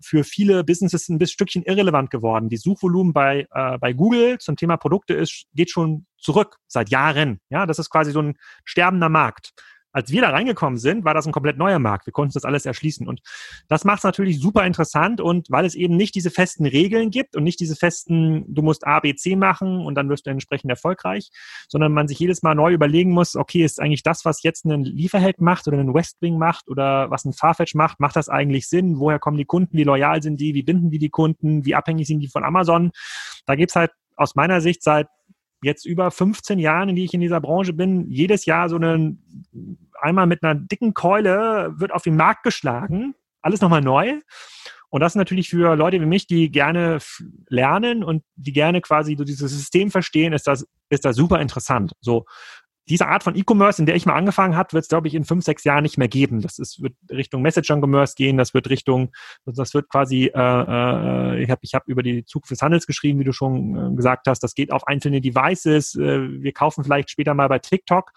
für 0.00 0.24
viele 0.24 0.64
Businesses 0.64 1.08
ein 1.08 1.24
Stückchen 1.26 1.62
irrelevant 1.62 2.10
geworden. 2.10 2.48
Die 2.48 2.56
Suchvolumen 2.56 3.12
bei, 3.12 3.46
äh, 3.52 3.78
bei 3.78 3.92
Google 3.92 4.38
zum 4.38 4.56
Thema 4.56 4.76
Produkte 4.76 5.14
ist, 5.14 5.46
geht 5.54 5.70
schon 5.70 6.06
zurück 6.18 6.58
seit 6.66 6.90
Jahren. 6.90 7.40
Ja, 7.50 7.66
das 7.66 7.78
ist 7.78 7.90
quasi 7.90 8.12
so 8.12 8.20
ein 8.22 8.36
sterbender 8.64 9.08
Markt 9.08 9.52
als 9.92 10.10
wir 10.10 10.20
da 10.20 10.30
reingekommen 10.30 10.78
sind, 10.78 11.04
war 11.04 11.14
das 11.14 11.26
ein 11.26 11.32
komplett 11.32 11.58
neuer 11.58 11.78
Markt. 11.78 12.06
Wir 12.06 12.12
konnten 12.12 12.32
das 12.34 12.44
alles 12.44 12.66
erschließen. 12.66 13.08
Und 13.08 13.20
das 13.68 13.84
macht 13.84 13.98
es 13.98 14.04
natürlich 14.04 14.40
super 14.40 14.64
interessant. 14.64 15.20
Und 15.20 15.50
weil 15.50 15.64
es 15.64 15.74
eben 15.74 15.96
nicht 15.96 16.14
diese 16.14 16.30
festen 16.30 16.66
Regeln 16.66 17.10
gibt 17.10 17.36
und 17.36 17.44
nicht 17.44 17.60
diese 17.60 17.76
festen, 17.76 18.44
du 18.52 18.62
musst 18.62 18.86
A, 18.86 19.00
B, 19.00 19.14
C 19.14 19.36
machen 19.36 19.84
und 19.84 19.94
dann 19.96 20.08
wirst 20.08 20.26
du 20.26 20.30
entsprechend 20.30 20.70
erfolgreich, 20.70 21.30
sondern 21.68 21.92
man 21.92 22.08
sich 22.08 22.18
jedes 22.18 22.42
Mal 22.42 22.54
neu 22.54 22.72
überlegen 22.72 23.10
muss, 23.10 23.36
okay, 23.36 23.64
ist 23.64 23.80
eigentlich 23.80 24.02
das, 24.02 24.24
was 24.24 24.42
jetzt 24.42 24.64
ein 24.64 24.84
Lieferheld 24.84 25.40
macht 25.40 25.66
oder 25.66 25.78
ein 25.78 25.94
Westwing 25.94 26.38
macht 26.38 26.68
oder 26.68 27.10
was 27.10 27.24
ein 27.24 27.32
Farfetch 27.32 27.74
macht, 27.74 28.00
macht 28.00 28.16
das 28.16 28.28
eigentlich 28.28 28.68
Sinn? 28.68 28.98
Woher 28.98 29.18
kommen 29.18 29.36
die 29.36 29.44
Kunden? 29.44 29.76
Wie 29.76 29.84
loyal 29.84 30.22
sind 30.22 30.40
die? 30.40 30.54
Wie 30.54 30.62
binden 30.62 30.90
die 30.90 30.98
die 30.98 31.10
Kunden? 31.10 31.64
Wie 31.64 31.74
abhängig 31.74 32.06
sind 32.06 32.20
die 32.20 32.28
von 32.28 32.44
Amazon? 32.44 32.90
Da 33.46 33.56
gibt's 33.56 33.76
halt 33.76 33.90
aus 34.16 34.34
meiner 34.34 34.60
Sicht 34.60 34.82
seit 34.82 35.08
jetzt 35.62 35.84
über 35.84 36.10
15 36.10 36.58
Jahren, 36.58 36.88
in 36.88 36.96
die 36.96 37.04
ich 37.04 37.14
in 37.14 37.20
dieser 37.20 37.40
Branche 37.40 37.72
bin, 37.72 38.10
jedes 38.10 38.46
Jahr 38.46 38.68
so 38.68 38.76
eine, 38.76 39.16
einmal 40.00 40.26
mit 40.26 40.42
einer 40.42 40.54
dicken 40.54 40.94
Keule 40.94 41.72
wird 41.76 41.92
auf 41.92 42.02
den 42.02 42.16
Markt 42.16 42.42
geschlagen. 42.42 43.14
Alles 43.42 43.60
nochmal 43.60 43.82
neu. 43.82 44.20
Und 44.90 45.00
das 45.00 45.12
ist 45.12 45.16
natürlich 45.16 45.48
für 45.48 45.76
Leute 45.76 46.00
wie 46.00 46.06
mich, 46.06 46.26
die 46.26 46.50
gerne 46.50 46.98
lernen 47.48 48.02
und 48.02 48.24
die 48.34 48.52
gerne 48.52 48.80
quasi 48.80 49.14
so 49.16 49.24
dieses 49.24 49.52
System 49.52 49.90
verstehen, 49.90 50.32
ist 50.32 50.48
das, 50.48 50.66
ist 50.88 51.04
das 51.04 51.14
super 51.14 51.40
interessant. 51.40 51.92
So, 52.00 52.26
diese 52.90 53.06
Art 53.06 53.22
von 53.22 53.36
E-Commerce, 53.36 53.80
in 53.80 53.86
der 53.86 53.94
ich 53.94 54.04
mal 54.04 54.16
angefangen 54.16 54.56
habe, 54.56 54.72
wird 54.72 54.82
es, 54.82 54.88
glaube 54.88 55.06
ich, 55.06 55.14
in 55.14 55.24
fünf, 55.24 55.44
sechs 55.44 55.62
Jahren 55.62 55.84
nicht 55.84 55.96
mehr 55.96 56.08
geben. 56.08 56.42
Das 56.42 56.58
ist, 56.58 56.82
wird 56.82 56.94
Richtung 57.08 57.40
Messenger-Commerce 57.40 58.16
gehen, 58.16 58.36
das 58.36 58.52
wird 58.52 58.68
Richtung, 58.68 59.12
das 59.46 59.72
wird 59.74 59.88
quasi, 59.88 60.24
äh, 60.26 60.30
äh, 60.34 61.42
ich 61.42 61.50
habe 61.50 61.60
ich 61.62 61.74
hab 61.74 61.86
über 61.86 62.02
die 62.02 62.24
Zukunft 62.24 62.50
des 62.50 62.62
Handels 62.62 62.86
geschrieben, 62.86 63.20
wie 63.20 63.24
du 63.24 63.32
schon 63.32 63.92
äh, 63.92 63.96
gesagt 63.96 64.26
hast, 64.26 64.40
das 64.40 64.54
geht 64.54 64.72
auf 64.72 64.88
einzelne 64.88 65.20
Devices, 65.20 65.94
äh, 65.94 66.42
wir 66.42 66.52
kaufen 66.52 66.82
vielleicht 66.82 67.10
später 67.10 67.32
mal 67.32 67.48
bei 67.48 67.60
TikTok, 67.60 68.10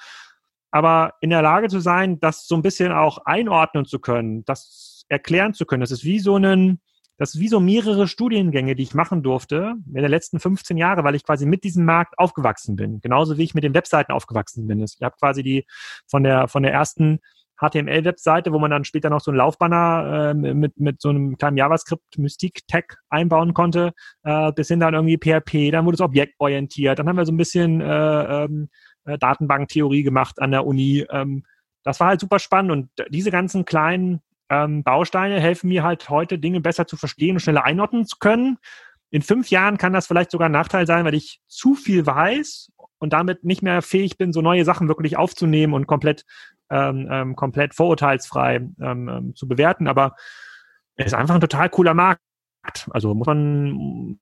aber 0.71 1.13
in 1.21 1.29
der 1.29 1.43
Lage 1.43 1.67
zu 1.69 1.79
sein, 1.79 2.19
das 2.19 2.47
so 2.47 2.55
ein 2.55 2.63
bisschen 2.63 2.91
auch 2.91 3.19
einordnen 3.25 3.85
zu 3.85 3.99
können, 3.99 4.43
das 4.45 5.05
erklären 5.07 5.53
zu 5.53 5.65
können, 5.65 5.81
das 5.81 5.91
ist 5.91 6.03
wie 6.03 6.17
so 6.17 6.35
ein, 6.37 6.79
das 7.17 7.35
ist 7.35 7.41
wie 7.41 7.47
so 7.47 7.59
mehrere 7.59 8.07
Studiengänge, 8.07 8.75
die 8.75 8.83
ich 8.83 8.93
machen 8.93 9.23
durfte 9.23 9.75
in 9.87 10.01
den 10.01 10.09
letzten 10.09 10.39
15 10.39 10.77
Jahre, 10.77 11.03
weil 11.03 11.15
ich 11.15 11.23
quasi 11.23 11.45
mit 11.45 11.63
diesem 11.63 11.85
Markt 11.85 12.17
aufgewachsen 12.17 12.75
bin. 12.75 13.01
Genauso 13.01 13.37
wie 13.37 13.43
ich 13.43 13.53
mit 13.53 13.63
den 13.63 13.73
Webseiten 13.73 14.11
aufgewachsen 14.11 14.67
bin. 14.67 14.79
Ich 14.79 14.97
habe 15.01 15.15
quasi 15.19 15.43
die 15.43 15.65
von 16.07 16.23
der, 16.23 16.47
von 16.47 16.63
der 16.63 16.73
ersten 16.73 17.19
HTML-Webseite, 17.59 18.51
wo 18.51 18.59
man 18.59 18.71
dann 18.71 18.83
später 18.83 19.09
noch 19.09 19.21
so 19.21 19.31
einen 19.31 19.37
Laufbanner 19.37 20.31
äh, 20.31 20.53
mit, 20.53 20.79
mit 20.79 21.01
so 21.01 21.09
einem 21.09 21.37
kleinen 21.37 21.57
JavaScript-Mystik-Tag 21.57 22.97
einbauen 23.09 23.53
konnte, 23.53 23.93
äh, 24.23 24.51
bis 24.51 24.67
hin 24.67 24.79
dann 24.79 24.95
irgendwie 24.95 25.17
PHP, 25.17 25.71
dann 25.71 25.85
wurde 25.85 25.95
es 25.95 26.01
objektorientiert, 26.01 26.97
dann 26.97 27.07
haben 27.07 27.15
wir 27.15 27.25
so 27.25 27.31
ein 27.31 27.37
bisschen 27.37 27.79
äh, 27.79 28.43
ähm, 28.45 28.69
äh, 29.05 29.17
Datenbanktheorie 29.17 30.03
gemacht 30.03 30.41
an 30.41 30.51
der 30.51 30.65
Uni. 30.65 31.05
Ähm, 31.09 31.43
das 31.83 31.99
war 31.99 32.07
halt 32.07 32.21
super 32.21 32.39
spannend 32.39 32.71
und 32.71 32.89
diese 33.09 33.29
ganzen 33.29 33.65
kleinen 33.65 34.21
ähm, 34.53 34.83
Bausteine 34.83 35.39
helfen 35.39 35.69
mir 35.69 35.83
halt 35.83 36.09
heute, 36.09 36.37
Dinge 36.37 36.61
besser 36.61 36.85
zu 36.85 36.95
verstehen 36.95 37.35
und 37.35 37.39
schneller 37.39 37.65
einordnen 37.65 38.05
zu 38.05 38.17
können. 38.19 38.57
In 39.09 39.21
fünf 39.21 39.49
Jahren 39.49 39.77
kann 39.77 39.93
das 39.93 40.07
vielleicht 40.07 40.31
sogar 40.31 40.49
ein 40.49 40.51
Nachteil 40.53 40.85
sein, 40.85 41.05
weil 41.05 41.15
ich 41.15 41.41
zu 41.47 41.75
viel 41.75 42.05
weiß 42.05 42.71
und 42.99 43.13
damit 43.13 43.43
nicht 43.43 43.63
mehr 43.63 43.81
fähig 43.81 44.17
bin, 44.17 44.31
so 44.31 44.41
neue 44.41 44.65
Sachen 44.65 44.87
wirklich 44.87 45.17
aufzunehmen 45.17 45.73
und 45.73 45.87
komplett, 45.87 46.25
ähm, 46.69 47.07
ähm, 47.11 47.35
komplett 47.35 47.73
vorurteilsfrei 47.73 48.55
ähm, 48.81 49.09
ähm 49.09 49.35
zu 49.35 49.47
bewerten. 49.47 49.87
Aber 49.87 50.15
es 50.95 51.07
ist 51.07 51.13
einfach 51.13 51.35
ein 51.35 51.41
total 51.41 51.69
cooler 51.69 51.93
Markt. 51.93 52.21
Also 52.91 53.13
muss 53.13 53.27
man 53.27 54.19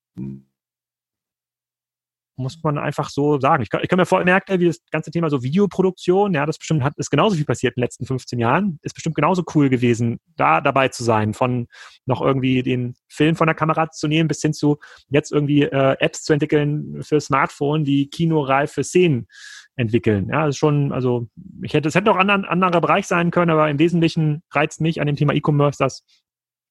muss 2.41 2.61
man 2.63 2.77
einfach 2.77 3.09
so 3.09 3.39
sagen. 3.39 3.63
Ich 3.63 3.69
kann, 3.69 3.81
ich 3.83 3.89
kann 3.89 3.97
mir 3.97 4.05
voll 4.05 4.25
merken, 4.25 4.59
wie 4.59 4.67
das 4.67 4.79
ganze 4.91 5.11
Thema 5.11 5.29
so 5.29 5.43
Videoproduktion, 5.43 6.33
ja, 6.33 6.45
das 6.45 6.57
bestimmt 6.57 6.83
hat, 6.83 6.93
ist 6.97 7.09
genauso 7.09 7.35
viel 7.35 7.45
passiert 7.45 7.75
in 7.75 7.81
den 7.81 7.85
letzten 7.85 8.05
15 8.05 8.39
Jahren. 8.39 8.79
Ist 8.81 8.93
bestimmt 8.93 9.15
genauso 9.15 9.43
cool 9.55 9.69
gewesen, 9.69 10.19
da 10.35 10.61
dabei 10.61 10.89
zu 10.89 11.03
sein, 11.03 11.33
von 11.33 11.67
noch 12.05 12.21
irgendwie 12.21 12.63
den 12.63 12.95
Film 13.07 13.35
von 13.35 13.47
der 13.47 13.55
Kamera 13.55 13.89
zu 13.89 14.07
nehmen, 14.07 14.27
bis 14.27 14.41
hin 14.41 14.53
zu 14.53 14.77
jetzt 15.09 15.31
irgendwie 15.31 15.63
äh, 15.63 15.95
Apps 15.99 16.23
zu 16.23 16.33
entwickeln 16.33 17.01
für 17.01 17.21
Smartphone, 17.21 17.83
die 17.83 18.09
kinoreife 18.09 18.83
Szenen 18.83 19.27
entwickeln. 19.75 20.29
Ja, 20.29 20.45
das 20.45 20.55
ist 20.55 20.59
schon, 20.59 20.91
also 20.91 21.27
ich 21.61 21.73
hätte, 21.73 21.87
es 21.89 21.95
hätte 21.95 22.11
auch 22.11 22.17
ein 22.17 22.29
anderer 22.29 22.81
Bereich 22.81 23.07
sein 23.07 23.31
können, 23.31 23.51
aber 23.51 23.69
im 23.69 23.79
Wesentlichen 23.79 24.43
reizt 24.51 24.81
mich 24.81 25.01
an 25.01 25.07
dem 25.07 25.15
Thema 25.15 25.33
E-Commerce, 25.33 25.77
dass, 25.77 26.03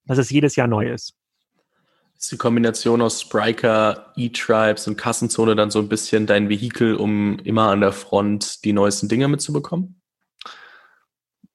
dass 0.07 0.19
es 0.19 0.31
jedes 0.31 0.57
Jahr 0.57 0.67
neu 0.67 0.91
ist. 0.91 1.15
Ist 2.21 2.33
die 2.33 2.37
Kombination 2.37 3.01
aus 3.01 3.23
Spriker, 3.23 4.13
E-Tribes 4.15 4.87
und 4.87 4.99
Kassenzone 4.99 5.57
dann 5.57 5.71
so 5.71 5.79
ein 5.79 5.89
bisschen 5.89 6.27
dein 6.27 6.51
Vehikel, 6.51 6.95
um 6.95 7.39
immer 7.39 7.71
an 7.71 7.81
der 7.81 7.93
Front 7.93 8.63
die 8.65 8.75
neuesten 8.75 9.09
Dinge 9.09 9.27
mitzubekommen? 9.27 10.03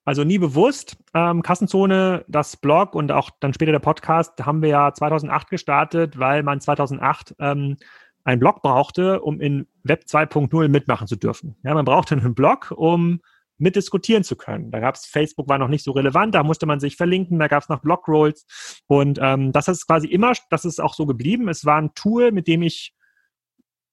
Also 0.06 0.24
nie 0.24 0.40
bewusst. 0.40 0.98
Ähm, 1.14 1.44
Kassenzone, 1.44 2.26
das 2.28 2.58
Blog 2.58 2.96
und 2.96 3.12
auch 3.12 3.30
dann 3.40 3.54
später 3.54 3.74
der 3.74 3.80
Podcast 3.80 4.44
haben 4.44 4.64
wir 4.64 4.70
ja 4.70 4.92
2008 4.92 5.52
gestartet, 5.52 6.18
weil 6.18 6.42
man 6.42 6.60
2008 6.60 7.36
ähm, 7.38 7.78
einen 8.24 8.40
Blog 8.40 8.64
brauchte, 8.64 9.22
um 9.22 9.40
in 9.40 9.68
Web 9.84 10.06
2.0 10.08 10.68
mitmachen 10.68 11.06
zu 11.06 11.16
dürfen. 11.16 11.56
Ja, 11.62 11.76
man 11.76 11.86
brauchte 11.86 12.16
einen 12.16 12.34
Blog, 12.34 12.72
um 12.76 13.22
mitdiskutieren 13.58 14.24
zu 14.24 14.36
können. 14.36 14.72
Da 14.72 14.80
gab 14.80 14.96
es, 14.96 15.06
Facebook 15.06 15.48
war 15.48 15.58
noch 15.58 15.68
nicht 15.68 15.84
so 15.84 15.92
relevant, 15.92 16.36
da 16.36 16.44
musste 16.44 16.66
man 16.66 16.80
sich 16.80 16.98
verlinken, 16.98 17.40
da 17.40 17.48
gab 17.48 17.64
es 17.64 17.70
noch 17.70 17.82
Blogrolls 17.82 18.46
und 18.88 19.20
ähm, 19.22 19.52
das 19.52 19.68
ist 19.68 19.88
quasi 19.88 20.08
immer, 20.08 20.34
das 20.50 20.66
ist 20.66 20.82
auch 20.82 20.94
so 20.94 21.06
geblieben. 21.06 21.48
Es 21.48 21.66
war 21.66 21.82
ein 21.82 21.94
Tool, 21.94 22.32
mit 22.32 22.48
dem 22.48 22.62
ich 22.62 22.94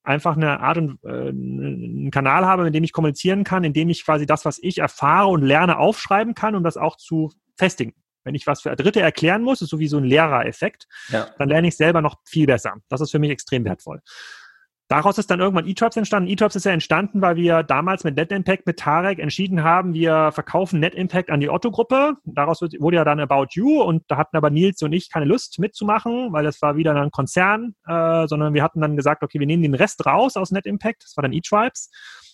einfach 0.04 0.36
eine 0.36 0.60
Art 0.60 0.78
und 0.78 0.98
äh, 1.04 1.28
einen 1.28 2.10
Kanal 2.10 2.44
habe, 2.44 2.64
mit 2.64 2.74
dem 2.74 2.84
ich 2.84 2.92
kommunizieren 2.92 3.44
kann, 3.44 3.64
in 3.64 3.72
dem 3.72 3.88
ich 3.88 4.04
quasi 4.04 4.26
das, 4.26 4.44
was 4.44 4.58
ich 4.60 4.78
erfahre 4.78 5.28
und 5.28 5.42
lerne, 5.42 5.78
aufschreiben 5.78 6.34
kann, 6.34 6.54
um 6.54 6.64
das 6.64 6.76
auch 6.76 6.96
zu 6.96 7.32
festigen. 7.56 7.94
Wenn 8.24 8.34
ich 8.34 8.46
was 8.46 8.62
für 8.62 8.74
Dritte 8.76 9.00
erklären 9.00 9.42
muss, 9.42 9.62
ist 9.62 9.70
so 9.70 9.78
wie 9.78 9.88
so 9.88 9.98
ein 9.98 10.04
Lehrereffekt, 10.04 10.86
ja. 11.08 11.28
dann 11.38 11.48
lerne 11.48 11.68
ich 11.68 11.76
selber 11.76 12.02
noch 12.02 12.18
viel 12.24 12.46
besser. 12.46 12.74
Das 12.88 13.00
ist 13.00 13.10
für 13.10 13.18
mich 13.18 13.30
extrem 13.30 13.64
wertvoll. 13.64 14.00
Daraus 14.92 15.16
ist 15.16 15.30
dann 15.30 15.40
irgendwann 15.40 15.66
eTribes 15.66 15.96
entstanden. 15.96 16.28
eTribes 16.28 16.54
ist 16.54 16.66
ja 16.66 16.72
entstanden, 16.72 17.22
weil 17.22 17.36
wir 17.36 17.62
damals 17.62 18.04
mit 18.04 18.14
NetImpact, 18.14 18.66
mit 18.66 18.78
Tarek 18.78 19.20
entschieden 19.20 19.64
haben, 19.64 19.94
wir 19.94 20.32
verkaufen 20.32 20.80
NetImpact 20.80 21.30
an 21.30 21.40
die 21.40 21.48
Otto-Gruppe. 21.48 22.18
Daraus 22.26 22.60
wurde 22.60 22.96
ja 22.96 23.04
dann 23.04 23.18
About 23.18 23.46
You 23.52 23.80
und 23.80 24.02
da 24.08 24.18
hatten 24.18 24.36
aber 24.36 24.50
Nils 24.50 24.82
und 24.82 24.92
ich 24.92 25.10
keine 25.10 25.24
Lust 25.24 25.58
mitzumachen, 25.58 26.30
weil 26.34 26.44
das 26.44 26.60
war 26.60 26.76
wieder 26.76 26.94
ein 26.94 27.10
Konzern, 27.10 27.74
äh, 27.86 28.26
sondern 28.28 28.52
wir 28.52 28.62
hatten 28.62 28.82
dann 28.82 28.94
gesagt, 28.94 29.22
okay, 29.22 29.40
wir 29.40 29.46
nehmen 29.46 29.62
den 29.62 29.72
Rest 29.72 30.04
raus 30.04 30.36
aus 30.36 30.50
NetImpact, 30.50 31.04
das 31.04 31.16
war 31.16 31.22
dann 31.22 31.32
eTribes, 31.32 31.90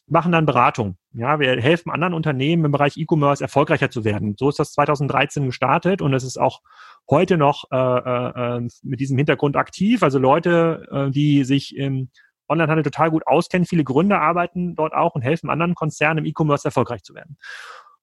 machen 0.09 0.33
dann 0.33 0.45
Beratung. 0.45 0.97
Ja, 1.13 1.39
wir 1.39 1.61
helfen 1.63 1.93
anderen 1.93 2.13
Unternehmen 2.13 2.65
im 2.65 2.73
Bereich 2.73 2.97
E-Commerce 2.97 3.41
erfolgreicher 3.41 3.91
zu 3.91 4.05
werden. 4.05 4.35
So 4.37 4.49
ist 4.49 4.59
das 4.59 4.73
2013 4.73 5.47
gestartet 5.47 6.03
und 6.03 6.13
es 6.13 6.25
ist 6.25 6.41
auch 6.41 6.61
heute 7.09 7.37
noch 7.37 7.67
äh, 7.71 7.77
äh, 7.77 8.57
äh, 8.57 8.69
mit 8.83 8.99
diesem 8.99 9.17
Hintergrund 9.17 9.57
aktiv. 9.57 10.03
Also 10.03 10.19
Leute, 10.19 10.89
äh, 10.91 11.11
die 11.13 11.45
sich 11.45 11.77
im 11.77 12.11
Onlinehandel 12.49 12.85
total 12.85 13.11
gut 13.11 13.27
auskennen. 13.27 13.67
Viele 13.67 13.85
Gründer 13.85 14.21
arbeiten 14.21 14.75
dort 14.75 14.95
auch 14.95 15.15
und 15.15 15.23
helfen 15.23 15.51
anderen 15.51 15.75
Konzernen 15.75 16.25
im 16.25 16.31
E-Commerce 16.31 16.67
erfolgreich 16.67 17.03
zu 17.03 17.15
werden. 17.15 17.37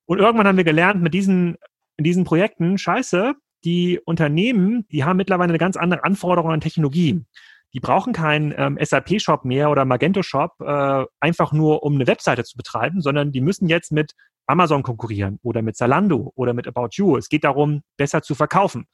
Und 0.05 0.19
irgendwann 0.19 0.47
haben 0.47 0.58
wir 0.58 0.63
gelernt, 0.63 1.01
mit 1.01 1.13
diesen, 1.13 1.58
in 1.97 2.03
diesen 2.03 2.23
Projekten, 2.23 2.77
scheiße, 2.77 3.34
die 3.63 3.99
Unternehmen, 4.05 4.88
die 4.91 5.03
haben 5.03 5.17
mittlerweile 5.17 5.49
eine 5.49 5.58
ganz 5.58 5.75
andere 5.75 6.03
Anforderung 6.03 6.51
an 6.51 6.62
Technologie. 6.62 7.23
Die 7.73 7.79
brauchen 7.79 8.13
keinen 8.13 8.53
ähm, 8.55 8.77
SAP-Shop 8.79 9.43
mehr 9.43 9.69
oder 9.69 9.84
Magento-Shop, 9.84 10.53
äh, 10.62 11.05
einfach 11.19 11.51
nur 11.51 11.84
um 11.84 11.95
eine 11.95 12.08
Webseite 12.08 12.43
zu 12.43 12.55
betreiben, 12.55 13.01
sondern 13.01 13.31
die 13.31 13.41
müssen 13.41 13.67
jetzt 13.67 13.91
mit 13.91 14.13
Amazon 14.47 14.84
konkurrieren 14.84 15.39
oder 15.41 15.62
mit 15.62 15.75
Zalando 15.75 16.31
oder 16.36 16.53
mit 16.53 16.67
About 16.67 16.89
You. 16.93 17.17
Es 17.17 17.27
geht 17.27 17.43
darum, 17.43 17.81
besser 17.97 18.21
zu 18.21 18.36
verkaufen. 18.36 18.86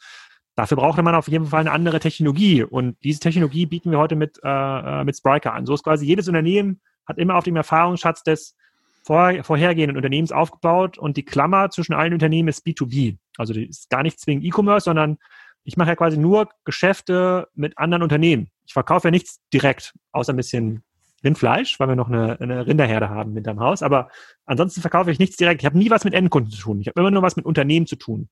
Dafür 0.55 0.77
brauchte 0.77 1.01
man 1.01 1.15
auf 1.15 1.27
jeden 1.27 1.47
Fall 1.47 1.61
eine 1.61 1.71
andere 1.71 1.99
Technologie. 1.99 2.63
Und 2.63 2.97
diese 3.03 3.19
Technologie 3.19 3.65
bieten 3.65 3.91
wir 3.91 3.99
heute 3.99 4.15
mit, 4.15 4.39
äh, 4.43 4.49
äh, 4.49 5.03
mit 5.03 5.17
Spriker 5.17 5.53
an. 5.53 5.65
So 5.65 5.73
ist 5.73 5.83
quasi 5.83 6.05
jedes 6.05 6.27
Unternehmen 6.27 6.81
hat 7.07 7.17
immer 7.17 7.35
auf 7.35 7.43
dem 7.43 7.55
Erfahrungsschatz 7.55 8.23
des 8.23 8.55
vor, 9.03 9.33
vorhergehenden 9.43 9.97
Unternehmens 9.97 10.31
aufgebaut 10.31 10.97
und 10.97 11.17
die 11.17 11.25
Klammer 11.25 11.69
zwischen 11.69 11.93
allen 11.93 12.13
Unternehmen 12.13 12.47
ist 12.47 12.65
B2B. 12.65 13.17
Also 13.37 13.53
ist 13.53 13.89
gar 13.89 14.03
nicht 14.03 14.19
zwingend 14.19 14.45
E-Commerce, 14.45 14.85
sondern 14.85 15.17
ich 15.63 15.77
mache 15.77 15.89
ja 15.89 15.95
quasi 15.95 16.17
nur 16.17 16.49
Geschäfte 16.65 17.47
mit 17.53 17.77
anderen 17.77 18.03
Unternehmen. 18.03 18.49
Ich 18.65 18.73
verkaufe 18.73 19.07
ja 19.07 19.11
nichts 19.11 19.39
direkt, 19.53 19.93
außer 20.11 20.33
ein 20.33 20.37
bisschen 20.37 20.83
Rindfleisch, 21.23 21.79
weil 21.79 21.87
wir 21.87 21.95
noch 21.95 22.07
eine, 22.07 22.39
eine 22.39 22.65
Rinderherde 22.65 23.09
haben 23.09 23.33
hinterm 23.33 23.59
Haus. 23.59 23.83
Aber 23.83 24.09
ansonsten 24.45 24.81
verkaufe 24.81 25.11
ich 25.11 25.19
nichts 25.19 25.37
direkt. 25.37 25.61
Ich 25.61 25.65
habe 25.65 25.77
nie 25.77 25.89
was 25.89 26.03
mit 26.03 26.13
Endkunden 26.13 26.51
zu 26.51 26.59
tun. 26.59 26.81
Ich 26.81 26.87
habe 26.87 26.99
immer 26.99 27.11
nur 27.11 27.21
was 27.21 27.35
mit 27.35 27.45
Unternehmen 27.45 27.85
zu 27.85 27.95
tun. 27.95 28.29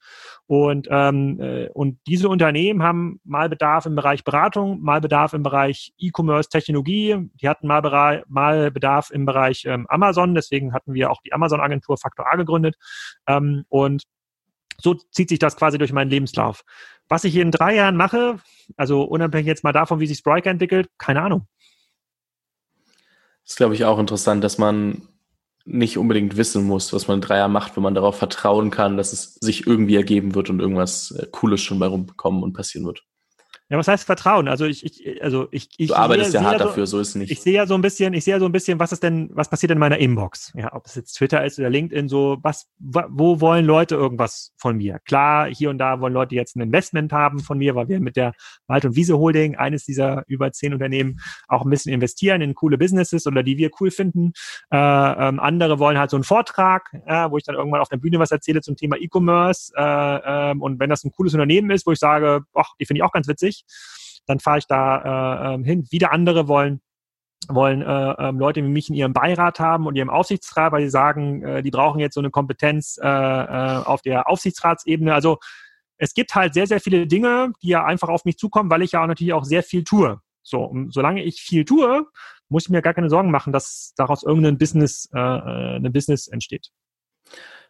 Und, 0.48 0.88
ähm, 0.90 1.40
äh, 1.40 1.70
und 1.70 2.00
diese 2.08 2.30
Unternehmen 2.30 2.82
haben 2.82 3.20
mal 3.24 3.50
Bedarf 3.50 3.86
im 3.86 3.96
Bereich 3.96 4.24
Beratung, 4.24 4.82
mal 4.82 5.02
Bedarf 5.02 5.34
im 5.34 5.44
Bereich 5.44 5.94
E-Commerce, 5.98 6.50
Technologie. 6.50 7.30
Die 7.36 7.48
hatten 7.48 7.68
mal, 7.68 8.24
mal 8.28 8.72
Bedarf 8.72 9.12
im 9.12 9.26
Bereich 9.26 9.66
ähm, 9.66 9.86
Amazon. 9.90 10.34
Deswegen 10.34 10.74
hatten 10.74 10.94
wir 10.94 11.12
auch 11.12 11.22
die 11.22 11.34
Amazon-Agentur 11.34 11.98
Faktor 11.98 12.28
A 12.32 12.36
gegründet. 12.36 12.76
Ähm, 13.28 13.66
und 13.70 14.04
so 14.82 14.94
zieht 14.94 15.30
sich 15.30 15.40
das 15.40 15.56
quasi 15.56 15.78
durch 15.78 15.92
meinen 15.92 16.10
Lebenslauf. 16.10 16.64
Was 17.08 17.24
ich 17.24 17.36
in 17.36 17.52
drei 17.52 17.76
Jahren 17.76 17.98
mache, 17.98 18.40
also 18.78 19.04
unabhängig 19.04 19.48
jetzt 19.48 19.64
mal 19.64 19.74
davon, 19.74 20.00
wie 20.00 20.08
sich 20.08 20.20
Spriker 20.20 20.50
entwickelt, 20.52 20.90
keine 20.98 21.22
Ahnung. 21.22 21.48
Ist, 23.50 23.58
glaube 23.58 23.74
ich, 23.74 23.84
auch 23.84 23.98
interessant, 23.98 24.44
dass 24.44 24.60
man 24.60 25.02
nicht 25.66 25.98
unbedingt 25.98 26.38
wissen 26.38 26.64
muss, 26.66 26.94
was 26.94 27.08
man 27.08 27.18
in 27.18 27.22
drei 27.22 27.38
Jahren 27.38 27.52
macht, 27.52 27.76
wenn 27.76 27.84
man 27.84 27.96
darauf 27.96 28.16
vertrauen 28.16 28.70
kann, 28.70 28.96
dass 28.96 29.12
es 29.12 29.36
sich 29.42 29.66
irgendwie 29.66 29.96
ergeben 29.96 30.36
wird 30.36 30.52
und 30.52 30.60
irgendwas 30.60 31.12
äh, 31.12 31.26
Cooles 31.32 31.60
schon 31.62 31.80
bei 31.80 31.88
rumbekommen 31.88 32.44
und 32.44 32.54
passieren 32.54 32.86
wird. 32.86 33.04
Ja, 33.72 33.78
was 33.78 33.88
heißt 33.88 34.04
Vertrauen? 34.04 34.48
Also 34.48 34.66
ich, 34.66 34.84
ich 34.84 35.24
also 35.24 35.48
ich, 35.52 35.70
ich 35.78 35.90
Du 35.90 35.96
arbeitest 35.96 36.32
sehe, 36.32 36.42
ja 36.42 36.48
hart 36.48 36.58
so, 36.60 36.66
dafür, 36.66 36.88
so 36.88 37.00
ist 37.00 37.10
es 37.10 37.16
nicht. 37.16 37.32
Ich 37.32 37.42
sehe 37.42 37.54
ja 37.54 37.68
so 37.68 37.76
ein 37.76 37.82
bisschen, 37.82 38.16
ich 38.16 38.24
sehe 38.24 38.34
ja 38.34 38.40
so 38.40 38.48
ein 38.48 38.52
bisschen, 38.52 38.80
was 38.80 38.92
ist 38.92 39.04
denn, 39.04 39.30
was 39.34 39.48
passiert 39.48 39.72
in 39.72 39.78
meiner 39.78 40.00
Inbox? 40.00 40.52
Ja, 40.56 40.74
ob 40.74 40.88
es 40.88 40.96
jetzt 40.96 41.14
Twitter 41.14 41.46
ist 41.46 41.60
oder 41.60 41.70
LinkedIn, 41.70 42.10
so 42.10 42.38
was, 42.42 42.68
wo 42.80 43.42
wollen 43.42 43.66
Leute 43.66 43.94
irgendwas 43.94 44.54
von 44.58 44.78
mir? 44.78 44.98
Klar, 45.06 45.54
hier 45.54 45.70
und 45.70 45.78
da 45.78 46.02
wollen 46.02 46.14
Leute 46.14 46.34
jetzt 46.34 46.56
ein 46.56 46.62
Investment 46.62 47.14
haben 47.14 47.42
von 47.42 47.60
mir, 47.60 47.76
weil 47.76 47.88
wir 47.90 48.00
mit 48.00 48.16
der 48.16 48.34
Wald- 48.66 48.86
und 48.86 48.96
Wiese 48.96 49.20
Holding, 49.20 49.56
eines 49.56 49.86
dieser 49.86 50.24
über 50.26 50.52
zehn 50.52 50.74
Unternehmen, 50.74 51.20
auch 51.48 51.64
ein 51.64 51.70
bisschen 51.70 51.94
investieren 51.94 52.42
in 52.42 52.56
coole 52.56 52.80
Businesses 52.80 53.28
oder 53.28 53.44
die 53.44 53.60
wir 53.60 53.70
cool 53.80 53.92
finden. 53.92 54.34
Äh, 54.72 54.78
ähm, 54.78 55.40
andere 55.40 55.78
wollen 55.78 56.00
halt 56.00 56.10
so 56.10 56.18
einen 56.18 56.24
Vortrag, 56.24 56.90
äh, 57.06 57.30
wo 57.30 57.38
ich 57.38 57.44
dann 57.44 57.54
irgendwann 57.54 57.82
auf 57.82 57.90
der 57.90 57.98
Bühne 57.98 58.18
was 58.18 58.32
erzähle 58.32 58.62
zum 58.62 58.76
Thema 58.76 58.98
E-Commerce. 58.98 59.74
Äh, 59.78 60.52
äh, 60.52 60.56
und 60.58 60.80
wenn 60.80 60.90
das 60.90 61.04
ein 61.04 61.12
cooles 61.12 61.36
Unternehmen 61.36 61.70
ist, 61.70 61.86
wo 61.86 61.92
ich 61.92 62.00
sage, 62.00 62.42
ach, 62.56 62.74
die 62.80 62.86
finde 62.86 63.00
ich 63.00 63.04
auch 63.04 63.12
ganz 63.12 63.28
witzig, 63.28 63.59
dann 64.26 64.40
fahre 64.40 64.60
ich 64.60 64.68
da 64.68 65.52
äh, 65.52 65.56
ähm, 65.56 65.64
hin. 65.64 65.88
Wieder 65.90 66.12
andere 66.12 66.48
wollen 66.48 66.82
wollen 67.48 67.82
äh, 67.82 68.12
ähm, 68.20 68.38
Leute 68.38 68.64
wie 68.64 68.68
mich 68.68 68.90
in 68.90 68.96
ihrem 68.96 69.14
Beirat 69.14 69.60
haben 69.60 69.88
und 69.88 69.96
ihrem 69.96 70.10
Aufsichtsrat, 70.10 70.72
weil 70.72 70.84
sie 70.84 70.90
sagen, 70.90 71.42
äh, 71.44 71.64
die 71.64 71.72
brauchen 71.72 72.00
jetzt 72.00 72.14
so 72.16 72.22
eine 72.22 72.30
Kompetenz 72.30 73.00
äh, 73.02 73.08
äh, 73.08 73.84
auf 73.86 74.02
der 74.02 74.30
Aufsichtsratsebene. 74.30 75.14
Also 75.14 75.40
es 75.98 76.14
gibt 76.14 76.36
halt 76.36 76.54
sehr, 76.54 76.68
sehr 76.68 76.80
viele 76.80 77.08
Dinge, 77.08 77.54
die 77.62 77.70
ja 77.70 77.86
einfach 77.86 78.10
auf 78.10 78.26
mich 78.26 78.38
zukommen, 78.38 78.70
weil 78.70 78.82
ich 78.82 78.92
ja 78.92 79.02
auch 79.02 79.08
natürlich 79.08 79.34
auch 79.34 79.46
sehr 79.46 79.64
viel 79.64 79.84
tue. 79.84 80.20
So, 80.44 80.64
und 80.64 80.94
solange 80.94 81.24
ich 81.24 81.42
viel 81.42 81.66
tue, 81.66 82.06
muss 82.50 82.66
ich 82.66 82.70
mir 82.70 82.82
gar 82.82 82.94
keine 82.94 83.10
Sorgen 83.10 83.32
machen, 83.32 83.54
dass 83.54 83.94
daraus 83.96 84.24
irgendein 84.24 84.58
Business, 84.58 85.10
äh, 85.14 85.20
äh 85.20 85.76
eine 85.76 85.92
Business 85.92 86.28
entsteht 86.28 86.72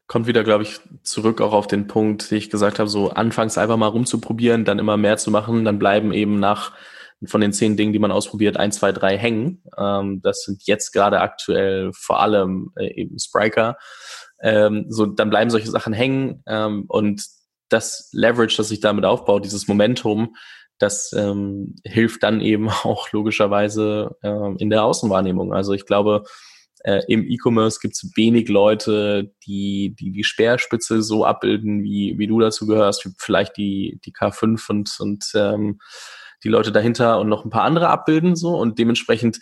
kommt 0.09 0.25
wieder, 0.25 0.43
glaube 0.43 0.63
ich, 0.63 0.79
zurück 1.03 1.39
auch 1.39 1.53
auf 1.53 1.67
den 1.67 1.85
Punkt, 1.85 2.31
den 2.31 2.39
ich 2.39 2.49
gesagt 2.49 2.79
habe, 2.79 2.89
so 2.89 3.11
anfangs 3.11 3.59
einfach 3.59 3.77
mal 3.77 3.87
rumzuprobieren, 3.87 4.65
dann 4.65 4.79
immer 4.79 4.97
mehr 4.97 5.17
zu 5.17 5.29
machen, 5.29 5.63
dann 5.63 5.77
bleiben 5.77 6.11
eben 6.11 6.39
nach 6.39 6.73
von 7.25 7.41
den 7.41 7.53
zehn 7.53 7.77
Dingen, 7.77 7.93
die 7.93 7.99
man 7.99 8.11
ausprobiert, 8.11 8.57
ein, 8.57 8.71
zwei, 8.71 8.91
drei 8.91 9.17
hängen. 9.17 9.61
Ähm, 9.77 10.19
das 10.23 10.41
sind 10.45 10.63
jetzt 10.65 10.93
gerade 10.93 11.21
aktuell 11.21 11.91
vor 11.93 12.21
allem 12.21 12.71
äh, 12.75 12.91
eben 12.99 13.19
Spriker. 13.19 13.77
Ähm, 14.41 14.85
so, 14.89 15.05
dann 15.05 15.29
bleiben 15.29 15.51
solche 15.51 15.69
Sachen 15.69 15.93
hängen 15.93 16.41
ähm, 16.47 16.85
und 16.87 17.23
das 17.67 18.09
Leverage, 18.11 18.57
das 18.57 18.69
sich 18.69 18.79
damit 18.79 19.05
aufbaut, 19.05 19.45
dieses 19.45 19.67
Momentum, 19.67 20.35
das 20.79 21.13
ähm, 21.13 21.75
hilft 21.83 22.23
dann 22.23 22.41
eben 22.41 22.69
auch 22.83 23.11
logischerweise 23.11 24.15
äh, 24.23 24.55
in 24.57 24.71
der 24.71 24.85
Außenwahrnehmung. 24.85 25.53
Also 25.53 25.73
ich 25.73 25.85
glaube, 25.85 26.23
äh, 26.83 27.01
Im 27.07 27.25
E-Commerce 27.25 27.79
gibt 27.81 27.95
es 27.95 28.11
wenig 28.15 28.47
Leute, 28.47 29.33
die, 29.45 29.95
die 29.99 30.11
die 30.11 30.23
Speerspitze 30.23 31.01
so 31.01 31.25
abbilden, 31.25 31.83
wie, 31.83 32.17
wie 32.17 32.27
du 32.27 32.39
dazu 32.39 32.67
gehörst, 32.67 33.05
wie 33.05 33.13
vielleicht 33.17 33.57
die, 33.57 33.99
die 34.05 34.13
K5 34.13 34.69
und, 34.69 34.99
und 34.99 35.31
ähm, 35.35 35.79
die 36.43 36.49
Leute 36.49 36.71
dahinter 36.71 37.19
und 37.19 37.27
noch 37.27 37.43
ein 37.43 37.49
paar 37.49 37.63
andere 37.63 37.89
abbilden 37.89 38.35
so. 38.35 38.55
Und 38.57 38.79
dementsprechend 38.79 39.39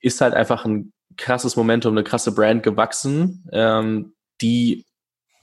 ist 0.00 0.20
halt 0.20 0.34
einfach 0.34 0.66
ein 0.66 0.92
krasses 1.16 1.56
Momentum, 1.56 1.94
eine 1.94 2.04
krasse 2.04 2.34
Brand 2.34 2.62
gewachsen, 2.62 3.48
ähm, 3.52 4.14
die 4.42 4.84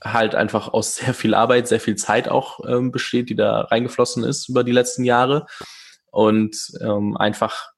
halt 0.04 0.36
einfach 0.36 0.68
aus 0.68 0.96
sehr 0.98 1.16
viel 1.16 1.34
Arbeit, 1.34 1.68
sehr 1.68 1.80
viel 1.80 1.96
Zeit 1.96 2.30
auch 2.30 2.60
ähm, 2.68 2.92
besteht, 2.92 3.30
die 3.30 3.36
da 3.36 3.62
reingeflossen 3.62 4.24
ist 4.24 4.48
über 4.48 4.64
die 4.64 4.72
letzten 4.72 5.04
Jahre. 5.04 5.48
Und 6.12 6.56
ähm, 6.82 7.18
einfach 7.18 7.73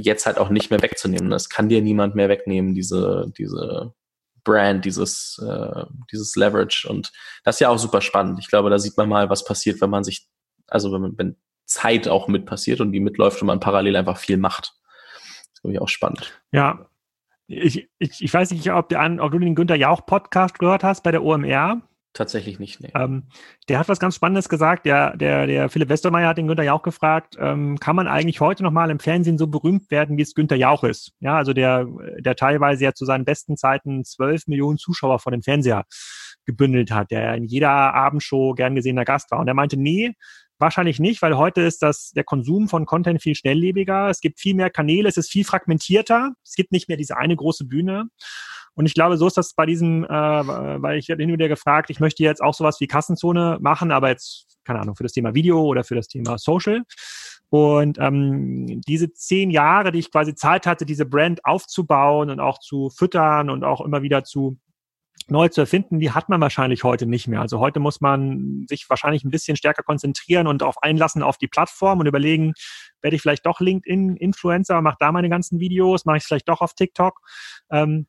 jetzt 0.00 0.26
halt 0.26 0.38
auch 0.38 0.48
nicht 0.48 0.70
mehr 0.70 0.80
wegzunehmen. 0.80 1.30
Das 1.30 1.48
kann 1.48 1.68
dir 1.68 1.82
niemand 1.82 2.14
mehr 2.14 2.28
wegnehmen, 2.28 2.74
diese, 2.74 3.32
diese 3.36 3.94
Brand, 4.44 4.84
dieses, 4.84 5.42
äh, 5.44 5.84
dieses 6.12 6.36
Leverage. 6.36 6.86
Und 6.88 7.12
das 7.44 7.56
ist 7.56 7.60
ja 7.60 7.68
auch 7.68 7.78
super 7.78 8.00
spannend. 8.00 8.38
Ich 8.38 8.48
glaube, 8.48 8.70
da 8.70 8.78
sieht 8.78 8.96
man 8.96 9.08
mal, 9.08 9.28
was 9.28 9.44
passiert, 9.44 9.80
wenn 9.80 9.90
man 9.90 10.04
sich, 10.04 10.26
also 10.68 10.92
wenn, 10.92 11.18
wenn 11.18 11.36
Zeit 11.66 12.08
auch 12.08 12.28
mit 12.28 12.46
passiert 12.46 12.80
und 12.80 12.92
die 12.92 13.00
mitläuft 13.00 13.42
und 13.42 13.46
man 13.46 13.60
parallel 13.60 13.96
einfach 13.96 14.18
viel 14.18 14.36
macht. 14.36 14.74
Das 15.18 15.54
ist, 15.54 15.62
glaube 15.62 15.74
ich, 15.74 15.80
auch 15.80 15.88
spannend. 15.88 16.40
Ja. 16.52 16.86
Ich, 17.46 17.88
ich, 17.98 18.22
ich 18.22 18.34
weiß 18.34 18.50
nicht, 18.50 18.70
ob, 18.72 18.88
der, 18.90 19.16
ob 19.20 19.32
du 19.32 19.38
den 19.38 19.54
Günther 19.54 19.76
Jauch 19.76 20.04
Podcast 20.06 20.58
gehört 20.58 20.84
hast 20.84 21.02
bei 21.02 21.10
der 21.10 21.24
OMR. 21.24 21.82
Tatsächlich 22.18 22.58
nicht, 22.58 22.80
nee. 22.80 22.90
Ähm, 22.96 23.28
der 23.68 23.78
hat 23.78 23.88
was 23.88 24.00
ganz 24.00 24.16
Spannendes 24.16 24.48
gesagt. 24.48 24.86
Der, 24.86 25.16
der, 25.16 25.46
der 25.46 25.68
Philipp 25.68 25.88
Westermeier 25.88 26.30
hat 26.30 26.36
den 26.36 26.48
Günther 26.48 26.64
Jauch 26.64 26.82
gefragt, 26.82 27.36
ähm, 27.38 27.78
kann 27.78 27.94
man 27.94 28.08
eigentlich 28.08 28.40
heute 28.40 28.64
noch 28.64 28.72
mal 28.72 28.90
im 28.90 28.98
Fernsehen 28.98 29.38
so 29.38 29.46
berühmt 29.46 29.88
werden, 29.92 30.16
wie 30.16 30.22
es 30.22 30.34
Günther 30.34 30.56
Jauch 30.56 30.82
ist? 30.82 31.12
Ja, 31.20 31.36
also 31.36 31.52
der, 31.52 31.86
der 32.18 32.34
teilweise 32.34 32.82
ja 32.82 32.92
zu 32.92 33.04
seinen 33.04 33.24
besten 33.24 33.56
Zeiten 33.56 34.04
zwölf 34.04 34.48
Millionen 34.48 34.78
Zuschauer 34.78 35.20
vor 35.20 35.30
dem 35.30 35.44
Fernseher 35.44 35.84
gebündelt 36.44 36.90
hat, 36.90 37.12
der 37.12 37.34
in 37.34 37.44
jeder 37.44 37.70
Abendshow 37.70 38.52
gern 38.52 38.74
gesehener 38.74 39.04
Gast 39.04 39.30
war. 39.30 39.38
Und 39.38 39.46
er 39.46 39.54
meinte, 39.54 39.76
nee, 39.76 40.14
Wahrscheinlich 40.60 40.98
nicht, 40.98 41.22
weil 41.22 41.36
heute 41.36 41.60
ist 41.60 41.84
das, 41.84 42.10
der 42.10 42.24
Konsum 42.24 42.68
von 42.68 42.84
Content 42.84 43.22
viel 43.22 43.36
schnelllebiger. 43.36 44.08
Es 44.08 44.20
gibt 44.20 44.40
viel 44.40 44.54
mehr 44.56 44.70
Kanäle, 44.70 45.08
es 45.08 45.16
ist 45.16 45.30
viel 45.30 45.44
fragmentierter. 45.44 46.32
Es 46.42 46.56
gibt 46.56 46.72
nicht 46.72 46.88
mehr 46.88 46.96
diese 46.96 47.16
eine 47.16 47.36
große 47.36 47.64
Bühne. 47.64 48.08
Und 48.78 48.86
ich 48.86 48.94
glaube, 48.94 49.16
so 49.16 49.26
ist 49.26 49.36
das 49.36 49.54
bei 49.54 49.66
diesem, 49.66 50.04
äh, 50.04 50.08
weil 50.08 50.98
ich 50.98 51.08
werde 51.08 51.20
hin 51.20 51.30
und 51.30 51.38
wieder 51.40 51.48
gefragt, 51.48 51.90
ich 51.90 51.98
möchte 51.98 52.22
jetzt 52.22 52.40
auch 52.40 52.54
sowas 52.54 52.78
wie 52.78 52.86
Kassenzone 52.86 53.58
machen, 53.60 53.90
aber 53.90 54.08
jetzt, 54.08 54.56
keine 54.62 54.78
Ahnung, 54.78 54.94
für 54.94 55.02
das 55.02 55.10
Thema 55.10 55.34
Video 55.34 55.60
oder 55.62 55.82
für 55.82 55.96
das 55.96 56.06
Thema 56.06 56.38
Social. 56.38 56.84
Und 57.50 57.98
ähm, 57.98 58.80
diese 58.86 59.12
zehn 59.12 59.50
Jahre, 59.50 59.90
die 59.90 59.98
ich 59.98 60.12
quasi 60.12 60.36
Zeit 60.36 60.64
hatte, 60.64 60.86
diese 60.86 61.06
Brand 61.06 61.44
aufzubauen 61.44 62.30
und 62.30 62.38
auch 62.38 62.60
zu 62.60 62.88
füttern 62.88 63.50
und 63.50 63.64
auch 63.64 63.80
immer 63.80 64.02
wieder 64.02 64.22
zu 64.22 64.60
neu 65.26 65.48
zu 65.48 65.62
erfinden, 65.62 65.98
die 65.98 66.12
hat 66.12 66.28
man 66.28 66.40
wahrscheinlich 66.40 66.84
heute 66.84 67.06
nicht 67.06 67.26
mehr. 67.26 67.40
Also 67.40 67.58
heute 67.58 67.80
muss 67.80 68.00
man 68.00 68.64
sich 68.68 68.88
wahrscheinlich 68.88 69.24
ein 69.24 69.30
bisschen 69.30 69.56
stärker 69.56 69.82
konzentrieren 69.82 70.46
und 70.46 70.62
auf 70.62 70.80
einlassen 70.84 71.24
auf 71.24 71.36
die 71.36 71.48
Plattform 71.48 71.98
und 71.98 72.06
überlegen, 72.06 72.52
werde 73.02 73.16
ich 73.16 73.22
vielleicht 73.22 73.44
doch 73.44 73.58
LinkedIn-Influencer, 73.58 74.80
mache 74.82 74.98
da 75.00 75.10
meine 75.10 75.28
ganzen 75.28 75.58
Videos, 75.58 76.04
mache 76.04 76.18
ich 76.18 76.22
es 76.22 76.28
vielleicht 76.28 76.48
doch 76.48 76.60
auf 76.60 76.74
TikTok. 76.74 77.18
Ähm, 77.72 78.06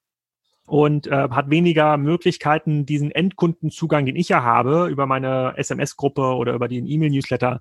und 0.70 1.08
äh, 1.08 1.30
hat 1.32 1.50
weniger 1.50 1.98
Möglichkeiten, 1.98 2.86
diesen 2.86 3.12
Endkundenzugang, 3.12 4.06
den 4.06 4.16
ich 4.16 4.30
ja 4.30 4.44
habe, 4.44 4.88
über 4.88 5.06
meine 5.06 5.54
SMS-Gruppe 5.58 6.36
oder 6.36 6.54
über 6.54 6.68
den 6.68 6.86
E-Mail-Newsletter, 6.86 7.60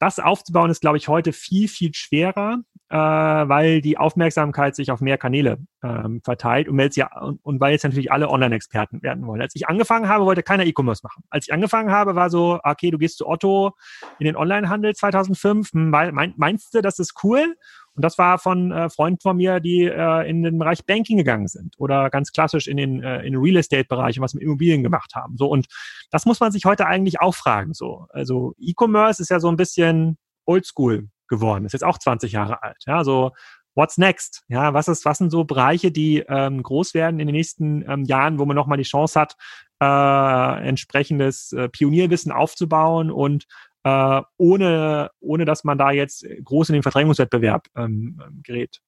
das 0.00 0.18
aufzubauen 0.18 0.70
ist, 0.70 0.80
glaube 0.80 0.96
ich, 0.96 1.08
heute 1.08 1.32
viel, 1.32 1.68
viel 1.68 1.92
schwerer, 1.94 2.58
äh, 2.88 2.96
weil 2.96 3.82
die 3.82 3.98
Aufmerksamkeit 3.98 4.74
sich 4.74 4.90
auf 4.90 5.00
mehr 5.00 5.18
Kanäle 5.18 5.58
ähm, 5.84 6.22
verteilt 6.24 6.68
und, 6.68 6.78
jetzt 6.80 6.96
ja, 6.96 7.14
und, 7.20 7.38
und 7.44 7.60
weil 7.60 7.72
jetzt 7.72 7.84
natürlich 7.84 8.10
alle 8.10 8.30
Online-Experten 8.30 9.02
werden 9.02 9.26
wollen. 9.26 9.42
Als 9.42 9.54
ich 9.54 9.68
angefangen 9.68 10.08
habe, 10.08 10.24
wollte 10.24 10.42
keiner 10.42 10.64
E-Commerce 10.64 11.02
machen. 11.04 11.22
Als 11.28 11.46
ich 11.46 11.52
angefangen 11.52 11.90
habe, 11.90 12.14
war 12.14 12.30
so, 12.30 12.58
okay, 12.64 12.90
du 12.90 12.98
gehst 12.98 13.18
zu 13.18 13.28
Otto 13.28 13.72
in 14.18 14.24
den 14.24 14.36
Online-Handel 14.36 14.94
2005, 14.94 15.70
mein, 15.74 16.34
meinst 16.36 16.74
du, 16.74 16.80
das 16.80 16.98
ist 16.98 17.22
cool? 17.22 17.54
Und 17.94 18.04
das 18.04 18.18
war 18.18 18.38
von 18.38 18.70
äh, 18.72 18.88
Freunden 18.88 19.20
von 19.20 19.36
mir, 19.36 19.60
die 19.60 19.84
äh, 19.84 20.28
in 20.28 20.42
den 20.42 20.58
Bereich 20.58 20.84
Banking 20.86 21.18
gegangen 21.18 21.48
sind 21.48 21.74
oder 21.78 22.10
ganz 22.10 22.32
klassisch 22.32 22.66
in 22.66 22.76
den, 22.76 23.02
äh, 23.02 23.18
in 23.18 23.32
den 23.32 23.42
Real 23.42 23.56
Estate-Bereich 23.56 24.18
und 24.18 24.22
was 24.22 24.34
mit 24.34 24.42
Immobilien 24.42 24.82
gemacht 24.82 25.14
haben. 25.14 25.36
So 25.36 25.48
und 25.48 25.66
das 26.10 26.26
muss 26.26 26.40
man 26.40 26.52
sich 26.52 26.64
heute 26.64 26.86
eigentlich 26.86 27.20
auch 27.20 27.34
fragen. 27.34 27.74
So, 27.74 28.06
also 28.10 28.54
E-Commerce 28.58 29.20
ist 29.20 29.30
ja 29.30 29.40
so 29.40 29.48
ein 29.48 29.56
bisschen 29.56 30.18
Oldschool 30.46 31.08
geworden. 31.28 31.64
Ist 31.64 31.72
jetzt 31.72 31.84
auch 31.84 31.98
20 31.98 32.32
Jahre 32.32 32.62
alt. 32.62 32.82
Ja, 32.86 33.04
so 33.04 33.32
What's 33.76 33.98
next? 33.98 34.42
Ja, 34.48 34.74
was 34.74 34.88
ist, 34.88 35.04
was 35.04 35.18
sind 35.18 35.30
so 35.30 35.44
Bereiche, 35.44 35.92
die 35.92 36.24
ähm, 36.28 36.62
groß 36.62 36.92
werden 36.92 37.20
in 37.20 37.28
den 37.28 37.36
nächsten 37.36 37.88
ähm, 37.88 38.04
Jahren, 38.04 38.40
wo 38.40 38.44
man 38.44 38.56
nochmal 38.56 38.78
die 38.78 38.84
Chance 38.84 39.20
hat, 39.20 39.36
äh, 39.80 40.68
entsprechendes 40.68 41.52
äh, 41.52 41.68
Pionierwissen 41.68 42.32
aufzubauen 42.32 43.12
und 43.12 43.46
äh, 43.84 44.22
ohne, 44.36 45.10
ohne 45.20 45.44
dass 45.44 45.64
man 45.64 45.78
da 45.78 45.90
jetzt 45.90 46.26
groß 46.44 46.70
in 46.70 46.74
den 46.74 46.82
Verdrängungswettbewerb 46.82 47.66
ähm, 47.76 48.20
ähm, 48.24 48.40
gerät. 48.44 48.80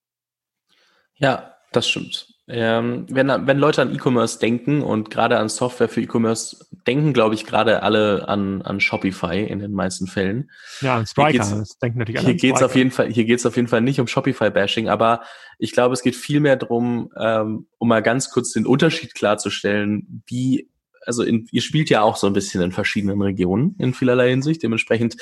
Ja, 1.15 1.55
das 1.73 1.89
stimmt. 1.89 2.29
Ähm, 2.49 3.07
wenn, 3.09 3.29
wenn 3.29 3.59
Leute 3.59 3.81
an 3.81 3.95
E-Commerce 3.95 4.39
denken 4.39 4.83
und 4.83 5.11
gerade 5.11 5.39
an 5.39 5.49
Software 5.49 5.89
für 5.89 6.03
E-Commerce 6.03 6.67
denken, 6.87 7.13
glaube 7.13 7.35
ich, 7.35 7.47
gerade 7.47 7.83
alle 7.83 8.29
an, 8.29 8.63
an 8.63 8.81
Shopify 8.81 9.45
in 9.45 9.61
den 9.61 9.73
meisten 9.73 10.07
Fällen. 10.07 10.51
Ja, 10.81 10.97
an 10.97 11.07
Spriker. 11.07 11.39
Das 11.39 11.79
denken 11.79 12.01
natürlich 12.01 12.19
alle 12.19 12.29
hier 12.29 12.37
geht's 12.37 12.63
auf 12.63 12.75
jeden 12.75 12.91
Fall, 12.91 13.11
hier 13.11 13.47
auf 13.47 13.57
jeden 13.57 13.69
Fall 13.69 13.81
nicht 13.81 14.01
um 14.01 14.09
Shopify-Bashing, 14.09 14.89
aber 14.89 15.23
ich 15.59 15.73
glaube, 15.73 15.95
es 15.95 16.03
geht 16.03 16.17
viel 16.17 16.41
mehr 16.41 16.57
darum, 16.57 17.11
ähm, 17.17 17.69
um 17.79 17.89
mal 17.89 18.03
ganz 18.03 18.31
kurz 18.31 18.53
den 18.53 18.67
Unterschied 18.67 19.15
klarzustellen, 19.15 20.23
wie, 20.27 20.69
also 21.07 21.23
in, 21.23 21.47
ihr 21.51 21.63
spielt 21.63 21.91
ja 21.91 22.03
auch 22.03 22.17
so 22.17 22.27
ein 22.27 22.33
bisschen 22.33 22.63
in 22.63 22.73
verschiedenen 22.73 23.21
Regionen 23.21 23.77
in 23.79 23.95
vielerlei 23.95 24.31
Hinsicht. 24.31 24.63
Dementsprechend, 24.63 25.17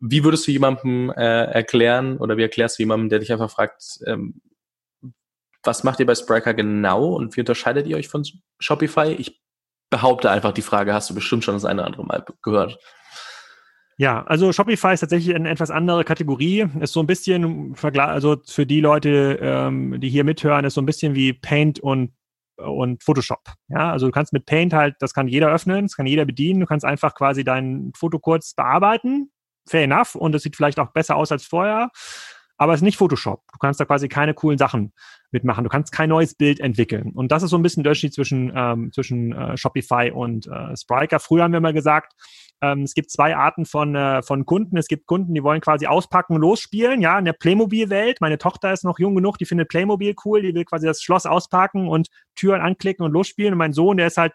wie 0.00 0.24
würdest 0.24 0.46
du 0.46 0.52
jemandem 0.52 1.10
äh, 1.10 1.44
erklären 1.44 2.18
oder 2.18 2.36
wie 2.36 2.42
erklärst 2.42 2.78
du 2.78 2.82
jemandem, 2.82 3.08
der 3.08 3.18
dich 3.20 3.32
einfach 3.32 3.50
fragt, 3.50 4.00
ähm, 4.06 4.40
was 5.62 5.84
macht 5.84 6.00
ihr 6.00 6.06
bei 6.06 6.14
Spriker 6.14 6.54
genau 6.54 7.14
und 7.14 7.36
wie 7.36 7.40
unterscheidet 7.40 7.86
ihr 7.86 7.96
euch 7.96 8.08
von 8.08 8.24
Shopify? 8.58 9.12
Ich 9.12 9.40
behaupte 9.90 10.30
einfach, 10.30 10.52
die 10.52 10.62
Frage 10.62 10.92
hast 10.92 11.10
du 11.10 11.14
bestimmt 11.14 11.44
schon 11.44 11.54
das 11.54 11.64
eine 11.64 11.80
oder 11.80 11.86
andere 11.86 12.04
Mal 12.04 12.24
gehört. 12.42 12.78
Ja, 13.98 14.24
also 14.24 14.52
Shopify 14.52 14.94
ist 14.94 15.00
tatsächlich 15.00 15.34
eine 15.34 15.50
etwas 15.50 15.70
andere 15.70 16.02
Kategorie. 16.02 16.66
Ist 16.80 16.92
so 16.92 17.00
ein 17.00 17.06
bisschen, 17.06 17.76
also 17.94 18.36
für 18.44 18.66
die 18.66 18.80
Leute, 18.80 19.38
ähm, 19.40 20.00
die 20.00 20.08
hier 20.08 20.24
mithören, 20.24 20.64
ist 20.64 20.74
so 20.74 20.80
ein 20.80 20.86
bisschen 20.86 21.14
wie 21.14 21.32
Paint 21.32 21.78
und 21.78 22.12
und 22.62 23.02
Photoshop. 23.02 23.40
Ja, 23.68 23.90
also 23.92 24.06
du 24.06 24.12
kannst 24.12 24.32
mit 24.32 24.46
Paint 24.46 24.72
halt, 24.72 24.96
das 25.00 25.14
kann 25.14 25.28
jeder 25.28 25.50
öffnen, 25.50 25.86
das 25.86 25.96
kann 25.96 26.06
jeder 26.06 26.24
bedienen. 26.24 26.60
Du 26.60 26.66
kannst 26.66 26.84
einfach 26.84 27.14
quasi 27.14 27.44
dein 27.44 27.92
Foto 27.96 28.18
kurz 28.18 28.54
bearbeiten. 28.54 29.30
Fair 29.68 29.84
enough. 29.84 30.14
Und 30.14 30.34
es 30.34 30.42
sieht 30.42 30.56
vielleicht 30.56 30.80
auch 30.80 30.92
besser 30.92 31.16
aus 31.16 31.32
als 31.32 31.44
vorher 31.44 31.90
aber 32.56 32.74
es 32.74 32.78
ist 32.78 32.84
nicht 32.84 32.96
Photoshop. 32.96 33.42
Du 33.52 33.58
kannst 33.58 33.80
da 33.80 33.84
quasi 33.84 34.08
keine 34.08 34.34
coolen 34.34 34.58
Sachen 34.58 34.92
mitmachen. 35.30 35.64
Du 35.64 35.70
kannst 35.70 35.92
kein 35.92 36.08
neues 36.08 36.34
Bild 36.34 36.60
entwickeln. 36.60 37.12
Und 37.12 37.32
das 37.32 37.42
ist 37.42 37.50
so 37.50 37.56
ein 37.56 37.62
bisschen 37.62 37.82
der 37.82 37.90
Unterschied 37.90 38.14
zwischen, 38.14 38.52
ähm, 38.54 38.92
zwischen 38.92 39.32
äh, 39.32 39.56
Shopify 39.56 40.10
und 40.14 40.46
äh, 40.46 40.76
Spriker. 40.76 41.18
Früher 41.18 41.44
haben 41.44 41.52
wir 41.52 41.60
mal 41.60 41.72
gesagt, 41.72 42.12
ähm, 42.60 42.82
es 42.82 42.94
gibt 42.94 43.10
zwei 43.10 43.34
Arten 43.36 43.64
von, 43.64 43.96
äh, 43.96 44.22
von 44.22 44.46
Kunden. 44.46 44.76
Es 44.76 44.86
gibt 44.86 45.06
Kunden, 45.06 45.34
die 45.34 45.42
wollen 45.42 45.60
quasi 45.60 45.86
auspacken, 45.86 46.36
losspielen, 46.36 47.00
ja, 47.00 47.18
in 47.18 47.24
der 47.24 47.32
Playmobil-Welt. 47.32 48.20
Meine 48.20 48.38
Tochter 48.38 48.72
ist 48.72 48.84
noch 48.84 48.98
jung 48.98 49.14
genug, 49.14 49.38
die 49.38 49.46
findet 49.46 49.68
Playmobil 49.68 50.14
cool, 50.24 50.42
die 50.42 50.54
will 50.54 50.64
quasi 50.64 50.86
das 50.86 51.02
Schloss 51.02 51.26
auspacken 51.26 51.88
und 51.88 52.08
Türen 52.36 52.60
anklicken 52.60 53.04
und 53.04 53.12
losspielen. 53.12 53.54
Und 53.54 53.58
mein 53.58 53.72
Sohn, 53.72 53.96
der 53.96 54.06
ist 54.06 54.18
halt, 54.18 54.34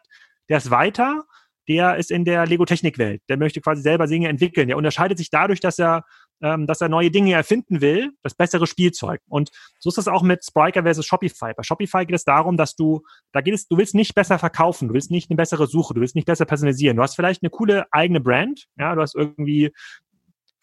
der 0.49 0.57
ist 0.57 0.72
weiter 0.72 1.24
der 1.68 1.97
ist 1.97 2.11
in 2.11 2.24
der 2.24 2.45
Lego-Technik-Welt. 2.45 3.22
Der 3.28 3.38
möchte 3.38 3.61
quasi 3.61 3.82
selber 3.82 4.07
Dinge 4.07 4.30
entwickeln. 4.30 4.68
Der 4.68 4.78
unterscheidet 4.78 5.18
sich 5.18 5.30
dadurch, 5.30 5.59
dass 5.59 5.78
er 5.78 6.03
ähm, 6.42 6.68
dass 6.68 6.82
er 6.82 6.90
neue 6.90 7.12
Dinge 7.12 7.34
erfinden 7.34 7.82
will, 7.82 8.12
das 8.24 8.36
bessere 8.36 8.68
Spielzeug. 8.68 9.22
Und 9.28 9.50
so 9.80 9.90
ist 9.90 9.98
das 9.98 10.08
auch 10.08 10.22
mit 10.22 10.46
Spriker 10.46 10.84
versus 10.84 11.06
Shopify. 11.06 11.54
Bei 11.56 11.64
Shopify 11.64 12.06
geht 12.06 12.16
es 12.16 12.24
darum, 12.24 12.58
dass 12.58 12.76
du, 12.76 13.02
da 13.32 13.42
geht 13.42 13.54
es, 13.54 13.68
du 13.68 13.78
willst 13.78 13.96
nicht 13.96 14.16
besser 14.16 14.40
verkaufen, 14.40 14.90
du 14.90 14.94
willst 14.94 15.12
nicht 15.12 15.30
eine 15.30 15.38
bessere 15.38 15.68
Suche, 15.68 15.94
du 15.94 16.02
willst 16.02 16.16
nicht 16.16 16.28
besser 16.28 16.46
personalisieren. 16.46 16.98
Du 16.98 17.04
hast 17.04 17.16
vielleicht 17.16 17.44
eine 17.44 17.50
coole 17.50 17.86
eigene 17.92 18.20
Brand, 18.20 18.66
ja, 18.78 18.96
du 18.96 19.02
hast 19.02 19.16
irgendwie 19.16 19.72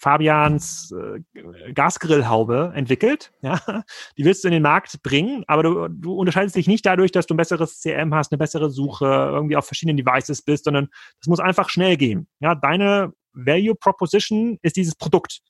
Fabians 0.04 0.92
äh, 0.92 1.72
Gasgrillhaube 1.72 2.72
entwickelt. 2.74 3.32
Ja? 3.40 3.58
Die 4.18 4.24
willst 4.26 4.44
du 4.44 4.48
in 4.48 4.52
den 4.52 4.62
Markt 4.62 5.02
bringen, 5.02 5.44
aber 5.46 5.62
du, 5.62 5.88
du 5.88 6.12
unterscheidest 6.14 6.56
dich 6.56 6.66
nicht 6.66 6.84
dadurch, 6.84 7.10
dass 7.10 7.26
du 7.26 7.32
ein 7.32 7.38
besseres 7.38 7.80
CM 7.80 8.14
hast, 8.14 8.30
eine 8.30 8.38
bessere 8.38 8.68
Suche, 8.70 9.06
irgendwie 9.06 9.56
auf 9.56 9.64
verschiedenen 9.64 9.96
Devices 9.96 10.42
bist, 10.42 10.64
sondern 10.64 10.88
das 11.20 11.28
muss 11.28 11.40
einfach 11.40 11.70
schnell 11.70 11.96
gehen. 11.96 12.28
Ja, 12.40 12.54
deine 12.54 13.14
Value 13.34 13.74
Proposition 13.74 14.58
ist 14.62 14.76
dieses 14.76 14.94
Produkt. 14.94 15.40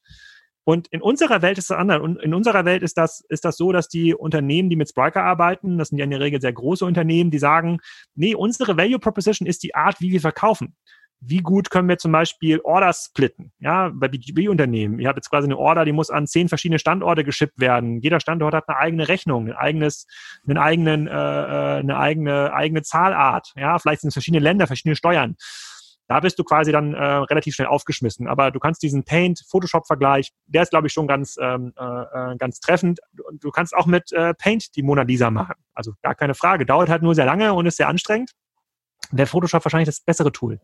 Und 0.64 0.88
in 0.88 1.02
unserer 1.02 1.42
Welt 1.42 1.58
ist 1.58 1.70
das 1.70 1.76
anders. 1.76 2.00
Und 2.00 2.20
in 2.22 2.32
unserer 2.32 2.64
Welt 2.64 2.82
ist 2.82 2.96
das, 2.96 3.22
ist 3.28 3.44
das 3.44 3.58
so, 3.58 3.70
dass 3.70 3.88
die 3.88 4.14
Unternehmen, 4.14 4.70
die 4.70 4.76
mit 4.76 4.88
Spriker 4.88 5.22
arbeiten, 5.22 5.76
das 5.76 5.88
sind 5.88 5.98
ja 5.98 6.04
in 6.04 6.10
der 6.10 6.20
Regel 6.20 6.40
sehr 6.40 6.54
große 6.54 6.86
Unternehmen, 6.86 7.30
die 7.30 7.38
sagen, 7.38 7.78
nee, 8.14 8.34
unsere 8.34 8.76
Value 8.76 8.98
Proposition 8.98 9.46
ist 9.46 9.62
die 9.62 9.74
Art, 9.74 10.00
wie 10.00 10.10
wir 10.10 10.22
verkaufen. 10.22 10.74
Wie 11.20 11.38
gut 11.38 11.70
können 11.70 11.88
wir 11.88 11.98
zum 11.98 12.12
Beispiel 12.12 12.60
Orders 12.64 13.06
splitten? 13.10 13.52
Ja, 13.58 13.90
bei 13.94 14.08
B2B-Unternehmen. 14.08 14.98
Ihr 14.98 15.08
habt 15.08 15.16
jetzt 15.16 15.30
quasi 15.30 15.46
eine 15.46 15.56
Order, 15.56 15.84
die 15.84 15.92
muss 15.92 16.10
an 16.10 16.26
zehn 16.26 16.48
verschiedene 16.48 16.78
Standorte 16.78 17.24
geschippt 17.24 17.60
werden. 17.60 18.00
Jeder 18.00 18.20
Standort 18.20 18.54
hat 18.54 18.68
eine 18.68 18.78
eigene 18.78 19.08
Rechnung, 19.08 19.48
ein 19.48 19.54
eigenes, 19.54 20.06
einen 20.46 20.58
eigenen, 20.58 21.06
äh, 21.06 21.12
äh 21.12 21.78
eine 21.78 21.98
eigene, 21.98 22.52
eigene 22.52 22.82
Zahlart. 22.82 23.52
Ja, 23.56 23.78
vielleicht 23.78 24.02
sind 24.02 24.08
es 24.08 24.14
verschiedene 24.14 24.42
Länder, 24.42 24.66
verschiedene 24.66 24.96
Steuern. 24.96 25.36
Da 26.06 26.20
bist 26.20 26.38
du 26.38 26.44
quasi 26.44 26.70
dann 26.70 26.92
äh, 26.92 27.02
relativ 27.02 27.54
schnell 27.54 27.68
aufgeschmissen. 27.68 28.28
Aber 28.28 28.50
du 28.50 28.60
kannst 28.60 28.82
diesen 28.82 29.04
Paint-Photoshop-Vergleich, 29.04 30.32
der 30.46 30.62
ist, 30.62 30.70
glaube 30.70 30.86
ich, 30.86 30.92
schon 30.92 31.06
ganz, 31.06 31.36
ähm, 31.40 31.72
äh, 31.78 31.82
äh 32.32 32.36
ganz 32.36 32.60
treffend. 32.60 33.00
Du 33.32 33.50
kannst 33.50 33.74
auch 33.74 33.86
mit 33.86 34.12
äh, 34.12 34.34
Paint 34.34 34.76
die 34.76 34.82
Mona 34.82 35.02
Lisa 35.02 35.30
machen. 35.30 35.54
Also 35.72 35.92
gar 36.02 36.14
keine 36.14 36.34
Frage. 36.34 36.66
Dauert 36.66 36.90
halt 36.90 37.02
nur 37.02 37.14
sehr 37.14 37.24
lange 37.24 37.54
und 37.54 37.66
ist 37.66 37.78
sehr 37.78 37.88
anstrengend. 37.88 38.32
Der 39.12 39.26
Photoshop 39.26 39.64
wahrscheinlich 39.64 39.86
das 39.88 40.00
bessere 40.00 40.32
Tool. 40.32 40.60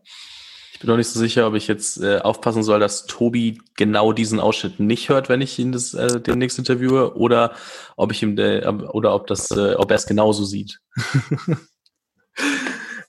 Ich 0.73 0.79
bin 0.79 0.87
noch 0.87 0.97
nicht 0.97 1.09
so 1.09 1.19
sicher, 1.19 1.47
ob 1.47 1.53
ich 1.55 1.67
jetzt 1.67 2.01
äh, 2.01 2.19
aufpassen 2.19 2.63
soll, 2.63 2.79
dass 2.79 3.05
Tobi 3.05 3.61
genau 3.75 4.13
diesen 4.13 4.39
Ausschnitt 4.39 4.79
nicht 4.79 5.09
hört, 5.09 5.29
wenn 5.29 5.41
ich 5.41 5.59
ihn 5.59 5.71
das 5.71 5.93
äh, 5.93 6.19
demnächst 6.21 6.57
interviewe, 6.57 7.15
oder 7.17 7.53
ob 7.97 8.11
ich 8.11 8.23
ihm 8.23 8.35
de, 8.35 8.65
oder 8.65 9.13
ob 9.13 9.27
das, 9.27 9.51
äh, 9.51 9.75
ob 9.75 9.91
er 9.91 9.95
es 9.95 10.07
genauso 10.07 10.43
sieht. 10.43 10.79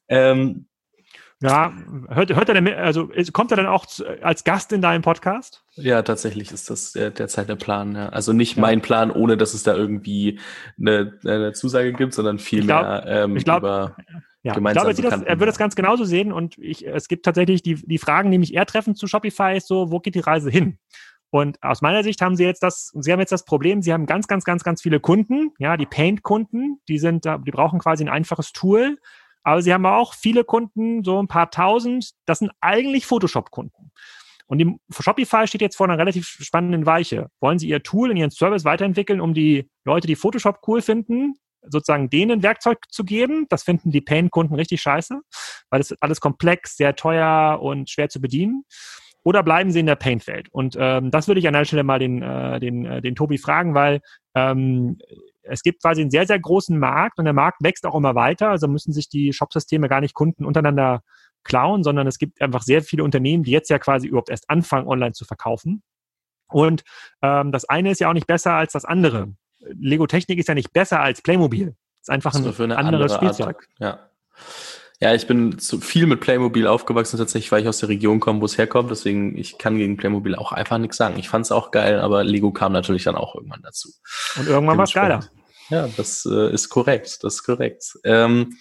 ähm, 0.08 0.66
ja, 1.43 1.72
hört, 2.09 2.34
hört 2.34 2.49
er 2.49 2.55
denn, 2.55 2.68
also 2.68 3.11
kommt 3.32 3.51
er 3.51 3.57
dann 3.57 3.66
auch 3.66 3.86
als 4.22 4.45
Gast 4.45 4.72
in 4.72 4.80
deinem 4.80 5.03
Podcast? 5.03 5.64
Ja, 5.74 6.03
tatsächlich 6.03 6.53
ist 6.53 6.70
das 6.70 6.93
derzeit 6.93 7.49
der 7.49 7.57
Plan. 7.57 7.95
Ja. 7.95 8.09
Also 8.11 8.32
nicht 8.32 8.57
ja. 8.57 8.62
mein 8.62 8.80
Plan, 8.80 9.11
ohne 9.11 9.36
dass 9.36 9.53
es 9.53 9.62
da 9.62 9.74
irgendwie 9.74 10.38
eine, 10.78 11.18
eine 11.24 11.53
Zusage 11.53 11.93
gibt, 11.93 12.14
sondern 12.14 12.38
vielmehr 12.38 13.05
ähm, 13.07 13.36
ich 13.36 13.45
glaub, 13.45 13.59
über 13.59 13.97
ja, 14.43 14.55
gemeinsam 14.55 14.88
ich 14.90 14.97
glaube, 14.97 15.24
er, 15.24 15.26
er 15.26 15.40
wird 15.40 15.49
das 15.49 15.59
ganz 15.59 15.76
genauso 15.76 16.05
sehen 16.05 16.32
und 16.32 16.59
ich, 16.59 16.86
es 16.86 17.09
gibt 17.09 17.24
tatsächlich 17.24 17.62
die, 17.62 17.74
die 17.74 17.99
Fragen, 17.99 18.30
die 18.30 18.38
mich 18.38 18.55
eher 18.55 18.66
treffen 18.66 18.95
zu 18.95 19.07
Shopify, 19.07 19.57
ist 19.57 19.68
so, 19.68 19.90
wo 19.90 20.01
geht 20.01 20.14
die 20.14 20.20
Reise 20.20 20.51
hin? 20.51 20.78
Und 21.30 21.62
aus 21.62 21.80
meiner 21.80 22.03
Sicht 22.03 22.20
haben 22.20 22.36
sie 22.36 22.45
jetzt 22.45 22.62
das, 22.62 22.93
sie 22.95 23.11
haben 23.11 23.20
jetzt 23.20 23.32
das 23.32 23.45
Problem, 23.45 23.80
sie 23.80 23.93
haben 23.93 24.05
ganz, 24.05 24.26
ganz, 24.26 24.45
ganz, 24.45 24.64
ganz 24.64 24.82
viele 24.82 25.01
Kunden, 25.01 25.53
ja, 25.59 25.76
die 25.76 25.86
Paint-Kunden, 25.86 26.80
die 26.88 26.99
sind, 26.99 27.24
die 27.24 27.51
brauchen 27.51 27.78
quasi 27.78 28.05
ein 28.05 28.11
einfaches 28.11 28.53
Tool, 28.53 28.99
aber 29.43 29.62
sie 29.62 29.72
haben 29.72 29.86
auch 29.86 30.14
viele 30.14 30.45
Kunden, 30.45 31.05
so 31.05 31.20
ein 31.20 31.28
paar 31.28 31.51
tausend, 31.51 32.12
das 32.26 32.38
sind 32.38 32.53
eigentlich 32.61 33.07
Photoshop-Kunden. 33.07 33.90
Und 34.47 34.59
die 34.59 34.76
Shopify 34.90 35.47
steht 35.47 35.62
jetzt 35.62 35.76
vor 35.76 35.88
einer 35.88 35.99
relativ 35.99 36.26
spannenden 36.26 36.84
Weiche. 36.84 37.28
Wollen 37.40 37.59
sie 37.59 37.68
ihr 37.68 37.82
Tool 37.82 38.11
in 38.11 38.16
ihren 38.16 38.30
Service 38.30 38.64
weiterentwickeln, 38.64 39.20
um 39.20 39.32
die 39.34 39.70
Leute, 39.84 40.07
die 40.07 40.16
Photoshop 40.16 40.61
cool 40.66 40.82
finden, 40.82 41.34
sozusagen 41.62 42.11
denen 42.11 42.43
Werkzeug 42.43 42.78
zu 42.90 43.05
geben? 43.05 43.47
Das 43.49 43.62
finden 43.62 43.90
die 43.90 44.03
Pain-Kunden 44.03 44.55
richtig 44.55 44.82
scheiße, 44.82 45.20
weil 45.70 45.80
es 45.80 45.95
alles 46.03 46.20
komplex, 46.20 46.76
sehr 46.76 46.95
teuer 46.97 47.61
und 47.62 47.88
schwer 47.88 48.11
zu 48.11 48.20
bedienen. 48.20 48.64
Oder 49.24 49.43
bleiben 49.43 49.70
sie 49.70 49.80
in 49.80 49.86
der 49.86 49.97
Paint-Welt? 49.97 50.49
Und 50.51 50.76
ähm, 50.78 51.11
das 51.11 51.28
würde 51.28 51.38
ich 51.38 51.47
an 51.47 51.55
der 51.55 51.64
Stelle 51.64 51.84
mal 51.84 52.01
den, 52.01 52.22
äh, 52.22 52.59
den, 52.59 52.84
äh, 52.84 53.01
den 53.01 53.14
Tobi 53.14 53.38
fragen, 53.38 53.74
weil 53.74 54.01
ähm, 54.34 54.99
es 55.43 55.62
gibt 55.62 55.82
quasi 55.82 56.01
einen 56.01 56.11
sehr, 56.11 56.26
sehr 56.26 56.38
großen 56.38 56.78
Markt 56.78 57.18
und 57.18 57.24
der 57.24 57.34
Markt 57.34 57.62
wächst 57.62 57.84
auch 57.86 57.95
immer 57.95 58.14
weiter. 58.14 58.51
Also 58.51 58.68
müssen 58.68 58.93
sich 58.93 59.09
die 59.09 59.32
Shopsysteme 59.32 59.88
gar 59.88 60.01
nicht 60.01 60.14
Kunden 60.14 60.45
untereinander 60.45 61.03
klauen, 61.45 61.82
sondern 61.82 62.07
es 62.07 62.18
gibt 62.18 62.40
einfach 62.40 62.62
sehr 62.62 62.82
viele 62.82 63.05
Unternehmen, 63.05 63.43
die 63.43 63.51
jetzt 63.51 63.70
ja 63.70 63.78
quasi 63.78 64.07
überhaupt 64.07 64.30
erst 64.30 64.49
anfangen, 64.49 64.86
online 64.86 65.12
zu 65.12 65.24
verkaufen. 65.24 65.82
Und 66.49 66.84
ähm, 67.22 67.51
das 67.51 67.64
eine 67.64 67.90
ist 67.90 68.01
ja 68.01 68.09
auch 68.09 68.14
nicht 68.14 68.26
besser 68.26 68.55
als 68.55 68.72
das 68.72 68.84
andere. 68.84 69.32
Lego 69.61 70.07
Technik 70.07 70.38
ist 70.38 70.49
ja 70.49 70.55
nicht 70.55 70.72
besser 70.72 71.01
als 71.01 71.22
Playmobil. 71.22 71.74
Es 71.97 72.03
ist 72.03 72.11
einfach 72.11 72.34
ein 72.34 72.72
anderes 72.72 72.78
andere 72.78 73.09
Spielzeug. 73.09 73.68
Art. 73.78 73.78
Ja. 73.78 74.11
Ja, 75.03 75.12
ich 75.12 75.26
bin 75.26 75.59
zu 75.59 75.80
viel 75.80 76.07
mit 76.07 76.20
Playmobil 76.20 76.68
aufgewachsen, 76.68 77.18
tatsächlich, 77.18 77.50
weil 77.50 77.62
ich 77.62 77.68
aus 77.68 77.80
der 77.80 77.88
Region 77.88 78.20
komme, 78.20 78.40
wo 78.40 78.44
es 78.44 78.57
herkommt. 78.57 78.88
Deswegen, 78.88 79.36
ich 79.36 79.59
kann 79.59 79.76
gegen 79.76 79.96
Playmobil 79.96 80.36
auch 80.36 80.53
einfach 80.53 80.78
nichts 80.78 80.96
sagen. 80.96 81.18
Ich 81.18 81.28
fand 81.28 81.44
es 81.44 81.50
auch 81.50 81.72
geil, 81.72 81.98
aber 81.98 82.22
Lego 82.22 82.53
kam 82.53 82.70
natürlich 82.70 83.03
dann 83.03 83.16
auch 83.16 83.34
irgendwann 83.34 83.62
dazu. 83.64 83.88
Und 84.38 84.46
irgendwann 84.46 84.78
war 84.78 84.84
es 84.84 84.92
geiler. 84.92 85.28
Ja, 85.70 85.88
das 85.96 86.24
äh, 86.24 86.55
ist 86.55 86.68
korrekt. 86.68 87.18
Das 87.24 87.34
ist 87.34 87.42
korrekt. 87.42 87.98
Ähm, 88.05 88.57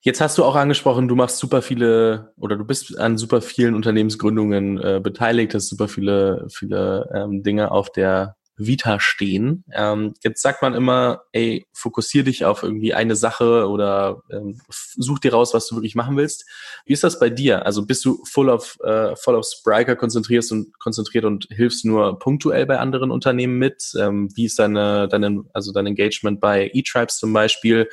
Jetzt 0.00 0.20
hast 0.20 0.36
du 0.36 0.44
auch 0.44 0.56
angesprochen, 0.56 1.08
du 1.08 1.14
machst 1.14 1.38
super 1.38 1.62
viele 1.62 2.34
oder 2.36 2.56
du 2.56 2.64
bist 2.64 2.98
an 2.98 3.16
super 3.16 3.40
vielen 3.40 3.74
Unternehmensgründungen 3.74 4.76
äh, 4.78 5.00
beteiligt, 5.02 5.54
hast 5.54 5.68
super 5.68 5.88
viele, 5.88 6.46
viele 6.52 7.08
ähm, 7.14 7.42
Dinge 7.42 7.70
auf 7.70 7.90
der 7.90 8.36
Vita 8.56 9.00
stehen. 9.00 9.64
Ähm, 9.72 10.14
jetzt 10.22 10.42
sagt 10.42 10.62
man 10.62 10.74
immer, 10.74 11.22
ey, 11.32 11.66
fokussier 11.72 12.24
dich 12.24 12.44
auf 12.44 12.62
irgendwie 12.62 12.94
eine 12.94 13.16
Sache 13.16 13.68
oder 13.68 14.22
ähm, 14.30 14.60
such 14.70 15.18
dir 15.18 15.32
raus, 15.32 15.54
was 15.54 15.66
du 15.66 15.76
wirklich 15.76 15.94
machen 15.94 16.16
willst. 16.16 16.44
Wie 16.86 16.92
ist 16.92 17.04
das 17.04 17.18
bei 17.18 17.30
dir? 17.30 17.66
Also 17.66 17.84
bist 17.84 18.04
du 18.04 18.22
full 18.24 18.48
of, 18.48 18.76
äh, 18.84 19.16
voll 19.16 19.36
auf 19.36 19.46
Spriker 19.46 19.96
konzentrierst 19.96 20.52
und 20.52 20.78
konzentriert 20.78 21.24
und 21.24 21.46
hilfst 21.50 21.84
nur 21.84 22.18
punktuell 22.18 22.66
bei 22.66 22.78
anderen 22.78 23.10
Unternehmen 23.10 23.58
mit? 23.58 23.92
Ähm, 23.98 24.30
wie 24.34 24.44
ist 24.44 24.58
deine, 24.58 25.08
deine, 25.08 25.44
also 25.52 25.72
dein 25.72 25.86
Engagement 25.86 26.40
bei 26.40 26.70
eTribes 26.72 27.18
zum 27.18 27.32
Beispiel? 27.32 27.88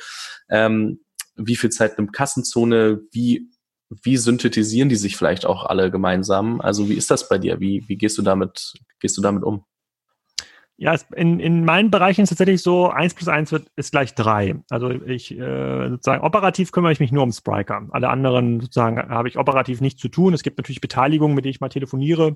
Ähm, 0.48 1.00
wie 1.34 1.56
viel 1.56 1.70
Zeit 1.70 1.98
nimmt 1.98 2.12
Kassenzone? 2.12 3.00
Wie 3.10 3.48
wie 4.02 4.16
synthetisieren 4.16 4.88
die 4.88 4.96
sich 4.96 5.16
vielleicht 5.16 5.44
auch 5.44 5.66
alle 5.66 5.90
gemeinsam? 5.90 6.60
Also 6.60 6.88
wie 6.88 6.94
ist 6.94 7.10
das 7.10 7.28
bei 7.28 7.38
dir? 7.38 7.60
Wie, 7.60 7.84
wie 7.88 7.96
gehst 7.96 8.16
du 8.16 8.22
damit, 8.22 8.72
gehst 9.00 9.18
du 9.18 9.20
damit 9.22 9.42
um? 9.42 9.66
Ja, 10.82 10.96
in, 11.14 11.38
in 11.38 11.64
meinen 11.64 11.92
Bereichen 11.92 12.22
ist 12.22 12.32
es 12.32 12.38
tatsächlich 12.38 12.60
so, 12.60 12.90
eins 12.90 13.14
plus 13.14 13.28
eins 13.28 13.52
wird, 13.52 13.68
ist 13.76 13.92
gleich 13.92 14.16
drei. 14.16 14.56
Also 14.68 14.90
ich 14.90 15.30
äh, 15.30 15.88
sozusagen 15.90 16.24
operativ 16.24 16.72
kümmere 16.72 16.90
ich 16.90 16.98
mich 16.98 17.12
nur 17.12 17.22
um 17.22 17.30
Spriker. 17.30 17.86
Alle 17.92 18.08
anderen 18.08 18.58
sozusagen 18.58 18.98
habe 18.98 19.28
ich 19.28 19.38
operativ 19.38 19.80
nichts 19.80 20.00
zu 20.00 20.08
tun. 20.08 20.34
Es 20.34 20.42
gibt 20.42 20.58
natürlich 20.58 20.80
Beteiligungen, 20.80 21.36
mit 21.36 21.44
denen 21.44 21.52
ich 21.52 21.60
mal 21.60 21.68
telefoniere 21.68 22.34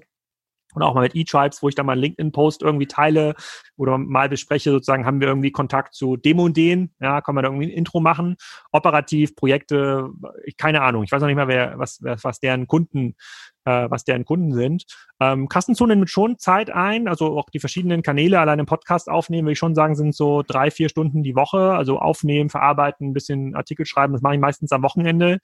und 0.75 0.83
auch 0.83 0.95
mal 0.95 1.03
mit 1.03 1.17
E-Tribes, 1.17 1.63
wo 1.63 1.69
ich 1.69 1.75
dann 1.75 1.87
mal 1.87 1.93
einen 1.93 2.03
LinkedIn-Post 2.03 2.63
irgendwie 2.63 2.87
teile 2.87 3.35
oder 3.77 3.99
mal 3.99 4.29
bespreche, 4.29 4.71
sozusagen 4.71 5.07
haben 5.07 5.21
wir 5.21 5.29
irgendwie 5.29 5.51
Kontakt 5.51 5.95
zu 5.95 6.17
dem 6.17 6.39
und 6.39 6.57
den, 6.57 6.93
ja, 7.01 7.21
kann 7.21 7.35
man 7.35 7.45
da 7.45 7.51
irgendwie 7.51 7.67
ein 7.67 7.77
Intro 7.77 8.01
machen, 8.01 8.37
operativ, 8.73 9.37
Projekte, 9.37 10.11
ich, 10.45 10.57
keine 10.57 10.83
Ahnung, 10.83 11.05
ich 11.05 11.13
weiß 11.13 11.21
noch 11.21 11.29
nicht 11.29 11.37
mal, 11.37 11.49
wer, 11.49 11.79
was, 11.79 12.01
was 12.03 12.41
deren 12.41 12.67
Kunden, 12.67 13.15
äh, 13.65 13.91
was 13.91 14.05
deren 14.05 14.25
Kunden 14.25 14.53
sind. 14.53 14.85
Ähm, 15.21 15.49
Kassenzone 15.49 15.97
nimmt 15.97 16.11
schon 16.11 16.39
Zeit 16.39 16.71
ein, 16.71 17.09
also 17.09 17.39
auch 17.39 17.49
die 17.51 17.61
verschiedenen 17.61 18.03
Kanäle 18.03 18.41
allein 18.41 18.59
im 18.59 18.67
Podcast 18.67 19.09
aufnehmen, 19.09 19.47
würde 19.47 19.53
ich 19.53 19.59
schon 19.59 19.75
sagen, 19.75 19.95
sind 19.95 20.15
so 20.15 20.43
drei, 20.43 20.71
vier 20.71 20.89
Stunden 20.89 21.23
die 21.23 21.37
Woche, 21.37 21.73
also 21.73 21.99
aufnehmen, 21.99 22.51
verarbeiten, 22.51 23.09
ein 23.09 23.15
bisschen 23.15 23.55
Artikel 23.55 23.87
schreiben, 23.87 24.13
das 24.13 24.23
mache 24.23 24.35
ich 24.35 24.41
meistens 24.41 24.73
am 24.73 24.83
Wochenende, 24.83 25.39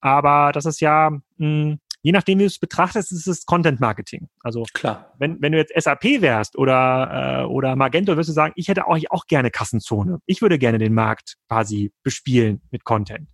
aber 0.00 0.52
das 0.52 0.66
ist 0.66 0.80
ja, 0.80 1.10
mh, 1.10 1.20
hm, 1.38 1.80
je 2.04 2.12
nachdem, 2.12 2.38
wie 2.38 2.42
du 2.42 2.48
es 2.48 2.58
betrachtest, 2.58 3.12
ist 3.12 3.26
es 3.26 3.46
Content 3.46 3.80
Marketing. 3.80 4.28
Also 4.40 4.64
klar, 4.74 5.14
wenn, 5.18 5.40
wenn 5.40 5.52
du 5.52 5.58
jetzt 5.58 5.72
SAP 5.74 6.20
wärst 6.20 6.56
oder, 6.56 7.40
äh, 7.40 7.44
oder 7.46 7.76
Magento, 7.76 8.12
würdest 8.12 8.28
du 8.28 8.34
sagen, 8.34 8.52
ich 8.56 8.68
hätte 8.68 8.86
auch, 8.86 8.98
auch 9.08 9.26
gerne 9.26 9.50
Kassenzone. 9.50 10.18
Ich 10.26 10.42
würde 10.42 10.58
gerne 10.58 10.76
den 10.78 10.92
Markt 10.92 11.36
quasi 11.48 11.92
bespielen 12.02 12.60
mit 12.70 12.84
Content. 12.84 13.28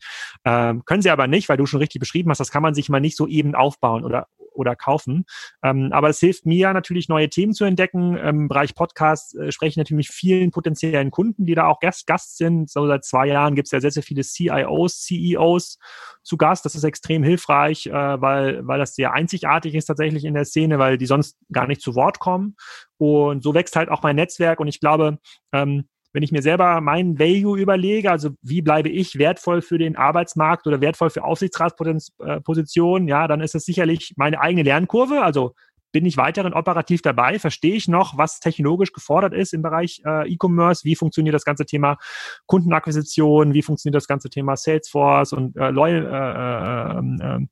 Ähm, 0.44 0.84
können 0.84 1.02
sie 1.02 1.10
aber 1.10 1.26
nicht, 1.26 1.48
weil 1.48 1.56
du 1.56 1.66
schon 1.66 1.80
richtig 1.80 1.98
beschrieben 1.98 2.30
hast, 2.30 2.38
das 2.38 2.52
kann 2.52 2.62
man 2.62 2.74
sich 2.74 2.88
mal 2.88 3.00
nicht 3.00 3.16
so 3.16 3.26
eben 3.26 3.56
aufbauen 3.56 4.04
oder 4.04 4.28
oder 4.52 4.76
kaufen. 4.76 5.24
Ähm, 5.62 5.90
aber 5.92 6.08
es 6.08 6.20
hilft 6.20 6.46
mir 6.46 6.72
natürlich, 6.72 7.08
neue 7.08 7.28
Themen 7.28 7.52
zu 7.52 7.64
entdecken. 7.64 8.16
Im 8.16 8.48
Bereich 8.48 8.74
Podcast 8.74 9.36
äh, 9.36 9.52
spreche 9.52 9.70
ich 9.70 9.76
natürlich 9.76 10.08
vielen 10.08 10.50
potenziellen 10.50 11.10
Kunden, 11.10 11.46
die 11.46 11.54
da 11.54 11.66
auch 11.66 11.80
Gast, 11.80 12.06
Gast 12.06 12.36
sind. 12.36 12.70
So 12.70 12.86
seit 12.86 13.04
zwei 13.04 13.26
Jahren 13.26 13.54
gibt 13.54 13.68
es 13.68 13.72
ja 13.72 13.80
sehr, 13.80 13.90
sehr 13.90 14.02
viele 14.02 14.22
CIOs, 14.22 15.02
CEOs 15.02 15.78
zu 16.22 16.36
Gast. 16.36 16.64
Das 16.64 16.74
ist 16.74 16.84
extrem 16.84 17.22
hilfreich, 17.22 17.86
äh, 17.86 17.92
weil, 17.92 18.66
weil 18.66 18.78
das 18.78 18.94
sehr 18.94 19.12
einzigartig 19.12 19.74
ist 19.74 19.86
tatsächlich 19.86 20.24
in 20.24 20.34
der 20.34 20.44
Szene, 20.44 20.78
weil 20.78 20.98
die 20.98 21.06
sonst 21.06 21.38
gar 21.52 21.66
nicht 21.66 21.80
zu 21.80 21.94
Wort 21.94 22.18
kommen. 22.18 22.56
Und 22.98 23.42
so 23.42 23.54
wächst 23.54 23.76
halt 23.76 23.88
auch 23.88 24.02
mein 24.02 24.16
Netzwerk. 24.16 24.60
Und 24.60 24.68
ich 24.68 24.80
glaube, 24.80 25.18
ähm, 25.52 25.84
wenn 26.12 26.22
ich 26.22 26.32
mir 26.32 26.42
selber 26.42 26.80
meinen 26.80 27.18
Value 27.18 27.58
überlege, 27.58 28.10
also 28.10 28.30
wie 28.42 28.62
bleibe 28.62 28.88
ich 28.88 29.18
wertvoll 29.18 29.62
für 29.62 29.78
den 29.78 29.96
Arbeitsmarkt 29.96 30.66
oder 30.66 30.80
wertvoll 30.80 31.10
für 31.10 31.24
Aufsichtsratspositionen, 31.24 33.08
ja, 33.08 33.28
dann 33.28 33.40
ist 33.40 33.54
es 33.54 33.64
sicherlich 33.64 34.14
meine 34.16 34.40
eigene 34.40 34.62
Lernkurve. 34.62 35.22
Also 35.22 35.54
bin 35.92 36.06
ich 36.06 36.16
weiterhin 36.16 36.54
operativ 36.54 37.02
dabei? 37.02 37.38
Verstehe 37.38 37.74
ich 37.74 37.88
noch, 37.88 38.16
was 38.16 38.40
technologisch 38.40 38.92
gefordert 38.92 39.34
ist 39.34 39.52
im 39.52 39.62
Bereich 39.62 40.02
äh, 40.04 40.32
E-Commerce? 40.32 40.84
Wie 40.84 40.94
funktioniert 40.94 41.34
das 41.34 41.44
ganze 41.44 41.66
Thema 41.66 41.98
Kundenakquisition? 42.46 43.54
Wie 43.54 43.62
funktioniert 43.62 43.96
das 43.96 44.06
ganze 44.06 44.30
Thema 44.30 44.56
Salesforce 44.56 45.32
und 45.32 45.56
äh, 45.56 45.70
Loyal, 45.70 46.06
äh, 46.06 47.26
äh, 47.26 47.36
äh, 47.38 47.42
äh, 47.42 47.46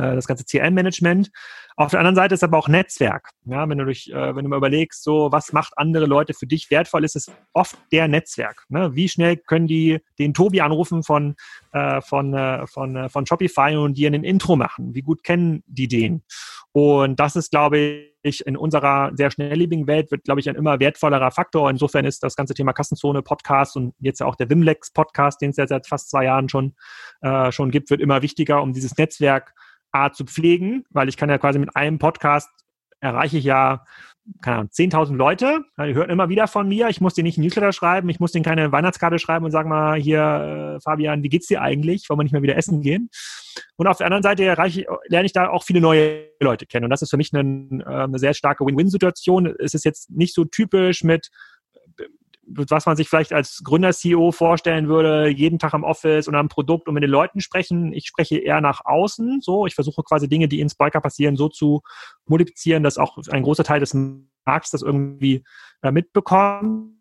das 0.00 0.26
ganze 0.26 0.44
CRM-Management. 0.44 1.30
Auf 1.76 1.90
der 1.90 2.00
anderen 2.00 2.16
Seite 2.16 2.34
ist 2.34 2.44
aber 2.44 2.58
auch 2.58 2.68
Netzwerk. 2.68 3.30
Ja, 3.44 3.68
wenn 3.68 3.78
du 3.78 3.84
durch, 3.84 4.08
äh, 4.08 4.36
wenn 4.36 4.44
du 4.44 4.50
mal 4.50 4.56
überlegst, 4.56 5.02
so 5.02 5.32
was 5.32 5.52
macht 5.52 5.72
andere 5.76 6.06
Leute 6.06 6.34
für 6.34 6.46
dich 6.46 6.70
wertvoll, 6.70 7.04
ist 7.04 7.16
es 7.16 7.30
oft 7.52 7.76
der 7.92 8.08
Netzwerk. 8.08 8.64
Ne? 8.68 8.94
Wie 8.94 9.08
schnell 9.08 9.36
können 9.36 9.66
die 9.66 10.00
den 10.18 10.34
Tobi 10.34 10.60
anrufen 10.60 11.02
von 11.02 11.34
äh, 11.72 12.00
von 12.00 12.34
äh, 12.34 12.66
von 12.66 12.96
äh, 12.96 13.08
von 13.08 13.26
Shopify 13.26 13.76
und 13.76 13.96
dir 13.96 14.10
ein 14.10 14.24
Intro 14.24 14.56
machen? 14.56 14.94
Wie 14.94 15.02
gut 15.02 15.22
kennen 15.24 15.62
die 15.66 15.88
den? 15.88 16.22
Und 16.72 17.20
das 17.20 17.36
ist, 17.36 17.50
glaube 17.50 18.06
ich, 18.22 18.46
in 18.46 18.56
unserer 18.56 19.10
sehr 19.14 19.30
schnelllebigen 19.30 19.86
Welt 19.86 20.10
wird, 20.10 20.24
glaube 20.24 20.40
ich, 20.40 20.48
ein 20.48 20.54
immer 20.54 20.80
wertvollerer 20.80 21.30
Faktor. 21.30 21.68
Insofern 21.68 22.04
ist 22.04 22.22
das 22.22 22.36
ganze 22.36 22.54
Thema 22.54 22.72
Kassenzone 22.72 23.22
Podcast 23.22 23.76
und 23.76 23.94
jetzt 23.98 24.20
ja 24.20 24.26
auch 24.26 24.36
der 24.36 24.48
Wimlex 24.48 24.92
Podcast, 24.92 25.40
den 25.42 25.50
es 25.50 25.56
ja 25.56 25.66
seit 25.66 25.86
fast 25.86 26.10
zwei 26.10 26.24
Jahren 26.24 26.48
schon 26.48 26.74
äh, 27.20 27.52
schon 27.52 27.70
gibt, 27.70 27.90
wird 27.90 28.00
immer 28.00 28.22
wichtiger, 28.22 28.62
um 28.62 28.72
dieses 28.72 28.96
Netzwerk 28.96 29.54
A 29.90 30.10
zu 30.12 30.24
pflegen, 30.24 30.84
weil 30.90 31.08
ich 31.08 31.16
kann 31.16 31.28
ja 31.28 31.36
quasi 31.36 31.58
mit 31.58 31.76
einem 31.76 31.98
Podcast 31.98 32.48
erreiche 33.02 33.36
ich 33.36 33.44
ja, 33.44 33.84
keine 34.40 34.58
Ahnung, 34.58 34.70
10.000 34.70 35.16
Leute. 35.16 35.64
Die 35.78 35.94
hören 35.94 36.10
immer 36.10 36.28
wieder 36.28 36.46
von 36.46 36.68
mir. 36.68 36.88
Ich 36.88 37.00
muss 37.00 37.14
denen 37.14 37.24
nicht 37.24 37.38
einen 37.38 37.44
Newsletter 37.46 37.72
schreiben. 37.72 38.08
Ich 38.08 38.20
muss 38.20 38.32
denen 38.32 38.44
keine 38.44 38.70
Weihnachtskarte 38.70 39.18
schreiben 39.18 39.44
und 39.44 39.50
sagen 39.50 39.68
mal, 39.68 40.00
hier, 40.00 40.76
äh, 40.76 40.80
Fabian, 40.80 41.22
wie 41.22 41.28
geht's 41.28 41.48
dir 41.48 41.62
eigentlich? 41.62 42.08
Wollen 42.08 42.20
wir 42.20 42.24
nicht 42.24 42.32
mehr 42.32 42.42
wieder 42.42 42.56
essen 42.56 42.80
gehen? 42.82 43.10
Und 43.76 43.86
auf 43.86 43.98
der 43.98 44.06
anderen 44.06 44.22
Seite 44.22 44.44
erreiche, 44.44 44.86
lerne 45.08 45.26
ich 45.26 45.32
da 45.32 45.48
auch 45.48 45.64
viele 45.64 45.80
neue 45.80 46.28
Leute 46.40 46.66
kennen. 46.66 46.84
Und 46.84 46.90
das 46.90 47.02
ist 47.02 47.10
für 47.10 47.16
mich 47.16 47.32
eine, 47.34 47.82
äh, 47.82 48.04
eine 48.04 48.18
sehr 48.18 48.34
starke 48.34 48.64
Win-Win-Situation. 48.64 49.54
Es 49.58 49.74
ist 49.74 49.84
jetzt 49.84 50.10
nicht 50.10 50.34
so 50.34 50.44
typisch 50.44 51.02
mit 51.02 51.28
was 52.46 52.86
man 52.86 52.96
sich 52.96 53.08
vielleicht 53.08 53.32
als 53.32 53.62
Gründer-CEO 53.64 54.32
vorstellen 54.32 54.88
würde, 54.88 55.28
jeden 55.28 55.58
Tag 55.58 55.74
am 55.74 55.84
Office 55.84 56.28
und 56.28 56.34
am 56.34 56.48
Produkt 56.48 56.88
und 56.88 56.94
mit 56.94 57.02
den 57.02 57.10
Leuten 57.10 57.40
sprechen. 57.40 57.92
Ich 57.92 58.06
spreche 58.06 58.38
eher 58.38 58.60
nach 58.60 58.84
außen. 58.84 59.40
So, 59.40 59.66
ich 59.66 59.74
versuche 59.74 60.02
quasi 60.02 60.28
Dinge, 60.28 60.48
die 60.48 60.60
in 60.60 60.68
Spiker 60.68 61.00
passieren, 61.00 61.36
so 61.36 61.48
zu 61.48 61.82
multiplizieren, 62.26 62.82
dass 62.82 62.98
auch 62.98 63.18
ein 63.30 63.42
großer 63.42 63.64
Teil 63.64 63.80
des 63.80 63.96
Markts 64.44 64.70
das 64.70 64.82
irgendwie 64.82 65.44
äh, 65.82 65.92
mitbekommt. 65.92 66.96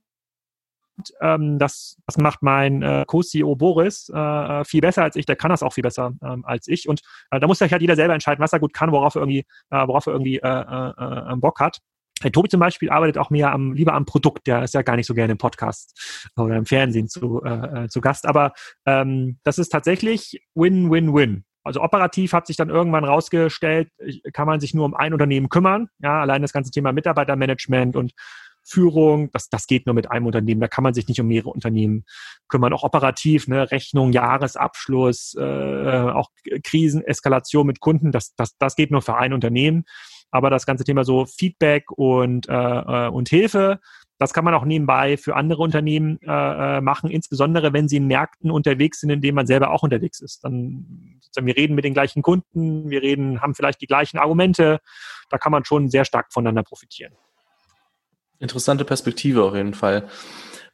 Ähm, 1.20 1.58
das, 1.58 1.98
das 2.06 2.18
macht 2.18 2.44
mein 2.44 2.84
äh, 2.84 3.06
Co-CEO 3.08 3.56
Boris 3.56 4.12
äh, 4.14 4.20
äh, 4.20 4.64
viel 4.66 4.82
besser 4.82 5.04
als 5.04 5.16
ich. 5.16 5.26
Der 5.26 5.36
kann 5.36 5.50
das 5.50 5.64
auch 5.64 5.74
viel 5.74 5.84
besser 5.84 6.14
ähm, 6.22 6.46
als 6.46 6.68
ich. 6.68 6.88
Und 6.88 7.02
äh, 7.32 7.40
da 7.40 7.48
muss 7.48 7.60
sich 7.60 7.72
halt 7.72 7.82
jeder 7.82 7.96
selber 7.96 8.14
entscheiden, 8.14 8.42
was 8.42 8.54
er 8.54 8.60
gut 8.60 8.74
kann, 8.74 8.92
worauf 8.92 9.16
er 9.16 9.22
irgendwie, 9.22 9.46
äh, 9.72 9.88
worauf 9.88 10.06
er 10.06 10.14
irgendwie 10.14 10.40
Bock 11.40 11.60
hat. 11.60 11.80
Herr 12.22 12.32
Tobi 12.32 12.50
zum 12.50 12.60
Beispiel 12.60 12.90
arbeitet 12.90 13.18
auch 13.18 13.30
mehr 13.30 13.52
am, 13.52 13.74
lieber 13.74 13.94
am 13.94 14.06
Produkt, 14.06 14.48
der 14.48 14.64
ist 14.64 14.74
ja 14.74 14.82
gar 14.82 14.96
nicht 14.96 15.08
so 15.08 15.14
gerne 15.14 15.34
im 15.34 15.38
Podcast 15.38 16.30
oder 16.36 16.56
im 16.56 16.66
Fernsehen 16.66 17.08
zu, 17.08 17.42
äh, 17.44 17.86
äh, 17.86 17.88
zu 17.90 18.02
Gast. 18.02 18.26
Aber 18.26 18.54
ähm, 18.86 19.40
das 19.44 19.58
ist 19.58 19.70
tatsächlich 19.70 20.42
Win-Win-Win. 20.56 21.44
Also 21.64 21.82
operativ 21.82 22.34
hat 22.34 22.48
sich 22.48 22.58
dann 22.58 22.70
irgendwann 22.70 23.06
rausgestellt, 23.06 23.90
kann 24.34 24.48
man 24.48 24.60
sich 24.60 24.74
nur 24.74 24.86
um 24.86 24.96
ein 24.96 25.14
Unternehmen 25.14 25.50
kümmern. 25.50 25.90
Ja, 26.00 26.22
allein 26.22 26.42
das 26.42 26.54
ganze 26.54 26.72
Thema 26.72 26.92
Mitarbeitermanagement 26.92 27.96
und 27.96 28.14
Führung, 28.64 29.30
das, 29.32 29.50
das 29.50 29.68
geht 29.68 29.86
nur 29.86 29.96
mit 29.96 30.10
einem 30.10 30.26
Unternehmen. 30.28 30.62
Da 30.62 30.68
kann 30.68 30.84
man 30.84 30.94
sich 30.94 31.08
nicht 31.08 31.20
um 31.20 31.28
mehrere 31.28 31.50
Unternehmen 31.50 32.06
kümmern. 32.48 32.74
Auch 32.74 32.84
operativ, 32.84 33.48
ne, 33.48 33.72
Rechnung, 33.72 34.12
Jahresabschluss, 34.12 35.36
äh, 35.38 35.42
auch 35.42 36.30
Krisen, 36.64 37.04
Eskalation 37.04 37.68
mit 37.68 37.80
Kunden, 37.80 38.12
das, 38.12 38.36
das, 38.36 38.58
das 38.58 38.76
geht 38.76 38.92
nur 38.92 39.02
für 39.02 39.16
ein 39.16 39.34
Unternehmen. 39.34 39.86
Aber 40.32 40.50
das 40.50 40.66
ganze 40.66 40.84
Thema 40.84 41.04
so 41.04 41.26
Feedback 41.26 41.92
und, 41.92 42.50
äh, 42.50 42.54
äh, 42.54 43.10
und 43.10 43.30
Hilfe, 43.30 43.80
das 44.18 44.34
kann 44.34 44.46
man 44.46 44.54
auch 44.54 44.66
nebenbei 44.66 45.18
für 45.18 45.36
andere 45.36 45.64
Unternehmen 45.64 46.20
äh, 46.22 46.78
äh, 46.78 46.82
machen, 46.82 47.10
insbesondere 47.10 47.74
wenn 47.74 47.88
sie 47.88 47.98
in 47.98 48.06
Märkten 48.06 48.52
unterwegs 48.52 49.00
sind, 49.00 49.10
in 49.10 49.20
denen 49.20 49.36
man 49.36 49.48
selber 49.48 49.72
auch 49.72 49.82
unterwegs 49.82 50.22
ist. 50.22 50.44
Dann 50.44 51.18
sozusagen, 51.22 51.48
wir 51.48 51.58
reden 51.58 51.74
mit 51.74 51.86
den 51.86 51.96
gleichen 51.96 52.22
Kunden, 52.22 52.90
wir 52.92 53.02
reden, 53.02 53.42
haben 53.42 53.56
vielleicht 53.56 53.82
die 53.82 53.88
gleichen 53.88 54.20
Argumente. 54.20 54.80
Da 55.32 55.40
kann 55.40 55.52
man 55.52 55.66
schon 55.66 55.90
sehr 55.90 56.06
stark 56.06 56.32
voneinander 56.32 56.62
profitieren. 56.62 57.14
Interessante 58.38 58.86
Perspektive 58.86 59.44
auf 59.44 59.56
jeden 59.56 59.74
Fall. 59.74 60.08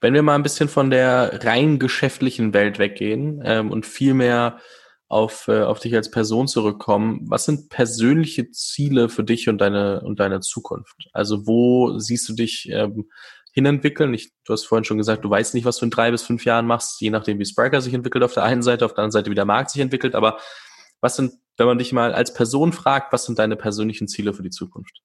Wenn 0.01 0.13
wir 0.13 0.23
mal 0.23 0.35
ein 0.35 0.43
bisschen 0.43 0.67
von 0.67 0.89
der 0.89 1.45
rein 1.45 1.79
geschäftlichen 1.79 2.53
Welt 2.53 2.79
weggehen 2.79 3.41
ähm, 3.45 3.71
und 3.71 3.85
viel 3.85 4.13
mehr 4.13 4.59
auf, 5.09 5.47
äh, 5.47 5.61
auf 5.61 5.79
dich 5.79 5.95
als 5.95 6.11
Person 6.11 6.47
zurückkommen. 6.47 7.21
Was 7.29 7.45
sind 7.45 7.69
persönliche 7.69 8.51
Ziele 8.51 9.09
für 9.09 9.23
dich 9.23 9.47
und 9.47 9.59
deine, 9.59 10.01
und 10.01 10.19
deine 10.19 10.41
Zukunft? 10.41 11.07
Also 11.13 11.47
wo 11.47 11.97
siehst 11.97 12.27
du 12.29 12.33
dich 12.33 12.69
ähm, 12.69 13.09
hinentwickeln? 13.53 14.13
Ich, 14.13 14.33
du 14.43 14.53
hast 14.53 14.65
vorhin 14.65 14.83
schon 14.83 14.97
gesagt, 14.97 15.23
du 15.23 15.29
weißt 15.29 15.53
nicht, 15.53 15.65
was 15.65 15.77
du 15.77 15.85
in 15.85 15.91
drei 15.91 16.11
bis 16.11 16.23
fünf 16.23 16.43
Jahren 16.45 16.67
machst, 16.67 16.99
je 16.99 17.09
nachdem, 17.09 17.39
wie 17.39 17.45
Spriker 17.45 17.81
sich 17.81 17.93
entwickelt 17.93 18.23
auf 18.23 18.33
der 18.33 18.43
einen 18.43 18.61
Seite, 18.61 18.85
auf 18.85 18.93
der 18.93 19.03
anderen 19.03 19.11
Seite, 19.11 19.31
wie 19.31 19.35
der 19.35 19.45
Markt 19.45 19.71
sich 19.71 19.81
entwickelt. 19.81 20.13
Aber 20.13 20.39
was 20.99 21.15
sind, 21.15 21.33
wenn 21.57 21.67
man 21.67 21.77
dich 21.77 21.93
mal 21.93 22.13
als 22.13 22.33
Person 22.33 22.73
fragt, 22.73 23.13
was 23.13 23.25
sind 23.25 23.39
deine 23.39 23.55
persönlichen 23.55 24.07
Ziele 24.07 24.33
für 24.33 24.43
die 24.43 24.49
Zukunft? 24.49 25.01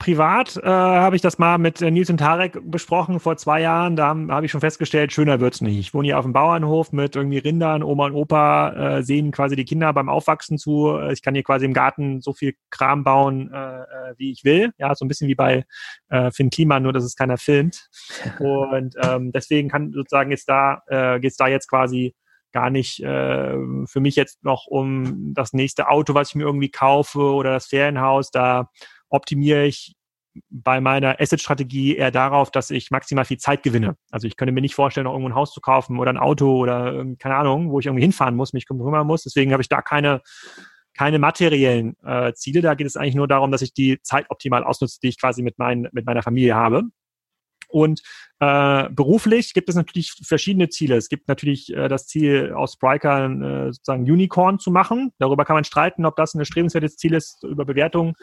Privat 0.00 0.56
äh, 0.56 0.66
habe 0.66 1.14
ich 1.14 1.20
das 1.20 1.38
mal 1.38 1.58
mit 1.58 1.82
äh, 1.82 1.90
Nils 1.90 2.08
und 2.08 2.16
Tarek 2.16 2.58
besprochen 2.64 3.20
vor 3.20 3.36
zwei 3.36 3.60
Jahren. 3.60 3.96
Da 3.96 4.08
habe 4.08 4.32
hab 4.32 4.42
ich 4.42 4.50
schon 4.50 4.62
festgestellt, 4.62 5.12
schöner 5.12 5.40
wird's 5.40 5.60
nicht. 5.60 5.78
Ich 5.78 5.92
wohne 5.92 6.06
hier 6.06 6.18
auf 6.18 6.24
dem 6.24 6.32
Bauernhof 6.32 6.90
mit 6.92 7.16
irgendwie 7.16 7.36
Rindern, 7.36 7.82
Oma 7.82 8.06
und 8.06 8.14
Opa 8.14 8.98
äh, 8.98 9.02
sehen 9.02 9.30
quasi 9.30 9.56
die 9.56 9.66
Kinder 9.66 9.92
beim 9.92 10.08
Aufwachsen 10.08 10.56
zu. 10.56 10.98
Ich 11.10 11.20
kann 11.20 11.34
hier 11.34 11.44
quasi 11.44 11.66
im 11.66 11.74
Garten 11.74 12.22
so 12.22 12.32
viel 12.32 12.54
Kram 12.70 13.04
bauen, 13.04 13.52
äh, 13.52 13.82
äh, 13.82 14.14
wie 14.16 14.32
ich 14.32 14.42
will. 14.42 14.72
Ja, 14.78 14.94
so 14.94 15.04
ein 15.04 15.08
bisschen 15.08 15.28
wie 15.28 15.34
bei 15.34 15.66
äh, 16.08 16.30
Finn 16.30 16.48
Kliman, 16.48 16.82
nur 16.82 16.94
dass 16.94 17.04
es 17.04 17.14
keiner 17.14 17.36
filmt. 17.36 17.90
Und 18.38 18.94
ähm, 19.02 19.32
deswegen 19.32 19.68
kann 19.68 19.92
sozusagen 19.92 20.30
jetzt 20.30 20.48
da 20.48 20.80
äh, 20.86 21.20
geht's 21.20 21.36
da 21.36 21.46
jetzt 21.46 21.68
quasi 21.68 22.14
gar 22.52 22.70
nicht 22.70 23.00
äh, 23.00 23.54
für 23.86 24.00
mich 24.00 24.16
jetzt 24.16 24.42
noch 24.44 24.66
um 24.66 25.34
das 25.34 25.52
nächste 25.52 25.88
Auto, 25.88 26.14
was 26.14 26.30
ich 26.30 26.34
mir 26.36 26.44
irgendwie 26.44 26.70
kaufe 26.70 27.20
oder 27.20 27.52
das 27.52 27.66
Ferienhaus. 27.66 28.30
Da 28.30 28.70
optimiere 29.10 29.66
ich 29.66 29.94
bei 30.48 30.80
meiner 30.80 31.20
Asset-Strategie 31.20 31.96
eher 31.96 32.10
darauf, 32.10 32.50
dass 32.50 32.70
ich 32.70 32.90
maximal 32.90 33.24
viel 33.24 33.38
Zeit 33.38 33.62
gewinne. 33.62 33.96
Also 34.10 34.26
ich 34.26 34.36
könnte 34.36 34.52
mir 34.52 34.60
nicht 34.60 34.74
vorstellen, 34.74 35.04
noch 35.04 35.12
irgendwo 35.12 35.30
ein 35.30 35.34
Haus 35.34 35.52
zu 35.52 35.60
kaufen 35.60 35.98
oder 35.98 36.12
ein 36.12 36.18
Auto 36.18 36.56
oder 36.56 37.04
keine 37.18 37.36
Ahnung, 37.36 37.70
wo 37.70 37.80
ich 37.80 37.86
irgendwie 37.86 38.02
hinfahren 38.02 38.36
muss, 38.36 38.52
mich 38.52 38.66
kümmern 38.66 39.06
muss. 39.06 39.24
Deswegen 39.24 39.52
habe 39.52 39.62
ich 39.62 39.68
da 39.68 39.82
keine, 39.82 40.22
keine 40.96 41.18
materiellen 41.18 41.96
äh, 42.04 42.32
Ziele. 42.34 42.62
Da 42.62 42.74
geht 42.74 42.86
es 42.86 42.96
eigentlich 42.96 43.16
nur 43.16 43.28
darum, 43.28 43.50
dass 43.50 43.62
ich 43.62 43.74
die 43.74 44.00
Zeit 44.02 44.26
optimal 44.28 44.62
ausnutze, 44.62 45.00
die 45.02 45.08
ich 45.08 45.20
quasi 45.20 45.42
mit, 45.42 45.58
mein, 45.58 45.88
mit 45.92 46.06
meiner 46.06 46.22
Familie 46.22 46.54
habe. 46.54 46.84
Und 47.70 48.02
äh, 48.40 48.88
beruflich 48.90 49.52
gibt 49.52 49.68
es 49.68 49.74
natürlich 49.74 50.12
verschiedene 50.22 50.70
Ziele. 50.70 50.96
Es 50.96 51.08
gibt 51.08 51.28
natürlich 51.28 51.74
äh, 51.74 51.88
das 51.88 52.06
Ziel, 52.06 52.52
aus 52.54 52.72
Spriker 52.72 53.26
äh, 53.26 53.72
sozusagen 53.72 54.04
Unicorn 54.04 54.58
zu 54.58 54.70
machen. 54.70 55.12
Darüber 55.18 55.44
kann 55.44 55.54
man 55.54 55.64
streiten, 55.64 56.06
ob 56.06 56.16
das 56.16 56.34
ein 56.34 56.38
erstrebenswertes 56.38 56.96
Ziel 56.96 57.14
ist, 57.14 57.44
über 57.44 57.64
Bewertungen 57.64 58.14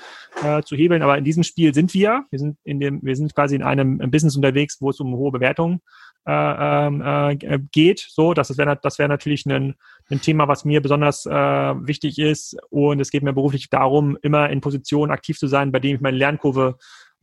äh, 0.43 0.63
zu 0.63 0.75
hebeln. 0.75 1.03
Aber 1.03 1.17
in 1.17 1.23
diesem 1.23 1.43
Spiel 1.43 1.73
sind 1.73 1.93
wir. 1.93 2.25
Wir 2.31 2.39
sind 2.39 2.57
in 2.63 2.79
dem, 2.79 2.99
wir 3.03 3.15
sind 3.15 3.35
quasi 3.35 3.55
in 3.55 3.63
einem 3.63 3.99
Business 4.09 4.35
unterwegs, 4.35 4.77
wo 4.81 4.89
es 4.89 4.99
um 4.99 5.15
hohe 5.15 5.31
Bewertungen 5.31 5.81
äh, 6.27 6.87
ähm, 6.87 7.01
äh, 7.01 7.59
geht. 7.71 8.05
So, 8.09 8.33
das 8.33 8.57
wäre 8.57 8.77
das 8.81 8.99
wäre 8.99 9.09
natürlich 9.09 9.45
ein, 9.45 9.75
ein 10.09 10.19
Thema, 10.19 10.47
was 10.47 10.65
mir 10.65 10.81
besonders 10.81 11.25
äh, 11.25 11.31
wichtig 11.31 12.19
ist. 12.19 12.57
Und 12.69 12.99
es 12.99 13.11
geht 13.11 13.23
mir 13.23 13.33
beruflich 13.33 13.69
darum, 13.69 14.17
immer 14.21 14.49
in 14.49 14.61
Positionen 14.61 15.11
aktiv 15.11 15.37
zu 15.37 15.47
sein, 15.47 15.71
bei 15.71 15.79
denen 15.79 15.95
ich 15.95 16.01
meine 16.01 16.17
Lernkurve 16.17 16.77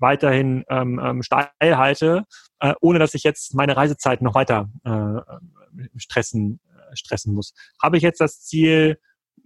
weiterhin 0.04 0.64
ähm, 0.68 1.00
ähm, 1.02 1.22
steil 1.22 1.48
halte, 1.60 2.24
äh, 2.60 2.74
ohne 2.80 2.98
dass 2.98 3.14
ich 3.14 3.24
jetzt 3.24 3.54
meine 3.54 3.76
Reisezeit 3.76 4.20
noch 4.22 4.34
weiter 4.34 4.68
äh, 4.84 5.88
stressen, 5.96 6.60
äh, 6.68 6.94
stressen 6.94 7.34
muss. 7.34 7.54
Habe 7.82 7.96
ich 7.96 8.02
jetzt 8.02 8.20
das 8.20 8.42
Ziel, 8.42 8.98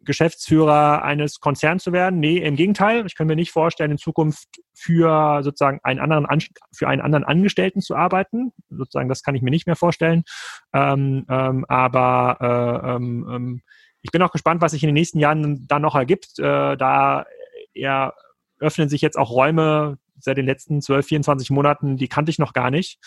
Geschäftsführer 0.04 1.02
eines 1.02 1.38
Konzerns 1.38 1.84
zu 1.84 1.92
werden? 1.92 2.18
Nee, 2.18 2.38
im 2.38 2.56
Gegenteil. 2.56 3.04
Ich 3.06 3.14
kann 3.14 3.26
mir 3.26 3.36
nicht 3.36 3.52
vorstellen, 3.52 3.90
in 3.92 3.98
Zukunft 3.98 4.48
für 4.74 5.42
sozusagen 5.42 5.80
einen 5.82 6.00
anderen, 6.00 6.26
für 6.74 6.88
einen 6.88 7.02
anderen 7.02 7.24
Angestellten 7.24 7.80
zu 7.80 7.94
arbeiten. 7.94 8.52
Sozusagen, 8.70 9.08
das 9.08 9.22
kann 9.22 9.34
ich 9.34 9.42
mir 9.42 9.50
nicht 9.50 9.66
mehr 9.66 9.76
vorstellen. 9.76 10.24
Ähm, 10.72 11.26
ähm, 11.28 11.64
aber 11.68 12.38
äh, 12.40 12.96
ähm, 12.96 13.28
ähm 13.30 13.62
ich 14.00 14.12
bin 14.12 14.22
auch 14.22 14.30
gespannt, 14.30 14.62
was 14.62 14.72
sich 14.72 14.82
in 14.82 14.88
den 14.88 14.94
nächsten 14.94 15.18
Jahren 15.18 15.66
dann 15.66 15.82
noch 15.82 15.96
ergibt. 15.96 16.38
Äh, 16.38 16.76
da 16.76 17.26
eher 17.74 18.14
öffnen 18.60 18.88
sich 18.88 19.00
jetzt 19.00 19.18
auch 19.18 19.30
Räume, 19.30 19.98
seit 20.20 20.36
den 20.36 20.46
letzten 20.46 20.80
12, 20.80 21.06
24 21.06 21.50
Monaten, 21.50 21.96
die 21.96 22.08
kannte 22.08 22.30
ich 22.30 22.38
noch 22.38 22.52
gar 22.52 22.70
nicht. 22.70 22.98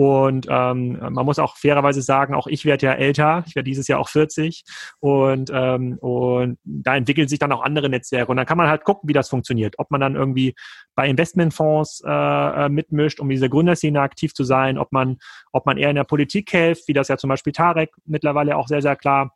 Und 0.00 0.46
ähm, 0.48 0.96
man 1.10 1.26
muss 1.26 1.40
auch 1.40 1.56
fairerweise 1.56 2.02
sagen, 2.02 2.32
auch 2.32 2.46
ich 2.46 2.64
werde 2.64 2.86
ja 2.86 2.92
älter, 2.92 3.42
ich 3.48 3.56
werde 3.56 3.64
dieses 3.64 3.88
Jahr 3.88 3.98
auch 3.98 4.08
40 4.08 4.62
und, 5.00 5.50
ähm, 5.52 5.98
und 5.98 6.58
da 6.62 6.94
entwickeln 6.94 7.26
sich 7.26 7.40
dann 7.40 7.50
auch 7.50 7.62
andere 7.62 7.88
Netzwerke 7.88 8.30
und 8.30 8.36
dann 8.36 8.46
kann 8.46 8.58
man 8.58 8.68
halt 8.68 8.84
gucken, 8.84 9.08
wie 9.08 9.12
das 9.12 9.28
funktioniert. 9.28 9.74
Ob 9.78 9.90
man 9.90 10.00
dann 10.00 10.14
irgendwie 10.14 10.54
bei 10.94 11.08
Investmentfonds 11.08 12.04
äh, 12.06 12.10
äh 12.10 12.68
mitmischt, 12.68 13.18
um 13.18 13.28
diese 13.28 13.50
Gründerszene 13.50 14.00
aktiv 14.00 14.34
zu 14.34 14.44
sein, 14.44 14.78
ob 14.78 14.92
man, 14.92 15.18
ob 15.50 15.66
man 15.66 15.78
eher 15.78 15.90
in 15.90 15.96
der 15.96 16.04
Politik 16.04 16.48
hilft, 16.48 16.86
wie 16.86 16.92
das 16.92 17.08
ja 17.08 17.16
zum 17.16 17.26
Beispiel 17.26 17.52
Tarek 17.52 17.90
mittlerweile 18.04 18.56
auch 18.56 18.68
sehr, 18.68 18.82
sehr 18.82 18.94
klar 18.94 19.34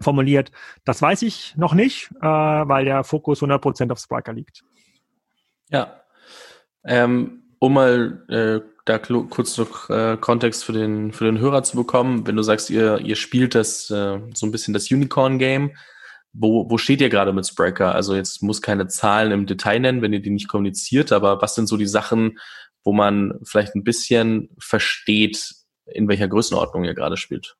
formuliert. 0.00 0.52
Das 0.84 1.02
weiß 1.02 1.20
ich 1.20 1.54
noch 1.56 1.74
nicht, 1.74 2.10
äh, 2.22 2.26
weil 2.26 2.86
der 2.86 3.04
Fokus 3.04 3.42
100% 3.42 3.92
auf 3.92 3.98
Spriker 3.98 4.32
liegt. 4.32 4.62
Ja, 5.68 6.01
ähm, 6.84 7.42
um 7.58 7.74
mal 7.74 8.24
äh, 8.28 8.60
da 8.84 8.98
kurz 8.98 9.56
noch 9.58 9.88
äh, 9.90 10.16
Kontext 10.20 10.64
für 10.64 10.72
den, 10.72 11.12
für 11.12 11.24
den 11.24 11.38
Hörer 11.38 11.62
zu 11.62 11.76
bekommen, 11.76 12.26
wenn 12.26 12.36
du 12.36 12.42
sagst, 12.42 12.70
ihr, 12.70 12.98
ihr 12.98 13.16
spielt 13.16 13.54
das 13.54 13.88
äh, 13.90 14.18
so 14.34 14.46
ein 14.46 14.52
bisschen 14.52 14.74
das 14.74 14.90
Unicorn-Game, 14.90 15.76
wo, 16.32 16.68
wo 16.68 16.78
steht 16.78 17.00
ihr 17.00 17.08
gerade 17.08 17.32
mit 17.32 17.46
Spreaker? 17.46 17.94
Also 17.94 18.16
jetzt 18.16 18.42
muss 18.42 18.62
keine 18.62 18.88
Zahlen 18.88 19.32
im 19.32 19.46
Detail 19.46 19.80
nennen, 19.80 20.02
wenn 20.02 20.12
ihr 20.12 20.22
die 20.22 20.30
nicht 20.30 20.48
kommuniziert, 20.48 21.12
aber 21.12 21.40
was 21.40 21.54
sind 21.54 21.68
so 21.68 21.76
die 21.76 21.86
Sachen, 21.86 22.38
wo 22.82 22.92
man 22.92 23.38
vielleicht 23.44 23.76
ein 23.76 23.84
bisschen 23.84 24.50
versteht, 24.58 25.54
in 25.86 26.08
welcher 26.08 26.28
Größenordnung 26.28 26.84
ihr 26.84 26.94
gerade 26.94 27.16
spielt? 27.16 27.56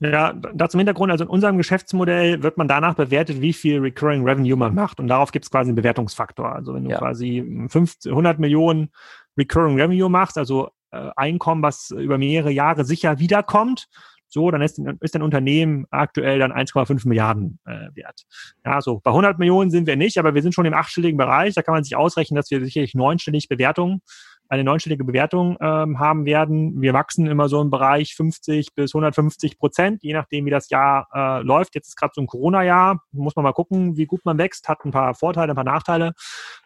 Ja, 0.00 0.32
da 0.32 0.68
zum 0.68 0.78
Hintergrund, 0.78 1.10
also 1.10 1.24
in 1.24 1.30
unserem 1.30 1.56
Geschäftsmodell 1.56 2.42
wird 2.42 2.56
man 2.56 2.68
danach 2.68 2.94
bewertet, 2.94 3.40
wie 3.40 3.52
viel 3.52 3.80
Recurring 3.80 4.24
Revenue 4.24 4.56
man 4.56 4.74
macht. 4.74 5.00
Und 5.00 5.08
darauf 5.08 5.32
gibt 5.32 5.44
es 5.44 5.50
quasi 5.50 5.70
einen 5.70 5.76
Bewertungsfaktor. 5.76 6.52
Also 6.54 6.74
wenn 6.74 6.84
du 6.84 6.90
ja. 6.90 6.98
quasi 6.98 7.44
50, 7.68 8.10
100 8.10 8.38
Millionen 8.38 8.90
Recurring 9.36 9.80
Revenue 9.80 10.08
machst, 10.08 10.38
also 10.38 10.70
äh, 10.90 11.10
Einkommen, 11.16 11.62
was 11.62 11.90
über 11.90 12.18
mehrere 12.18 12.50
Jahre 12.50 12.84
sicher 12.84 13.18
wiederkommt, 13.18 13.88
so, 14.30 14.50
dann 14.50 14.60
ist, 14.60 14.78
ist 15.00 15.16
ein 15.16 15.22
Unternehmen 15.22 15.86
aktuell 15.90 16.38
dann 16.38 16.52
1,5 16.52 17.08
Milliarden 17.08 17.58
äh, 17.64 17.88
wert. 17.94 18.24
Ja, 18.64 18.82
so 18.82 19.00
bei 19.02 19.10
100 19.10 19.38
Millionen 19.38 19.70
sind 19.70 19.86
wir 19.86 19.96
nicht, 19.96 20.18
aber 20.18 20.34
wir 20.34 20.42
sind 20.42 20.54
schon 20.54 20.66
im 20.66 20.74
achtstelligen 20.74 21.16
Bereich. 21.16 21.54
Da 21.54 21.62
kann 21.62 21.74
man 21.74 21.82
sich 21.82 21.96
ausrechnen, 21.96 22.36
dass 22.36 22.50
wir 22.50 22.62
sicherlich 22.62 22.94
neunstellig 22.94 23.48
Bewertungen 23.48 24.02
eine 24.48 24.64
neunstellige 24.64 25.04
Bewertung 25.04 25.56
ähm, 25.60 25.98
haben 25.98 26.24
werden. 26.24 26.80
Wir 26.80 26.94
wachsen 26.94 27.26
immer 27.26 27.48
so 27.48 27.60
im 27.60 27.70
Bereich 27.70 28.14
50 28.14 28.74
bis 28.74 28.94
150 28.94 29.58
Prozent, 29.58 30.02
je 30.02 30.14
nachdem, 30.14 30.46
wie 30.46 30.50
das 30.50 30.70
Jahr 30.70 31.08
äh, 31.12 31.42
läuft. 31.42 31.74
Jetzt 31.74 31.88
ist 31.88 31.96
gerade 31.96 32.12
so 32.14 32.22
ein 32.22 32.26
Corona-Jahr, 32.26 33.02
muss 33.12 33.36
man 33.36 33.42
mal 33.42 33.52
gucken, 33.52 33.96
wie 33.96 34.06
gut 34.06 34.24
man 34.24 34.38
wächst, 34.38 34.68
hat 34.68 34.84
ein 34.84 34.90
paar 34.90 35.14
Vorteile, 35.14 35.52
ein 35.52 35.56
paar 35.56 35.64
Nachteile. 35.64 36.12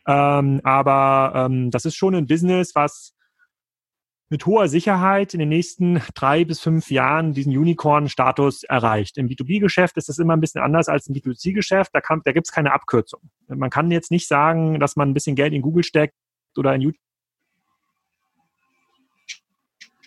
Ähm, 0.07 0.61
aber 0.62 1.33
ähm, 1.35 1.70
das 1.70 1.85
ist 1.85 1.97
schon 1.97 2.14
ein 2.14 2.26
Business, 2.26 2.74
was 2.74 3.14
mit 4.33 4.47
hoher 4.47 4.66
Sicherheit 4.66 5.35
in 5.35 5.41
den 5.41 5.51
nächsten 5.51 6.01
drei 6.14 6.45
bis 6.45 6.59
fünf 6.59 6.91
Jahren 6.91 7.35
diesen 7.35 7.57
Unicorn-Status 7.57 8.62
erreicht. 8.62 9.18
Im 9.18 9.28
B2B-Geschäft 9.28 9.99
ist 9.99 10.09
das 10.09 10.18
immer 10.18 10.33
ein 10.33 10.41
bisschen 10.41 10.62
anders 10.62 10.89
als 10.89 11.07
im 11.07 11.14
B2C-Geschäft. 11.14 11.91
Da, 11.93 12.01
kann, 12.01 12.22
da 12.24 12.33
gibt 12.33 12.47
es 12.47 12.53
keine 12.53 12.72
Abkürzung. 12.72 13.20
Man 13.49 13.68
kann 13.68 13.91
jetzt 13.91 14.11
nicht 14.11 14.26
sagen, 14.26 14.80
dass 14.80 14.97
man 14.97 15.11
ein 15.11 15.14
bisschen 15.14 15.37
Geld 15.37 15.53
in 15.53 15.61
Google 15.61 15.85
steckt 15.85 16.14
oder 16.57 16.74
in 16.74 16.80
YouTube 16.80 17.03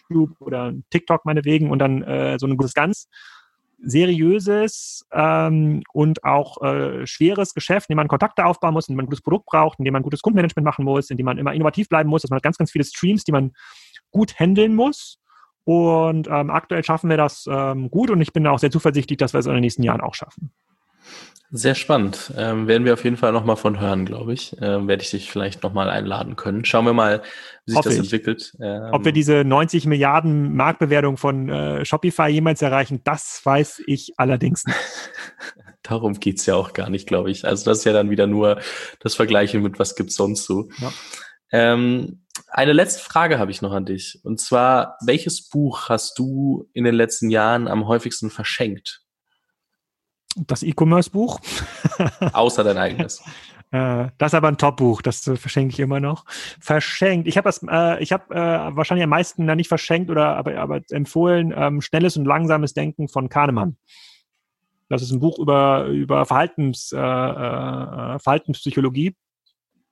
YouTube 0.10 0.40
oder 0.40 0.74
TikTok 0.90 1.26
meinetwegen 1.26 1.70
und 1.72 1.80
dann 1.80 2.04
äh, 2.04 2.38
so 2.40 2.48
ein 2.48 2.58
gutes 2.58 2.74
ganz 2.74 3.08
seriöses 3.80 5.06
ähm, 5.12 5.84
und 5.94 6.24
auch 6.24 6.62
äh, 6.64 7.06
schweres 7.06 7.54
Geschäft, 7.54 7.90
in 7.90 7.94
dem 7.94 7.98
man 7.98 8.08
Kontakte 8.08 8.46
aufbauen 8.46 8.74
muss, 8.74 8.88
in 8.88 8.94
dem 8.94 8.98
man 8.98 9.06
ein 9.06 9.10
gutes 9.10 9.22
Produkt 9.22 9.46
braucht, 9.46 9.80
in 9.80 9.86
dem 9.86 9.94
man 9.94 10.04
gutes 10.04 10.22
Kundenmanagement 10.22 10.66
machen 10.66 10.86
muss, 10.86 11.10
in 11.10 11.18
dem 11.18 11.26
man 11.26 11.38
immer 11.38 11.54
innovativ 11.54 11.90
bleiben 11.90 12.10
muss, 12.10 12.22
dass 12.22 12.32
man 12.32 12.40
ganz, 12.40 12.58
ganz 12.58 12.72
viele 12.72 12.84
Streams, 12.86 13.24
die 13.24 13.32
man 13.32 13.54
gut 14.12 14.40
handeln 14.40 14.76
muss. 14.76 15.20
Und 15.66 16.28
ähm, 16.28 16.52
aktuell 16.52 16.84
schaffen 16.84 17.10
wir 17.10 17.18
das 17.18 17.46
ähm, 17.50 17.90
gut 17.90 18.12
und 18.12 18.22
ich 18.22 18.32
bin 18.32 18.46
auch 18.48 18.60
sehr 18.60 18.72
zuversichtlich, 18.72 19.18
dass 19.18 19.34
wir 19.34 19.40
es 19.40 19.48
in 19.48 19.54
den 19.54 19.62
nächsten 19.62 19.84
Jahren 19.84 20.02
auch 20.02 20.14
schaffen. 20.14 20.52
Sehr 21.52 21.76
spannend. 21.76 22.34
Ähm, 22.36 22.68
werden 22.68 22.86
wir 22.86 22.94
auf 22.94 23.04
jeden 23.04 23.18
Fall 23.18 23.32
nochmal 23.32 23.56
von 23.56 23.80
hören, 23.80 24.06
glaube 24.06 24.34
ich. 24.34 24.56
Ähm, 24.62 24.88
werde 24.88 25.04
ich 25.04 25.12
dich 25.12 25.32
vielleicht 25.32 25.64
nochmal 25.64 25.90
einladen 25.90 26.36
können. 26.36 26.66
Schauen 26.66 26.86
wir 26.86 26.94
mal, 26.94 27.22
wie 27.66 27.72
sich 27.72 27.78
Hoffe 27.78 27.90
das 27.90 27.98
ich. 27.98 28.04
entwickelt. 28.04 28.54
Ähm, 28.60 28.90
Ob 28.92 29.06
wir 29.06 29.12
diese 29.12 29.44
90 29.46 29.86
Milliarden 29.86 30.56
Marktbewertung 30.56 31.18
von 31.18 31.48
äh, 31.50 31.86
Shopify 31.86 32.28
jemals 32.28 32.62
erreichen, 32.62 33.02
das 33.04 33.42
weiß 33.44 33.84
ich 33.86 34.14
allerdings 34.18 34.66
nicht. 34.66 34.78
Darum 35.84 36.20
geht's 36.20 36.46
ja 36.46 36.56
auch 36.56 36.74
gar 36.74 36.90
nicht, 36.90 37.08
glaube 37.08 37.30
ich. 37.30 37.46
Also 37.46 37.64
das 37.66 37.80
ist 37.80 37.84
ja 37.86 37.94
dann 37.94 38.10
wieder 38.10 38.26
nur 38.26 38.60
das 39.00 39.14
Vergleichen 39.16 39.62
mit 39.62 39.78
was 39.78 39.96
gibt's 39.96 40.16
sonst 40.16 40.46
so. 40.46 40.68
Ja. 40.80 40.92
Ähm, 41.52 42.24
eine 42.50 42.74
letzte 42.74 43.04
Frage 43.04 43.40
habe 43.40 43.52
ich 43.52 43.62
noch 43.62 43.72
an 43.72 43.86
dich. 43.86 44.20
Und 44.24 44.42
zwar, 44.42 44.98
welches 45.06 45.48
Buch 45.48 45.90
hast 45.90 46.20
du 46.20 46.68
in 46.74 46.84
den 46.84 46.96
letzten 46.96 47.30
Jahren 47.30 47.68
am 47.68 47.88
häufigsten 47.88 48.30
verschenkt? 48.30 49.05
Das 50.36 50.64
E-Commerce-Buch. 50.64 51.40
Außer 52.34 52.64
dein 52.64 52.78
eigenes. 52.78 53.24
Äh, 53.72 54.10
das 54.18 54.32
ist 54.32 54.36
aber 54.36 54.50
ein 54.50 54.58
Top-Buch, 54.58 55.02
das 55.02 55.22
verschenke 55.22 55.74
ich 55.74 55.80
immer 55.80 56.00
noch. 56.00 56.26
Verschenkt. 56.60 57.28
Ich 57.28 57.38
habe 57.38 57.48
das, 57.48 57.62
äh, 57.70 58.02
ich 58.02 58.12
habe 58.12 58.34
äh, 58.34 58.76
wahrscheinlich 58.76 59.04
am 59.04 59.10
meisten 59.10 59.48
da 59.48 59.56
nicht 59.56 59.68
verschenkt 59.68 60.10
oder 60.10 60.36
aber, 60.38 60.58
aber 60.58 60.82
empfohlen, 60.92 61.54
ähm, 61.56 61.82
schnelles 61.82 62.18
und 62.18 62.26
langsames 62.26 62.74
Denken 62.74 63.08
von 63.08 63.30
Kahnemann. 63.30 63.78
Das 64.90 65.02
ist 65.02 65.12
ein 65.12 65.20
Buch 65.20 65.40
über, 65.40 65.86
über 65.86 66.26
Verhaltens, 66.26 66.92
äh, 66.92 66.98
äh, 66.98 68.20
Verhaltenspsychologie. 68.20 69.16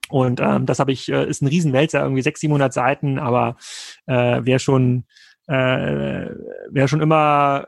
Und 0.09 0.39
ähm, 0.39 0.65
das 0.65 0.79
habe 0.79 0.91
ich, 0.91 1.09
äh, 1.09 1.27
ist 1.27 1.41
ein 1.41 1.47
Riesenwälzer, 1.47 2.01
irgendwie 2.01 2.21
600, 2.21 2.41
700 2.41 2.73
Seiten, 2.73 3.17
aber 3.17 3.55
äh, 4.05 4.41
wer 4.43 4.59
schon, 4.59 5.05
äh, 5.47 6.27
wer 6.69 6.87
schon 6.87 7.01
immer 7.01 7.65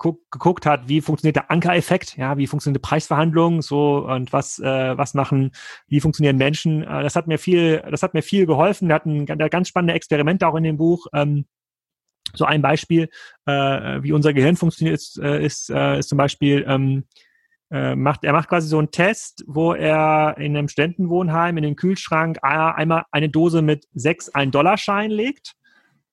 geguckt 0.00 0.66
hat, 0.66 0.88
wie 0.88 1.00
funktioniert 1.00 1.36
der 1.36 1.50
Ankereffekt, 1.50 2.16
ja, 2.16 2.36
wie 2.38 2.46
funktioniert 2.46 2.82
die 2.82 2.88
Preisverhandlung, 2.88 3.62
so 3.62 4.06
und 4.06 4.32
was 4.32 4.58
äh, 4.58 4.96
was 4.96 5.14
machen, 5.14 5.52
wie 5.86 6.00
funktionieren 6.00 6.36
Menschen. 6.36 6.82
Äh, 6.82 7.02
das 7.02 7.16
hat 7.16 7.26
mir 7.26 7.38
viel, 7.38 7.82
das 7.90 8.02
hat 8.02 8.14
mir 8.14 8.22
viel 8.22 8.46
geholfen. 8.46 8.88
Wir 8.88 8.94
hatten 8.94 9.26
ganz 9.26 9.68
spannende 9.68 9.94
Experimente 9.94 10.48
auch 10.48 10.56
in 10.56 10.64
dem 10.64 10.78
Buch. 10.78 11.06
Ähm, 11.12 11.44
so 12.34 12.44
ein 12.44 12.62
Beispiel, 12.62 13.08
äh, 13.46 14.02
wie 14.02 14.12
unser 14.12 14.32
Gehirn 14.32 14.56
funktioniert, 14.56 14.94
ist, 14.94 15.18
äh, 15.18 15.44
ist, 15.44 15.70
äh, 15.70 15.98
ist 15.98 16.08
zum 16.08 16.18
Beispiel 16.18 16.64
ähm, 16.66 17.04
äh, 17.70 17.94
macht, 17.94 18.24
er 18.24 18.32
macht 18.32 18.48
quasi 18.48 18.68
so 18.68 18.78
einen 18.78 18.90
Test, 18.90 19.44
wo 19.46 19.74
er 19.74 20.36
in 20.38 20.56
einem 20.56 20.68
Studentenwohnheim 20.68 21.56
in 21.56 21.62
den 21.62 21.76
Kühlschrank 21.76 22.38
einmal 22.42 23.04
eine 23.12 23.28
Dose 23.28 23.62
mit 23.62 23.86
sechs 23.94 24.28
Ein-Dollar-Schein 24.28 25.10
legt 25.10 25.56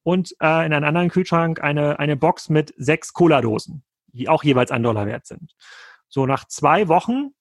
und 0.07 0.31
äh, 0.39 0.65
in 0.65 0.71
einen 0.71 0.85
anderen 0.85 1.09
Kühlschrank 1.09 1.61
eine, 1.61 1.99
eine 1.99 2.15
Box 2.15 2.47
mit 2.47 2.73
sechs 2.77 3.11
Cola-Dosen, 3.11 3.83
die 4.13 4.29
auch 4.29 4.41
jeweils 4.41 4.71
ein 4.71 4.81
Dollar 4.81 5.05
wert 5.05 5.25
sind. 5.25 5.53
So 6.07 6.25
nach 6.25 6.47
zwei 6.47 6.87
Wochen 6.87 7.31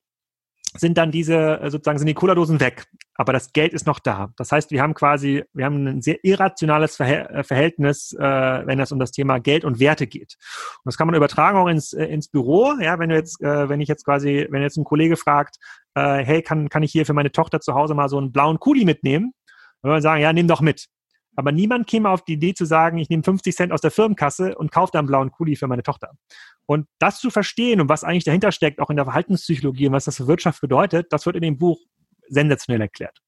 sind 0.74 0.98
dann 0.98 1.12
diese, 1.12 1.60
äh, 1.60 1.70
sozusagen 1.70 1.98
sind 1.98 2.08
die 2.08 2.14
Cola-Dosen 2.14 2.58
weg. 2.58 2.88
Aber 3.14 3.32
das 3.32 3.52
Geld 3.52 3.72
ist 3.72 3.86
noch 3.86 4.00
da. 4.00 4.32
Das 4.36 4.50
heißt, 4.50 4.72
wir 4.72 4.82
haben 4.82 4.94
quasi, 4.94 5.44
wir 5.52 5.64
haben 5.64 5.86
ein 5.86 6.02
sehr 6.02 6.18
irrationales 6.24 6.98
äh, 6.98 7.44
Verhältnis, 7.44 8.12
äh, 8.14 8.20
wenn 8.66 8.80
es 8.80 8.90
um 8.90 8.98
das 8.98 9.12
Thema 9.12 9.38
Geld 9.38 9.64
und 9.64 9.78
Werte 9.78 10.08
geht. 10.08 10.36
Und 10.78 10.86
das 10.86 10.96
kann 10.96 11.06
man 11.06 11.14
übertragen 11.14 11.58
auch 11.58 11.68
ins, 11.68 11.92
äh, 11.92 12.06
ins 12.06 12.26
Büro. 12.26 12.72
Ja, 12.80 12.98
wenn 12.98 13.10
du 13.10 13.14
jetzt, 13.14 13.40
äh, 13.42 13.68
wenn 13.68 13.80
ich 13.80 13.88
jetzt 13.88 14.04
quasi, 14.04 14.48
wenn 14.50 14.62
jetzt 14.62 14.76
ein 14.76 14.82
Kollege 14.82 15.16
fragt, 15.16 15.58
äh, 15.94 16.24
hey, 16.24 16.42
kann, 16.42 16.68
kann 16.68 16.82
ich 16.82 16.90
hier 16.90 17.06
für 17.06 17.14
meine 17.14 17.30
Tochter 17.30 17.60
zu 17.60 17.74
Hause 17.74 17.94
mal 17.94 18.08
so 18.08 18.18
einen 18.18 18.32
blauen 18.32 18.58
Kuli 18.58 18.84
mitnehmen? 18.84 19.34
Dann 19.82 19.90
würde 19.90 19.94
man 19.94 20.02
sagen, 20.02 20.20
ja, 20.20 20.32
nimm 20.32 20.48
doch 20.48 20.60
mit. 20.60 20.88
Aber 21.36 21.52
niemand 21.52 21.86
käme 21.86 22.08
auf 22.08 22.24
die 22.24 22.32
Idee 22.32 22.54
zu 22.54 22.64
sagen, 22.64 22.98
ich 22.98 23.08
nehme 23.08 23.22
50 23.22 23.54
Cent 23.54 23.72
aus 23.72 23.82
der 23.82 23.90
Firmenkasse 23.90 24.56
und 24.56 24.72
kaufe 24.72 24.90
da 24.92 24.98
einen 24.98 25.08
blauen 25.08 25.30
Kuli 25.30 25.54
für 25.54 25.68
meine 25.68 25.82
Tochter. 25.82 26.12
Und 26.64 26.86
das 26.98 27.20
zu 27.20 27.30
verstehen 27.30 27.80
und 27.80 27.88
was 27.88 28.02
eigentlich 28.02 28.24
dahinter 28.24 28.50
steckt, 28.52 28.80
auch 28.80 28.90
in 28.90 28.96
der 28.96 29.04
Verhaltenspsychologie 29.04 29.86
und 29.86 29.92
was 29.92 30.06
das 30.06 30.16
für 30.16 30.26
Wirtschaft 30.26 30.60
bedeutet, 30.60 31.12
das 31.12 31.26
wird 31.26 31.36
in 31.36 31.42
dem 31.42 31.58
Buch 31.58 31.78
sensationell 32.28 32.80
erklärt. 32.80 33.20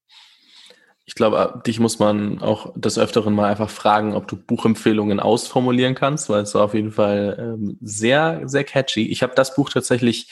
Ich 1.05 1.15
glaube, 1.15 1.63
dich 1.67 1.81
muss 1.81 1.99
man 1.99 2.41
auch 2.41 2.75
des 2.77 2.99
Öfteren 2.99 3.35
mal 3.35 3.49
einfach 3.49 3.71
fragen, 3.71 4.15
ob 4.15 4.29
du 4.29 4.37
Buchempfehlungen 4.37 5.21
ausformulieren 5.21 5.95
kannst, 5.95 6.29
weil 6.29 6.43
es 6.43 6.55
war 6.55 6.65
auf 6.65 6.75
jeden 6.75 6.93
Fall 6.93 7.37
ähm, 7.39 7.79
sehr, 7.81 8.43
sehr 8.45 8.65
catchy. 8.65 9.09
Ich 9.09 9.23
habe 9.23 9.35
das 9.35 9.55
Buch 9.55 9.71
tatsächlich 9.71 10.31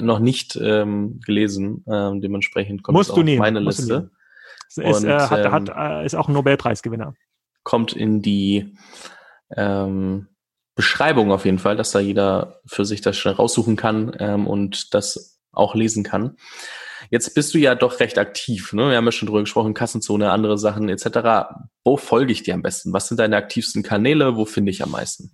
noch 0.00 0.18
nicht 0.18 0.56
ähm, 0.56 1.20
gelesen, 1.24 1.84
ähm, 1.88 2.20
dementsprechend 2.20 2.82
kommt 2.82 2.96
Musst 2.96 3.10
es 3.10 3.16
auf 3.16 3.24
meine 3.24 3.60
Liste. 3.60 4.10
Ist, 4.76 4.78
Und, 4.78 5.08
äh, 5.08 5.18
hat, 5.18 5.44
ähm, 5.44 5.52
hat, 5.52 5.68
äh, 5.68 6.06
ist 6.06 6.14
auch 6.14 6.28
ein 6.28 6.34
Nobelpreisgewinner. 6.34 7.14
Kommt 7.64 7.92
in 7.92 8.22
die 8.22 8.76
ähm, 9.56 10.28
Beschreibung 10.74 11.32
auf 11.32 11.44
jeden 11.44 11.58
Fall, 11.58 11.76
dass 11.76 11.90
da 11.90 11.98
jeder 11.98 12.60
für 12.66 12.84
sich 12.84 13.00
das 13.00 13.16
schnell 13.16 13.34
raussuchen 13.34 13.76
kann 13.76 14.14
ähm, 14.18 14.46
und 14.46 14.94
das 14.94 15.40
auch 15.52 15.74
lesen 15.74 16.04
kann. 16.04 16.36
Jetzt 17.10 17.34
bist 17.34 17.54
du 17.54 17.58
ja 17.58 17.74
doch 17.74 18.00
recht 18.00 18.18
aktiv. 18.18 18.72
Ne? 18.72 18.90
Wir 18.90 18.96
haben 18.96 19.04
ja 19.04 19.12
schon 19.12 19.26
drüber 19.26 19.40
gesprochen, 19.40 19.74
Kassenzone, 19.74 20.30
andere 20.30 20.58
Sachen 20.58 20.88
etc. 20.88 21.48
Wo 21.88 21.96
folge 21.96 22.32
ich 22.32 22.42
dir 22.42 22.52
am 22.52 22.60
besten? 22.60 22.92
Was 22.92 23.08
sind 23.08 23.18
deine 23.18 23.38
aktivsten 23.38 23.82
Kanäle? 23.82 24.36
Wo 24.36 24.44
finde 24.44 24.70
ich 24.70 24.82
am 24.82 24.90
meisten? 24.90 25.30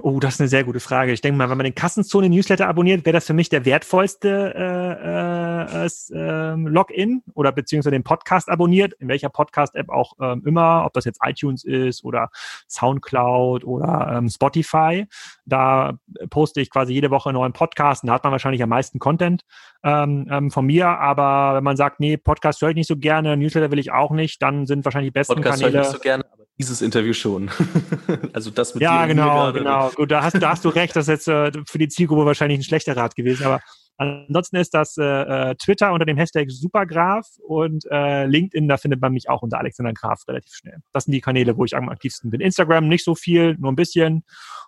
Oh, 0.00 0.20
das 0.20 0.34
ist 0.34 0.40
eine 0.40 0.48
sehr 0.48 0.62
gute 0.62 0.78
Frage. 0.78 1.10
Ich 1.10 1.20
denke 1.20 1.36
mal, 1.36 1.50
wenn 1.50 1.56
man 1.56 1.64
den 1.64 1.74
Kassenzone-Newsletter 1.74 2.68
abonniert, 2.68 3.04
wäre 3.04 3.14
das 3.14 3.26
für 3.26 3.32
mich 3.32 3.48
der 3.48 3.64
wertvollste 3.64 4.54
äh, 4.54 5.84
äh, 5.84 5.88
äh, 6.14 6.54
Login 6.54 7.24
oder 7.34 7.50
beziehungsweise 7.50 7.90
den 7.90 8.04
Podcast 8.04 8.48
abonniert, 8.48 8.92
in 9.00 9.08
welcher 9.08 9.30
Podcast-App 9.30 9.88
auch 9.88 10.12
ähm, 10.20 10.44
immer, 10.46 10.84
ob 10.86 10.92
das 10.92 11.06
jetzt 11.06 11.18
iTunes 11.24 11.64
ist 11.64 12.04
oder 12.04 12.30
Soundcloud 12.68 13.64
oder 13.64 14.12
ähm, 14.16 14.28
Spotify. 14.28 15.06
Da 15.44 15.98
poste 16.30 16.60
ich 16.60 16.70
quasi 16.70 16.92
jede 16.92 17.10
Woche 17.10 17.30
einen 17.30 17.38
neuen 17.38 17.52
Podcast 17.52 18.04
und 18.04 18.08
da 18.08 18.14
hat 18.14 18.22
man 18.22 18.30
wahrscheinlich 18.30 18.62
am 18.62 18.68
meisten 18.68 19.00
Content 19.00 19.42
ähm, 19.82 20.28
ähm, 20.30 20.50
von 20.52 20.66
mir. 20.66 20.86
Aber 20.86 21.56
wenn 21.56 21.64
man 21.64 21.76
sagt, 21.76 21.98
nee, 21.98 22.16
Podcast 22.16 22.62
höre 22.62 22.70
ich 22.70 22.76
nicht 22.76 22.88
so 22.88 22.96
gerne, 22.96 23.36
Newsletter 23.36 23.72
will 23.72 23.80
ich 23.80 23.90
auch 23.90 24.12
nicht, 24.12 24.40
dann 24.40 24.66
sind 24.66 24.84
wahrscheinlich 24.84 25.08
die 25.08 25.18
besten 25.18 25.34
Podcast 25.34 25.62
Kanäle. 25.62 25.95
So 25.96 26.02
gerne, 26.02 26.24
aber 26.32 26.44
dieses 26.58 26.82
Interview 26.82 27.12
schon. 27.12 27.50
also 28.32 28.50
das 28.50 28.74
mit 28.74 28.82
Ja, 28.82 29.06
genau, 29.06 29.52
genau. 29.52 29.90
Gut, 29.90 30.10
da 30.10 30.22
hast, 30.22 30.40
da 30.40 30.50
hast 30.50 30.64
du 30.64 30.68
recht, 30.68 30.94
das 30.96 31.08
ist 31.08 31.26
jetzt 31.26 31.28
äh, 31.28 31.52
für 31.66 31.78
die 31.78 31.88
Zielgruppe 31.88 32.26
wahrscheinlich 32.26 32.60
ein 32.60 32.64
schlechter 32.64 32.96
Rat 32.96 33.14
gewesen, 33.14 33.44
aber 33.46 33.60
Ansonsten 33.98 34.56
ist 34.56 34.74
das 34.74 34.98
äh, 34.98 35.04
äh, 35.04 35.54
Twitter 35.54 35.92
unter 35.92 36.04
dem 36.04 36.18
Hashtag 36.18 36.50
Supergraph 36.50 37.26
und 37.38 37.86
äh, 37.90 38.26
LinkedIn, 38.26 38.68
da 38.68 38.76
findet 38.76 39.00
man 39.00 39.12
mich 39.12 39.30
auch 39.30 39.42
unter 39.42 39.58
Alexander 39.58 39.94
Graf 39.94 40.20
relativ 40.28 40.52
schnell. 40.54 40.78
Das 40.92 41.04
sind 41.04 41.12
die 41.12 41.22
Kanäle, 41.22 41.56
wo 41.56 41.64
ich 41.64 41.74
am 41.74 41.88
aktivsten 41.88 42.30
bin. 42.30 42.40
Instagram 42.42 42.88
nicht 42.88 43.04
so 43.04 43.14
viel, 43.14 43.56
nur 43.58 43.72
ein 43.72 43.76
bisschen. 43.76 44.24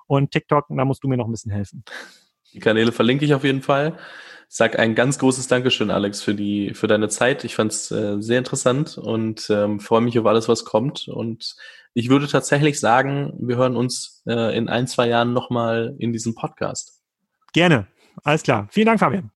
Und 0.06 0.30
TikTok, 0.30 0.66
da 0.70 0.84
musst 0.86 1.04
du 1.04 1.08
mir 1.08 1.18
noch 1.18 1.26
ein 1.26 1.32
bisschen 1.32 1.52
helfen. 1.52 1.84
Die 2.54 2.60
Kanäle 2.60 2.90
verlinke 2.90 3.26
ich 3.26 3.34
auf 3.34 3.44
jeden 3.44 3.60
Fall. 3.60 3.98
Sag 4.50 4.78
ein 4.78 4.94
ganz 4.94 5.18
großes 5.18 5.46
Dankeschön, 5.46 5.90
Alex, 5.90 6.22
für 6.22 6.34
die 6.34 6.72
für 6.72 6.86
deine 6.86 7.08
Zeit. 7.08 7.44
Ich 7.44 7.54
fand 7.54 7.70
es 7.72 7.90
äh, 7.90 8.16
sehr 8.20 8.38
interessant 8.38 8.96
und 8.96 9.50
ähm, 9.50 9.78
freue 9.78 10.00
mich 10.00 10.18
auf 10.18 10.24
alles, 10.24 10.48
was 10.48 10.64
kommt. 10.64 11.06
Und 11.06 11.54
ich 11.92 12.08
würde 12.08 12.28
tatsächlich 12.28 12.80
sagen, 12.80 13.34
wir 13.38 13.56
hören 13.56 13.76
uns 13.76 14.22
äh, 14.26 14.56
in 14.56 14.68
ein, 14.68 14.86
zwei 14.86 15.08
Jahren 15.08 15.34
nochmal 15.34 15.94
in 15.98 16.12
diesem 16.12 16.34
Podcast. 16.34 17.02
Gerne. 17.52 17.88
Alles 18.24 18.42
klar. 18.42 18.68
Vielen 18.70 18.86
Dank, 18.86 19.00
Fabian. 19.00 19.26